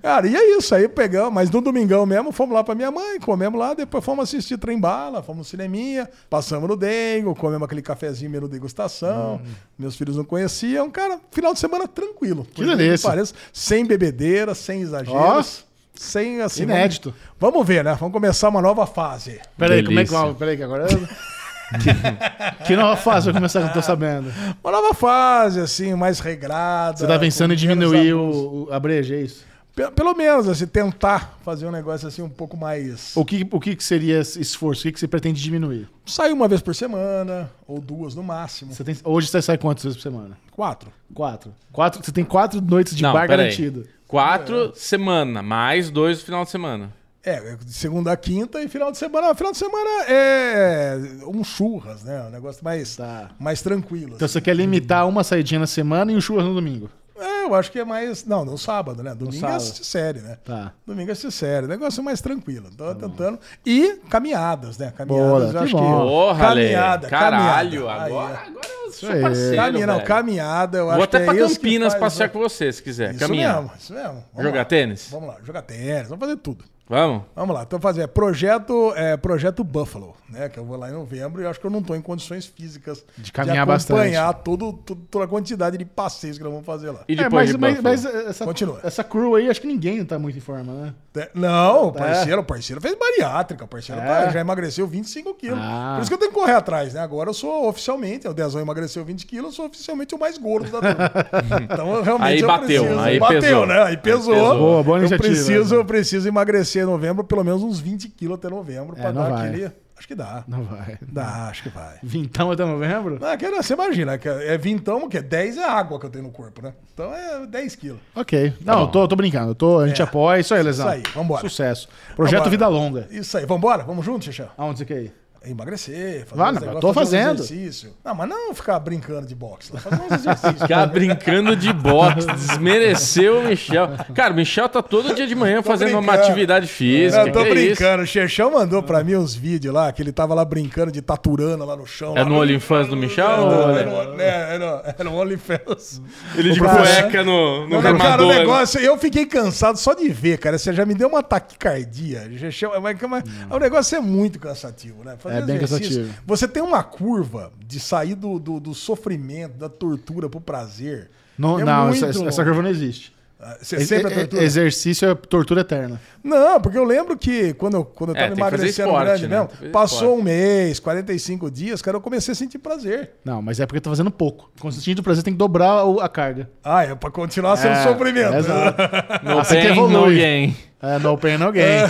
Cara, 0.00 0.26
e 0.26 0.34
é 0.34 0.56
isso. 0.56 0.74
Aí 0.74 0.88
pegamos, 0.88 1.34
mas 1.34 1.50
no 1.50 1.60
domingão 1.60 2.06
mesmo, 2.06 2.32
fomos 2.32 2.54
lá 2.54 2.64
pra 2.64 2.74
minha 2.74 2.90
mãe, 2.90 3.20
comemos 3.20 3.60
lá, 3.60 3.74
depois 3.74 4.02
fomos 4.02 4.24
assistir 4.24 4.56
Trem 4.56 4.80
Bala, 4.80 5.22
fomos 5.22 5.38
no 5.40 5.44
cineminha, 5.44 6.08
passamos 6.30 6.66
no 6.66 6.76
Dengo, 6.76 7.34
comemos 7.34 7.66
aquele 7.66 7.82
cafezinho 7.82 8.30
menu 8.30 8.48
degustação. 8.48 9.42
Meus 9.78 9.96
filhos 9.96 10.16
não 10.16 10.24
conheciam. 10.24 10.90
Cara, 10.90 11.20
final 11.30 11.52
de 11.52 11.60
semana 11.60 11.86
tranquilo. 11.86 12.46
incrível 12.50 12.74
delícia. 12.74 13.06
pareça. 13.06 13.34
sem 13.52 13.84
bebedeira, 13.84 14.54
sem 14.54 14.80
exageros. 14.80 15.66
Sem 15.94 16.40
assim. 16.40 16.62
Inédito. 16.64 17.14
Vamos, 17.38 17.54
vamos 17.54 17.68
ver, 17.68 17.84
né? 17.84 17.94
Vamos 17.98 18.12
começar 18.12 18.48
uma 18.48 18.60
nova 18.60 18.86
fase. 18.86 19.40
Peraí, 19.56 19.82
como 19.84 19.98
é 19.98 20.04
que. 20.04 20.34
Peraí, 20.38 20.56
que 20.56 20.62
agora. 20.62 20.86
que, 20.88 22.64
que 22.66 22.76
nova 22.76 22.96
fase 22.96 23.26
vai 23.26 23.34
começar 23.34 23.62
que 23.62 23.68
eu 23.68 23.72
tô 23.72 23.82
sabendo? 23.82 24.32
Uma 24.62 24.72
nova 24.72 24.94
fase, 24.94 25.60
assim, 25.60 25.94
mais 25.94 26.20
regrada. 26.20 26.98
Você 26.98 27.06
tá 27.06 27.18
pensando 27.18 27.52
em 27.54 27.56
diminuir 27.56 28.12
o, 28.14 28.66
o 28.68 28.72
a 28.72 28.78
breja, 28.78 29.14
é 29.14 29.22
isso? 29.22 29.44
Pe- 29.74 29.90
Pelo 29.90 30.14
menos, 30.14 30.48
assim, 30.48 30.66
tentar 30.66 31.36
fazer 31.44 31.66
um 31.66 31.70
negócio 31.70 32.06
assim 32.06 32.22
um 32.22 32.28
pouco 32.28 32.56
mais. 32.56 33.12
O 33.16 33.24
que, 33.24 33.46
o 33.50 33.58
que 33.58 33.76
seria 33.82 34.20
esse 34.20 34.40
esforço? 34.40 34.82
O 34.82 34.84
que, 34.84 34.92
que 34.92 35.00
você 35.00 35.08
pretende 35.08 35.42
diminuir? 35.42 35.88
Sair 36.06 36.32
uma 36.32 36.46
vez 36.46 36.60
por 36.60 36.74
semana, 36.74 37.50
ou 37.66 37.80
duas 37.80 38.14
no 38.14 38.22
máximo. 38.22 38.72
Você 38.72 38.84
tem- 38.84 38.96
hoje 39.02 39.26
você 39.28 39.42
sai 39.42 39.58
quantas 39.58 39.82
vezes 39.84 39.96
por 39.96 40.02
semana? 40.02 40.36
Quatro. 40.52 40.92
Quatro. 41.12 41.52
Quatro 41.72 42.04
você 42.04 42.12
tem 42.12 42.24
quatro 42.24 42.60
noites 42.60 42.94
de 42.94 43.02
Não, 43.02 43.12
bar 43.12 43.26
garantido. 43.26 43.84
Quatro 44.06 44.72
semana, 44.74 45.42
mais 45.42 45.90
dois 45.90 46.18
no 46.18 46.24
final 46.24 46.44
de 46.44 46.50
semana. 46.50 46.92
É, 47.22 47.56
de 47.56 47.72
segunda 47.72 48.12
a 48.12 48.16
quinta 48.18 48.62
e 48.62 48.68
final 48.68 48.92
de 48.92 48.98
semana. 48.98 49.34
Final 49.34 49.52
de 49.52 49.58
semana 49.58 49.90
é 50.08 50.98
um 51.26 51.42
churras, 51.42 52.04
né? 52.04 52.22
Um 52.24 52.30
negócio 52.30 52.62
mais, 52.62 52.96
Tá. 52.96 53.30
mais 53.40 53.62
tranquilo. 53.62 54.12
Então 54.14 54.26
assim. 54.26 54.34
você 54.34 54.40
quer 54.42 54.54
limitar 54.54 55.08
uma 55.08 55.24
saidinha 55.24 55.60
na 55.60 55.66
semana 55.66 56.12
e 56.12 56.16
um 56.16 56.20
churras 56.20 56.44
no 56.44 56.54
domingo. 56.54 56.90
É, 57.16 57.44
eu 57.44 57.54
acho 57.54 57.70
que 57.70 57.78
é 57.78 57.84
mais. 57.84 58.24
Não, 58.24 58.44
no 58.44 58.58
sábado, 58.58 59.02
né? 59.02 59.14
Domingo 59.14 59.46
é 59.46 59.54
assistir 59.54 59.84
série, 59.84 60.20
né? 60.20 60.36
Tá. 60.44 60.72
Domingo 60.84 61.10
é 61.10 61.12
assistir 61.12 61.30
série. 61.30 61.66
Negócio 61.68 62.02
mais 62.02 62.20
tranquilo. 62.20 62.70
Tô 62.76 62.92
tentando. 62.94 63.38
E 63.64 64.00
caminhadas, 64.10 64.76
né? 64.78 64.92
Caminhadas, 64.96 65.28
Boa, 65.30 65.44
eu 65.44 65.50
que 65.52 65.56
acho 65.58 65.72
bom. 65.76 66.00
que. 66.02 66.08
Porra, 66.08 66.48
caminhada, 66.48 67.08
Caralho, 67.08 67.82
caminhada. 67.86 68.04
Agora, 68.06 68.32
é. 68.34 68.46
agora 68.48 68.68
eu 68.84 68.92
sou 68.92 69.08
aí. 69.10 69.22
parceiro, 69.22 69.56
Caminha, 69.56 69.86
não, 69.86 70.00
caminhada, 70.00 70.78
eu 70.78 70.84
Vou 70.86 70.94
acho 70.94 71.02
até 71.04 71.18
que 71.18 71.22
é 71.22 71.26
pra 71.26 71.34
que 71.34 71.54
Campinas 71.54 71.92
faz, 71.92 72.00
passear 72.00 72.26
né? 72.26 72.32
com 72.32 72.38
você, 72.40 72.72
se 72.72 72.82
quiser. 72.82 73.10
Isso 73.10 73.20
Caminhar. 73.20 73.62
mesmo, 73.62 73.70
isso 73.78 73.92
mesmo. 73.94 74.24
Vamos 74.32 74.44
Jogar 74.44 74.58
lá. 74.58 74.64
tênis? 74.64 75.08
Vamos 75.10 75.28
lá, 75.28 75.36
jogar 75.44 75.62
tênis, 75.62 76.08
vamos 76.08 76.24
fazer 76.24 76.36
tudo. 76.38 76.64
Vamos? 76.86 77.22
Vamos 77.34 77.54
lá, 77.54 77.62
então 77.62 77.80
fazer 77.80 78.06
projeto, 78.08 78.92
é, 78.94 79.16
projeto 79.16 79.64
Buffalo, 79.64 80.14
né? 80.28 80.50
Que 80.50 80.58
eu 80.58 80.64
vou 80.66 80.76
lá 80.76 80.90
em 80.90 80.92
novembro 80.92 81.40
e 81.40 81.44
eu 81.44 81.48
acho 81.50 81.58
que 81.58 81.66
eu 81.66 81.70
não 81.70 81.78
estou 81.80 81.96
em 81.96 82.02
condições 82.02 82.44
físicas 82.44 83.02
De 83.16 83.32
caminhar 83.32 83.64
bastante. 83.64 83.96
acompanhar 84.00 84.32
todo, 84.34 84.70
todo- 84.74 85.00
toda 85.10 85.24
a 85.24 85.28
quantidade 85.28 85.78
de 85.78 85.84
passeios 85.86 86.36
que 86.36 86.44
nós 86.44 86.52
vamos 86.52 86.66
fazer 86.66 86.90
lá. 86.90 87.00
E 87.08 87.14
É, 87.14 87.16
depois 87.16 87.50
mas, 87.56 87.78
de 87.80 87.80
mas, 87.80 88.04
mas 88.04 88.14
essa, 88.28 88.44
Continua. 88.44 88.80
essa 88.84 89.02
crew 89.02 89.34
aí, 89.34 89.48
acho 89.48 89.62
que 89.62 89.66
ninguém 89.66 90.04
tá 90.04 90.18
muito 90.18 90.36
em 90.36 90.42
forma, 90.42 90.72
né? 90.74 90.94
É, 91.16 91.30
Não, 91.32 91.88
o 91.88 91.92
parceiro, 91.92 92.42
o 92.42 92.44
parceiro 92.44 92.80
fez 92.82 92.94
bariátrica, 92.98 93.64
o 93.64 93.68
parceiro 93.68 94.00
É? 94.02 94.04
tá- 94.26 94.30
já 94.30 94.40
emagreceu 94.40 94.86
25 94.86 95.32
quilos. 95.34 95.60
Ah. 95.62 95.94
Por 95.96 96.02
isso 96.02 96.10
que 96.10 96.14
eu 96.14 96.18
tenho 96.18 96.32
que 96.32 96.38
correr 96.38 96.52
atrás, 96.54 96.92
né? 96.92 97.00
Agora 97.00 97.30
eu 97.30 97.34
sou 97.34 97.66
oficialmente, 97.68 98.28
o 98.28 98.34
Dezão 98.34 98.60
emagreceu 98.60 99.02
20 99.04 99.24
quilos, 99.24 99.52
eu 99.52 99.56
sou 99.56 99.66
oficialmente 99.66 100.14
o 100.14 100.18
mais 100.18 100.36
gordo 100.36 100.70
da 100.70 100.80
turma. 100.80 101.10
então 101.64 101.94
eu 101.94 102.02
realmente 102.02 102.28
Aí 102.28 102.40
eu 102.40 102.46
bateu, 102.46 102.82
preciso. 102.84 103.00
aí 103.00 103.18
bateu, 103.18 103.40
pesou. 103.40 103.66
né? 103.66 103.82
Aí 103.84 103.96
pesou. 103.96 104.34
pesou. 104.34 104.58
Boa, 104.58 104.82
boa 104.82 104.98
eu 104.98 105.00
iniciativa, 105.02 105.28
preciso, 105.34 105.74
né? 105.74 105.80
eu 105.80 105.84
preciso 105.84 106.28
emagrecer 106.28 106.73
em 106.82 106.86
novembro 106.86 107.24
pelo 107.24 107.44
menos 107.44 107.62
uns 107.62 107.78
20 107.80 108.08
quilos 108.10 108.36
até 108.38 108.48
novembro 108.48 108.96
É, 108.98 109.04
não 109.04 109.12
dar 109.22 109.30
vai. 109.30 109.48
aquele. 109.48 109.72
Acho 109.96 110.08
que 110.08 110.14
dá. 110.16 110.42
Não 110.48 110.64
vai. 110.64 110.98
Dá, 111.00 111.46
acho 111.48 111.62
que 111.62 111.68
vai. 111.68 111.98
Vintão 112.02 112.50
até 112.50 112.64
novembro? 112.64 113.16
Não, 113.20 113.28
é 113.28 113.36
que, 113.36 113.48
você 113.48 113.74
imagina, 113.74 114.18
que 114.18 114.28
é 114.28 114.58
vintão, 114.58 115.08
que 115.08 115.18
é 115.18 115.22
10 115.22 115.56
é 115.56 115.64
água 115.64 116.00
que 116.00 116.06
eu 116.06 116.10
tenho 116.10 116.24
no 116.24 116.32
corpo, 116.32 116.60
né? 116.60 116.74
Então 116.92 117.14
é 117.14 117.46
10 117.46 117.76
quilos. 117.76 118.00
Ok. 118.14 118.52
Não, 118.64 118.80
eu 118.80 118.86
tô, 118.88 119.06
tô 119.06 119.14
brincando. 119.14 119.54
Tô, 119.54 119.78
a 119.78 119.86
gente 119.86 120.00
É. 120.02 120.04
apoia. 120.04 120.40
Isso 120.40 120.52
aí, 120.52 120.62
Lesão. 120.64 120.88
Isso 120.88 120.96
aí, 120.96 121.14
vambora. 121.14 121.40
Sucesso. 121.42 121.88
Projeto 122.16 122.38
Vambora. 122.40 122.50
Vida 122.50 122.68
Longa. 122.68 123.06
Isso 123.10 123.38
aí, 123.38 123.46
vambora? 123.46 123.84
Vamos 123.84 124.04
junto, 124.04 124.24
Xixão? 124.24 124.48
Aonde 124.58 124.80
você 124.80 124.84
quer 124.84 125.02
ir? 125.04 125.14
Emagrecer, 125.46 126.24
fazer 126.26 126.42
uns 126.42 126.44
não, 126.46 126.52
negócios, 126.52 126.74
eu 126.74 126.80
tô 126.80 126.92
fazendo. 126.94 127.42
exercício. 127.42 127.90
Não, 128.04 128.14
mas 128.14 128.28
não 128.28 128.54
ficar 128.54 128.78
brincando 128.80 129.26
de 129.26 129.34
boxe. 129.34 129.72
lá, 129.72 129.80
Fazer 129.80 130.02
uns 130.02 130.12
exercícios. 130.12 130.62
Ficar 130.62 130.86
brincando 130.86 131.54
de 131.56 131.72
boxe, 131.72 132.26
desmereceu 132.26 133.38
o 133.40 133.44
Michel. 133.44 133.90
Cara, 134.14 134.32
o 134.32 134.36
Michel 134.36 134.68
tá 134.68 134.82
todo 134.82 135.14
dia 135.14 135.26
de 135.26 135.34
manhã 135.34 135.62
fazendo 135.62 135.98
uma 135.98 136.14
atividade 136.14 136.66
física. 136.66 137.26
Eu 137.26 137.32
tô 137.32 137.42
que 137.42 137.48
é 137.48 137.54
brincando. 137.54 138.02
O 138.02 138.06
Xexão 138.06 138.50
mandou 138.52 138.82
pra 138.82 139.02
mim 139.04 139.14
uns 139.16 139.34
vídeos 139.34 139.72
lá, 139.74 139.92
que 139.92 140.02
ele 140.02 140.12
tava 140.12 140.34
lá 140.34 140.44
brincando 140.44 140.90
de 140.90 141.00
taturana 141.02 141.64
lá 141.64 141.76
no 141.76 141.86
chão. 141.86 142.16
É 142.16 142.22
lá. 142.22 142.28
no 142.28 142.40
OnlyFans 142.40 142.88
do 142.88 142.96
Michel? 142.96 143.28
Não, 143.28 143.46
ou 143.70 143.76
é 143.76 143.82
é- 143.82 143.84
no, 143.84 144.20
é, 144.20 144.54
é 144.54 144.58
no, 144.58 144.64
é 144.98 145.04
no 145.04 145.14
OnlyFans. 145.20 146.00
Ele 146.36 146.52
de 146.52 146.60
Cara, 146.60 146.82
cueca 146.82 147.22
no, 147.24 147.68
no 147.68 147.68
Não, 147.68 147.82
cara, 147.82 147.94
o 147.94 147.98
remador. 147.98 148.34
negócio, 148.34 148.80
eu 148.80 148.96
fiquei 148.98 149.26
cansado 149.26 149.78
só 149.78 149.92
de 149.94 150.08
ver, 150.08 150.38
cara. 150.38 150.58
Você 150.58 150.72
já 150.72 150.84
me 150.86 150.94
deu 150.94 151.08
uma 151.08 151.22
taquicardia. 151.22 152.30
Xexão, 152.38 152.74
é, 152.74 152.80
mas- 152.80 152.96
mas- 153.08 153.24
O 153.50 153.58
negócio 153.58 153.96
é 153.96 154.00
muito 154.00 154.38
cansativo, 154.38 155.04
né? 155.04 155.16
Fazer 155.18 155.33
É 155.38 155.42
bem 155.42 155.58
cansativo. 155.58 156.14
Você 156.26 156.48
tem 156.48 156.62
uma 156.62 156.82
curva 156.82 157.52
de 157.66 157.78
sair 157.80 158.14
do, 158.14 158.38
do, 158.38 158.60
do 158.60 158.74
sofrimento, 158.74 159.56
da 159.56 159.68
tortura 159.68 160.28
pro 160.28 160.40
prazer. 160.40 161.10
Não, 161.38 161.58
É 161.58 161.64
não 161.64 161.88
essa, 161.88 162.06
essa 162.06 162.44
curva 162.44 162.62
não 162.62 162.70
existe. 162.70 163.13
Ah, 163.46 163.58
Você 163.60 163.78
sempre 163.84 164.10
é 164.10 164.16
tortura? 164.16 164.42
Exercício 164.42 165.06
é 165.10 165.14
tortura 165.14 165.60
eterna. 165.60 166.00
Não, 166.22 166.58
porque 166.60 166.78
eu 166.78 166.84
lembro 166.84 167.14
que 167.14 167.52
quando 167.54 167.74
eu, 167.76 167.84
quando 167.84 168.10
eu 168.10 168.16
É, 168.16 168.20
tava 168.20 168.34
tem 168.34 168.36
que 168.36 168.50
fazer 168.50 168.56
emagrecendo 168.56 168.88
esporte, 168.88 169.04
grande 169.06 169.28
né? 169.28 169.48
mesmo, 169.60 169.70
passou 169.70 169.98
esporte. 169.98 170.20
um 170.20 170.22
mês, 170.24 170.80
45 170.80 171.50
dias, 171.50 171.82
cara, 171.82 171.98
eu 171.98 172.00
comecei 172.00 172.32
a 172.32 172.34
sentir 172.34 172.58
prazer. 172.58 173.10
Não, 173.22 173.42
mas 173.42 173.60
é 173.60 173.66
porque 173.66 173.80
tá 173.82 173.90
fazendo 173.90 174.10
pouco. 174.10 174.50
Consistindo 174.58 174.96
do 174.96 175.02
prazer 175.02 175.22
tem 175.22 175.34
que 175.34 175.38
dobrar 175.38 175.84
o- 175.84 176.00
a 176.00 176.08
carga. 176.08 176.48
Ah, 176.64 176.84
é 176.84 176.94
pra 176.94 177.10
continuar 177.10 177.56
sendo 177.58 177.74
É, 177.74 177.82
sofrimento. 177.82 178.34
exato. 178.34 178.82
No 179.22 179.38
Assim 179.38 179.60
que 179.60 179.68
pain, 179.68 179.88
no 179.92 180.06
gain. 180.06 180.56
É, 180.80 180.98
no 180.98 181.18
pain, 181.18 181.36
no 181.38 181.52
gain. 181.52 181.84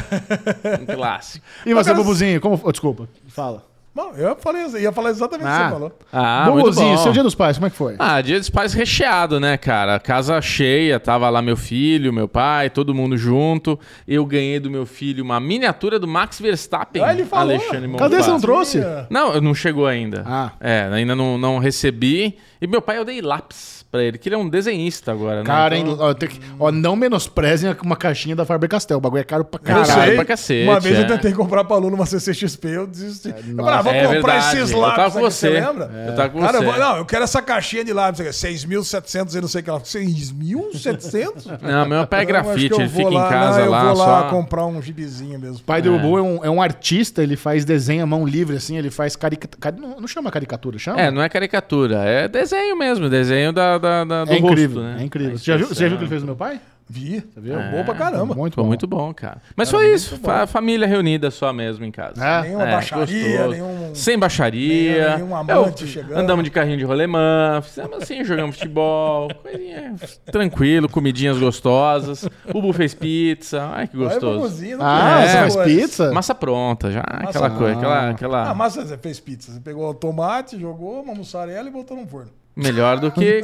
Um 0.83 0.87
clássico. 0.95 1.45
E 1.65 1.73
você, 1.75 1.95
Bubuzinho? 1.95 2.41
Como... 2.41 2.61
oh, 2.63 2.73
desculpa, 2.73 3.09
fala. 3.29 3.65
Bom, 3.95 4.13
eu 4.17 4.35
falei, 4.35 4.67
ia 4.81 4.91
falar 4.91 5.11
exatamente 5.11 5.47
o 5.47 5.49
que 5.49 5.55
Ah. 5.55 5.65
você 5.69 5.73
falou. 5.73 5.99
Ah, 6.13 6.45
muito 6.51 6.65
Bubuzinho, 6.65 6.97
bom. 6.97 7.03
seu 7.03 7.13
dia 7.13 7.23
dos 7.23 7.35
pais, 7.37 7.57
como 7.59 7.69
é 7.69 7.71
que 7.71 7.77
foi? 7.77 7.95
Ah, 7.99 8.21
dia 8.21 8.41
dos 8.41 8.51
pais 8.51 8.73
recheado, 8.75 9.39
né, 9.39 9.57
cara? 9.57 10.01
Casa 10.01 10.41
cheia, 10.43 10.99
tava 10.99 11.31
lá 11.31 11.41
meu 11.41 11.57
filho, 11.57 12.13
meu 12.13 12.27
pai, 12.27 12.71
todo 12.71 12.93
mundo 12.93 13.17
junto. 13.17 13.79
Eu 14.09 14.27
ganhei 14.27 14.59
do 14.59 14.69
meu 14.69 14.85
filho 14.85 15.23
uma 15.23 15.39
miniatura 15.39 16.01
do 16.01 16.09
Max 16.09 16.41
Verstappen. 16.41 17.05
Ah, 17.05 17.13
ele 17.15 17.25
falou. 17.25 17.55
Alexandre 17.55 17.93
Cadê 17.97 18.17
você 18.17 18.31
não 18.31 18.41
trouxe? 18.41 18.81
Não, 19.09 19.41
não 19.41 19.55
chegou 19.55 19.87
ainda. 19.87 20.25
Ah. 20.27 20.51
É, 20.61 20.89
ainda 20.93 21.15
não, 21.15 21.39
não 21.39 21.59
recebi. 21.59 22.37
E 22.61 22.67
meu 22.67 22.83
pai 22.83 22.99
eu 22.99 23.05
dei 23.05 23.21
lápis 23.23 23.84
pra 23.95 24.03
ele, 24.03 24.19
que 24.19 24.29
ele 24.29 24.35
é 24.35 24.39
um 24.39 24.49
desenhista 24.49 25.13
agora, 25.13 25.37
né? 25.39 25.45
Cara, 25.45 25.77
Então- 25.79 25.93
hein, 25.93 25.99
ó, 26.01 26.13
tem 26.15 26.29
que- 26.29 26.41
ó, 26.59 26.73
não 26.73 26.97
menosprezem 26.97 27.75
uma 27.83 27.95
caixinha 27.95 28.35
da 28.35 28.45
Faber-Castell. 28.45 28.99
O 28.99 29.01
bagulho 29.01 29.21
é 29.21 29.25
caro 29.25 29.45
pra 29.45 29.61
Eu 29.61 29.65
Caralho, 29.65 30.07
sei. 30.07 30.15
pra 30.17 30.25
cacete, 30.25 30.69
Uma 30.69 30.81
vez 30.81 30.99
é. 30.99 31.03
eu 31.03 31.07
tentei 31.07 31.33
comprar 31.33 31.63
pra 31.63 31.77
aluno 31.77 31.95
uma 31.95 32.05
CCXP, 32.05 32.69
eu 32.71 32.87
desisti. 32.89 33.29
eu 33.29 33.57
falei, 33.57 33.75
ah, 33.75 33.83
vou 33.83 33.93
É 33.93 34.03
comprar 34.03 34.33
verdade. 34.33 34.57
esses 34.59 34.71
Eu 34.73 34.81
lápis 34.81 34.97
tava 34.97 35.11
com 35.13 35.19
aqui, 35.27 35.35
você. 35.35 35.49
lembra? 35.49 35.91
Eu 36.09 36.15
tava 36.17 36.29
com 36.31 36.41
Cara, 36.41 36.57
eu 36.59 36.63
você. 36.63 36.71
vou- 36.71 36.79
não, 36.79 36.97
eu 36.97 37.05
quero 37.05 37.23
essa 37.25 37.41
caixinha 37.41 37.85
de 37.85 37.93
lápis 37.93 38.21
aqui, 38.21 38.33
6.700 38.33 39.35
e 39.37 39.41
não 39.41 39.47
sei 39.49 39.61
o 39.61 39.65
que 39.65 39.71
lá. 39.71 39.81
6.700? 39.85 41.47
Não, 41.63 41.87
meu 41.89 42.07
pai 42.07 42.21
é 42.21 42.23
Eu 42.23 42.27
grafite, 42.29 42.73
eu 42.73 42.81
ele 42.81 42.89
fica 42.89 43.03
em 43.11 43.15
lá- 43.15 43.29
casa 43.29 43.59
não, 43.59 43.65
eu 43.67 43.71
lá, 43.71 43.85
vou 43.85 43.97
lá 43.99 44.23
só... 44.23 44.29
comprar 44.29 44.67
um 44.67 44.81
gibizinho 44.83 45.39
mesmo. 45.39 45.57
O 45.57 45.61
pai 45.61 45.81
do 45.81 45.93
Bubu 45.93 46.19
é 46.19 46.23
um, 46.23 46.45
é 46.45 46.51
um 46.51 46.61
artista, 46.61 47.23
ele 47.23 47.37
faz 47.37 47.65
desenho 47.65 48.03
à 48.03 48.07
mão 48.07 48.27
livre, 48.27 48.57
assim, 48.57 48.77
ele 48.77 48.91
faz 48.91 49.15
caricatura. 49.17 49.75
Não, 49.81 50.01
não 50.01 50.09
chama 50.09 50.31
caricatura, 50.31 50.79
chama? 50.79 51.01
É, 51.01 51.11
não 51.11 51.23
é 51.23 51.29
caricatura, 51.29 51.97
é 52.05 52.29
desenho 52.29 52.77
mesmo, 52.77 53.09
desenho 53.09 53.53
da, 53.53 53.79
da, 53.85 54.05
da- 54.05 54.25
do 54.25 54.33
É 54.33 54.39
incrível, 54.39 54.83
rosto, 54.83 54.95
né? 54.97 55.03
é 55.03 55.05
incrível. 55.05 55.39
Você 55.39 55.45
já, 55.45 55.57
viu, 55.57 55.67
você 55.69 55.75
já 55.83 55.87
viu 55.89 55.95
o 55.97 55.99
que 55.99 56.05
ele 56.05 56.11
fez 56.11 56.23
no 56.23 56.27
meu 56.27 56.37
pai? 56.37 56.61
Vi, 56.87 57.25
viu? 57.35 57.59
É 57.59 57.71
bom 57.71 57.83
pra 57.83 57.95
caramba. 57.95 58.35
Muito 58.35 58.57
bom. 58.61 58.67
muito 58.67 58.87
bom, 58.87 59.15
cara. 59.15 59.39
Mas 59.57 59.71
foi 59.71 59.95
isso, 59.95 60.19
fa- 60.19 60.47
família 60.47 60.87
reunida 60.87 61.31
só 61.31 61.51
mesmo 61.51 61.83
em 61.83 61.91
casa. 61.91 62.23
É. 62.23 62.43
Nenhuma 62.43 62.69
É, 62.69 62.73
baixaria, 62.73 63.29
gostoso. 63.39 63.51
nenhum... 63.53 63.95
Sem 63.95 64.19
baixaria. 64.19 65.17
Nenhum 65.17 65.35
amante 65.35 65.83
Eu- 65.85 65.89
chegando. 65.89 66.19
Andamos 66.19 66.45
de 66.45 66.51
carrinho 66.51 66.77
de 66.77 66.85
rolemã, 66.85 67.63
fizemos 67.63 68.03
assim, 68.03 68.23
jogamos 68.27 68.57
futebol, 68.57 69.31
coisinha 69.43 69.95
tranquilo, 70.31 70.87
comidinhas 70.87 71.39
gostosas. 71.39 72.29
O 72.53 72.61
Bu 72.61 72.71
fez 72.75 72.93
pizza, 72.93 73.63
ai 73.73 73.89
que 73.89 73.97
gostoso. 73.97 74.63
Não 74.77 74.85
Ah, 74.85 75.15
conhece 75.15 75.33
você 75.33 75.39
faz 75.39 75.55
coisa. 75.57 75.81
pizza? 75.81 76.13
Massa 76.13 76.35
pronta 76.35 76.93
já, 76.93 77.01
aquela 77.01 77.49
Massa- 77.49 77.51
coisa, 77.59 77.77
aquela, 77.79 77.95
Ah, 77.95 78.11
aquela 78.11 78.55
massa 78.55 78.85
você 78.85 78.99
fez 78.99 79.19
pizza. 79.19 79.51
Você 79.53 79.61
pegou 79.61 79.89
o 79.89 79.95
tomate, 79.95 80.61
jogou 80.61 81.01
uma 81.03 81.15
mussarela 81.15 81.67
e 81.67 81.73
botou 81.73 81.97
no 81.97 82.07
forno. 82.07 82.31
Melhor 82.57 82.99
do 83.01 83.11
que 83.11 83.43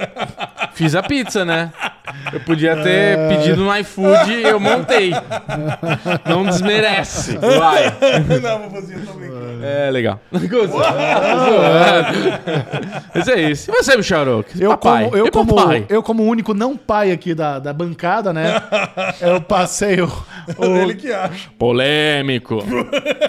fiz 0.75 0.95
a 0.95 1.03
pizza, 1.03 1.45
né? 1.45 1.73
Eu 2.33 2.41
podia 2.41 2.77
ter 2.77 3.29
pedido 3.29 3.63
no 3.65 3.77
iFood 3.79 4.33
e 4.33 4.43
eu 4.43 4.59
montei. 4.59 5.13
Não 6.27 6.45
desmerece. 6.45 7.37
Vai. 7.39 7.85
não, 8.43 8.59
vou 8.69 8.71
fazer, 8.71 8.97
brincando. 8.99 9.65
É 9.65 9.91
legal. 9.91 10.21
Mas 13.15 13.29
é 13.29 13.41
isso. 13.51 13.71
E 13.71 13.75
você, 13.75 13.97
Michel 13.97 14.45
Eu, 14.59 14.71
papai. 14.71 15.05
como, 15.05 15.17
eu, 15.17 15.27
E 15.27 15.31
como, 15.31 15.55
papai? 15.55 15.87
eu, 15.89 16.03
como 16.03 16.25
único 16.25 16.53
não 16.55 16.77
pai 16.77 17.13
aqui 17.13 17.35
da, 17.35 17.59
da 17.59 17.73
bancada, 17.73 18.33
né? 18.33 18.61
eu 19.21 19.41
passei 19.41 20.01
o. 20.01 20.07
o- 20.59 20.65
Ele 20.77 20.95
que 20.95 21.13
acha. 21.13 21.49
Polêmico. 21.59 22.59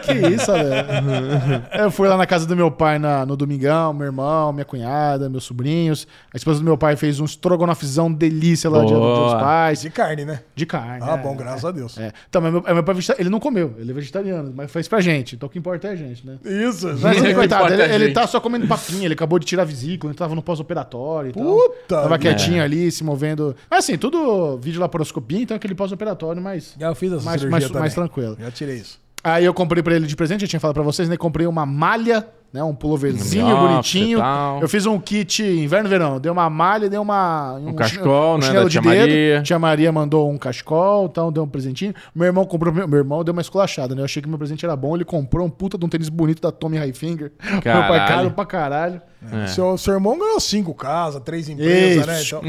que 0.03 0.13
isso, 0.13 0.51
velho? 0.51 1.63
eu 1.73 1.91
fui 1.91 2.07
lá 2.07 2.17
na 2.17 2.25
casa 2.25 2.45
do 2.47 2.55
meu 2.55 2.71
pai 2.71 2.97
na- 2.99 3.25
no 3.25 3.35
domingão, 3.35 3.93
meu 3.93 4.07
irmão, 4.07 4.51
minha 4.53 4.65
cunhada, 4.65 5.29
meus 5.29 5.45
sobrinhos. 5.71 6.07
A 6.33 6.37
esposa 6.37 6.59
do 6.59 6.65
meu 6.65 6.77
pai 6.77 6.95
fez 6.95 7.19
um 7.19 7.25
estrogonofezão 7.25 8.11
delícia 8.11 8.69
lá 8.69 8.81
Boa. 8.83 9.23
dos 9.31 9.33
pais. 9.41 9.81
De 9.81 9.89
carne, 9.89 10.25
né? 10.25 10.41
De 10.55 10.65
carne. 10.65 10.99
Ah, 11.01 11.13
é. 11.15 11.17
bom, 11.17 11.35
graças 11.35 11.65
a 11.65 11.71
Deus. 11.71 11.97
É. 11.97 12.11
Então, 12.29 12.41
mas 12.41 12.51
meu, 12.51 12.61
meu 12.61 12.83
pai 12.83 12.95
é 12.95 13.15
ele 13.21 13.29
não 13.29 13.39
comeu, 13.39 13.75
ele 13.77 13.91
é 13.91 13.93
vegetariano, 13.93 14.53
mas 14.55 14.71
fez 14.71 14.87
pra 14.87 14.99
gente. 15.01 15.35
Então 15.35 15.47
o 15.47 15.49
que 15.49 15.57
importa 15.59 15.87
é 15.87 15.91
a 15.91 15.95
gente, 15.95 16.25
né? 16.25 16.37
Isso. 16.45 16.87
Mas 17.01 17.17
ele, 17.17 17.33
coitado, 17.33 17.73
ele, 17.73 17.81
é 17.81 17.95
ele 17.95 18.11
tá 18.11 18.27
só 18.27 18.39
comendo 18.39 18.67
papinha, 18.67 19.05
ele 19.05 19.13
acabou 19.13 19.39
de 19.39 19.45
tirar 19.45 19.63
a 19.63 19.65
vesícula, 19.65 20.11
ele 20.11 20.17
tava 20.17 20.35
no 20.35 20.41
pós-operatório 20.41 21.29
e 21.29 21.33
tal. 21.33 21.43
Puta 21.43 22.01
Tava 22.01 22.17
quietinho 22.19 22.63
ali, 22.63 22.91
se 22.91 23.03
movendo. 23.03 23.55
Mas 23.69 23.85
assim, 23.85 23.97
tudo 23.97 24.57
vídeo 24.57 24.79
laparoscopia, 24.79 25.41
então 25.41 25.55
aquele 25.57 25.75
pós-operatório, 25.75 26.41
mas. 26.41 26.75
Já 26.79 26.93
fiz 26.95 27.11
essa 27.11 27.25
Mais- 27.25 27.43
mais- 27.45 27.71
mais 27.71 27.93
tranquilo. 27.93 28.37
Já 28.39 28.51
tirei 28.51 28.75
isso. 28.75 28.99
Aí 29.23 29.45
eu 29.45 29.53
comprei 29.53 29.83
pra 29.83 29.95
ele 29.95 30.07
de 30.07 30.15
presente, 30.15 30.41
eu 30.43 30.47
tinha 30.47 30.59
falado 30.59 30.73
pra 30.73 30.83
vocês, 30.83 31.07
né? 31.07 31.15
Comprei 31.15 31.45
uma 31.45 31.63
malha, 31.63 32.27
né? 32.53 32.63
Um 32.63 32.75
pulloverzinho 32.75 33.47
Nossa, 33.47 33.67
bonitinho. 33.67 34.19
tal. 34.19 34.61
Eu 34.61 34.67
fiz 34.67 34.85
um 34.85 34.99
kit 34.99 35.41
inverno 35.43 35.87
e 35.87 35.89
verão. 35.89 36.19
Deu 36.19 36.33
uma 36.33 36.49
malha, 36.49 36.89
deu 36.89 37.01
uma. 37.01 37.53
Um, 37.53 37.73
cachecol, 37.73 38.37
né, 38.37 38.45
chinelo 38.45 38.63
da 38.65 38.69
de 38.69 38.71
tia 38.73 38.81
dedo. 38.81 38.99
Maria. 38.99 39.41
Tia 39.41 39.59
Maria 39.59 39.91
mandou 39.91 40.29
um 40.29 40.37
cachecol, 40.37 41.05
então 41.05 41.31
deu 41.31 41.43
um 41.43 41.47
presentinho. 41.47 41.93
Meu 42.13 42.25
irmão 42.25 42.45
comprou. 42.45 42.73
Meu 42.73 42.99
irmão 42.99 43.23
deu 43.23 43.31
uma 43.31 43.41
esculachada, 43.41 43.95
né? 43.95 44.01
Eu 44.01 44.05
achei 44.05 44.21
que 44.21 44.27
meu 44.27 44.37
presente 44.37 44.65
era 44.65 44.75
bom. 44.75 44.95
Ele 44.95 45.05
comprou 45.05 45.45
um 45.45 45.49
puta 45.49 45.77
de 45.77 45.85
um 45.85 45.89
tênis 45.89 46.09
bonito 46.09 46.41
da 46.41 46.51
Tommy 46.51 46.77
Hilfiger. 46.77 47.31
Meu 47.41 47.61
pai 47.61 48.07
caro 48.07 48.31
pra 48.31 48.45
caralho. 48.45 49.01
É. 49.31 49.47
Seu, 49.47 49.77
seu 49.77 49.93
irmão 49.93 50.17
ganhou 50.17 50.39
cinco 50.39 50.73
casas, 50.73 51.21
três 51.23 51.47
empresas, 51.47 52.07
né? 52.07 52.21
Isso. 52.21 52.35
Então, 52.37 52.41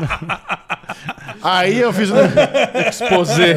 Aí 1.42 1.78
eu 1.80 1.92
fiz. 1.92 2.10
um- 2.10 2.16
Exposé. 2.88 3.56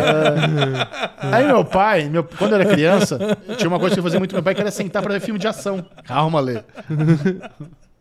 Aí 1.32 1.46
meu 1.46 1.64
pai, 1.66 2.10
meu, 2.10 2.24
quando 2.24 2.54
eu 2.56 2.62
era 2.62 2.70
criança, 2.70 3.18
tinha 3.58 3.68
uma 3.70 3.80
coisa 3.80 3.96
que 3.96 4.00
eu 4.00 4.04
fazia 4.04 4.20
muito 4.20 4.32
com 4.32 4.38
meu 4.38 4.44
pai, 4.44 4.56
que 4.56 4.62
era 4.62 4.72
sentar 4.72 5.02
pra 5.02 5.14
ver 5.14 5.20
filme 5.20 5.40
de 5.40 5.48
ação. 5.48 5.86
Calma, 6.06 6.40
Lê. 6.40 6.62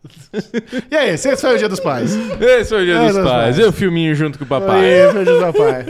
E 0.91 0.95
aí, 0.95 1.09
esse 1.11 1.35
foi 1.37 1.55
o 1.55 1.57
dia 1.57 1.69
dos 1.69 1.79
pais. 1.79 2.13
Esse 2.39 2.73
é 2.73 2.77
o 2.77 2.83
dia 2.83 2.95
É, 2.95 3.07
dos 3.07 3.15
dos 3.15 3.25
pais. 3.25 3.57
E 3.57 3.63
o 3.63 3.71
filminho 3.71 4.13
junto 4.15 4.37
com 4.37 4.45
o 4.45 4.47
papai. 4.47 5.05
Aí, 5.05 5.11
foi 5.11 5.21
o 5.21 5.25
dia 5.25 5.33
do 5.33 5.39
papai. 5.39 5.85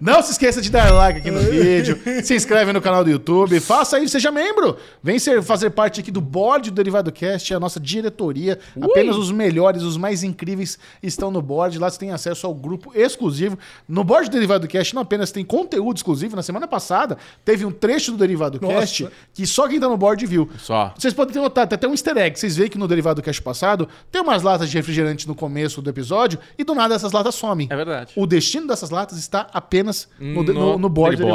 Não 0.00 0.22
se 0.22 0.32
esqueça 0.32 0.60
de 0.62 0.70
dar 0.70 0.90
like 0.92 1.20
aqui 1.20 1.30
no 1.30 1.40
vídeo, 1.40 1.98
se 2.22 2.34
inscreve 2.34 2.72
no 2.72 2.80
canal 2.80 3.04
do 3.04 3.10
YouTube, 3.10 3.58
faça 3.60 3.96
aí, 3.96 4.08
seja 4.08 4.30
membro. 4.30 4.76
Vem 5.02 5.18
ser, 5.18 5.42
fazer 5.42 5.70
parte 5.70 6.00
aqui 6.00 6.10
do 6.10 6.20
board 6.20 6.70
do 6.70 6.74
Derivado 6.74 7.12
Cast, 7.12 7.52
a 7.52 7.60
nossa 7.60 7.78
diretoria. 7.78 8.58
Apenas 8.80 9.16
os 9.16 9.30
melhores, 9.30 9.82
os 9.82 9.96
mais 9.96 10.22
incríveis 10.22 10.78
estão 11.02 11.30
no 11.30 11.42
board. 11.42 11.78
Lá 11.78 11.90
você 11.90 11.98
tem 11.98 12.12
acesso 12.12 12.46
ao 12.46 12.54
grupo 12.54 12.92
exclusivo. 12.94 13.58
No 13.88 14.02
board 14.04 14.28
do 14.30 14.32
Derivado 14.32 14.66
Cast 14.66 14.94
não 14.94 15.02
apenas 15.02 15.30
tem 15.30 15.44
conteúdo 15.44 15.96
exclusivo, 15.96 16.34
na 16.36 16.42
semana 16.42 16.66
passada 16.66 17.18
teve 17.44 17.64
um 17.64 17.70
trecho 17.70 18.12
do 18.12 18.18
Derivado 18.18 18.58
Nossa. 18.60 18.74
Cast 18.80 19.08
que 19.34 19.46
só 19.46 19.68
quem 19.68 19.78
tá 19.78 19.88
no 19.88 19.96
board 19.96 20.24
viu. 20.26 20.48
Só. 20.58 20.94
Vocês 20.98 21.12
podem 21.12 21.34
ter 21.34 21.40
notado, 21.40 21.68
tem 21.68 21.76
até 21.76 21.86
um 21.88 21.92
easter 21.92 22.16
egg. 22.16 22.38
Vocês 22.38 22.56
veem 22.56 22.68
que 22.70 22.78
no 22.78 22.88
Derivado 22.88 23.20
Cast 23.22 23.42
passado 23.50 23.88
tem 24.10 24.20
umas 24.22 24.42
latas 24.42 24.70
de 24.70 24.76
refrigerante 24.76 25.26
no 25.26 25.34
começo 25.34 25.82
do 25.82 25.90
episódio 25.90 26.38
e 26.58 26.64
do 26.64 26.74
nada 26.74 26.94
essas 26.94 27.12
latas 27.12 27.34
somem. 27.34 27.66
É 27.70 27.76
verdade. 27.76 28.12
O 28.16 28.26
destino 28.26 28.66
dessas 28.66 28.90
latas 28.90 29.18
está 29.18 29.48
apenas 29.52 30.08
no, 30.18 30.42
No, 30.42 30.52
no, 30.52 30.78
no 30.78 30.88
board 30.88 31.16
do 31.16 31.26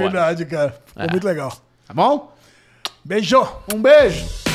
verdade, 0.00 0.44
cara. 0.46 0.80
Ficou 0.86 1.10
muito 1.10 1.26
legal. 1.26 1.52
Tá 1.86 1.94
bom? 1.94 2.34
Beijo! 3.04 3.46
Um 3.72 3.80
beijo! 3.80 4.45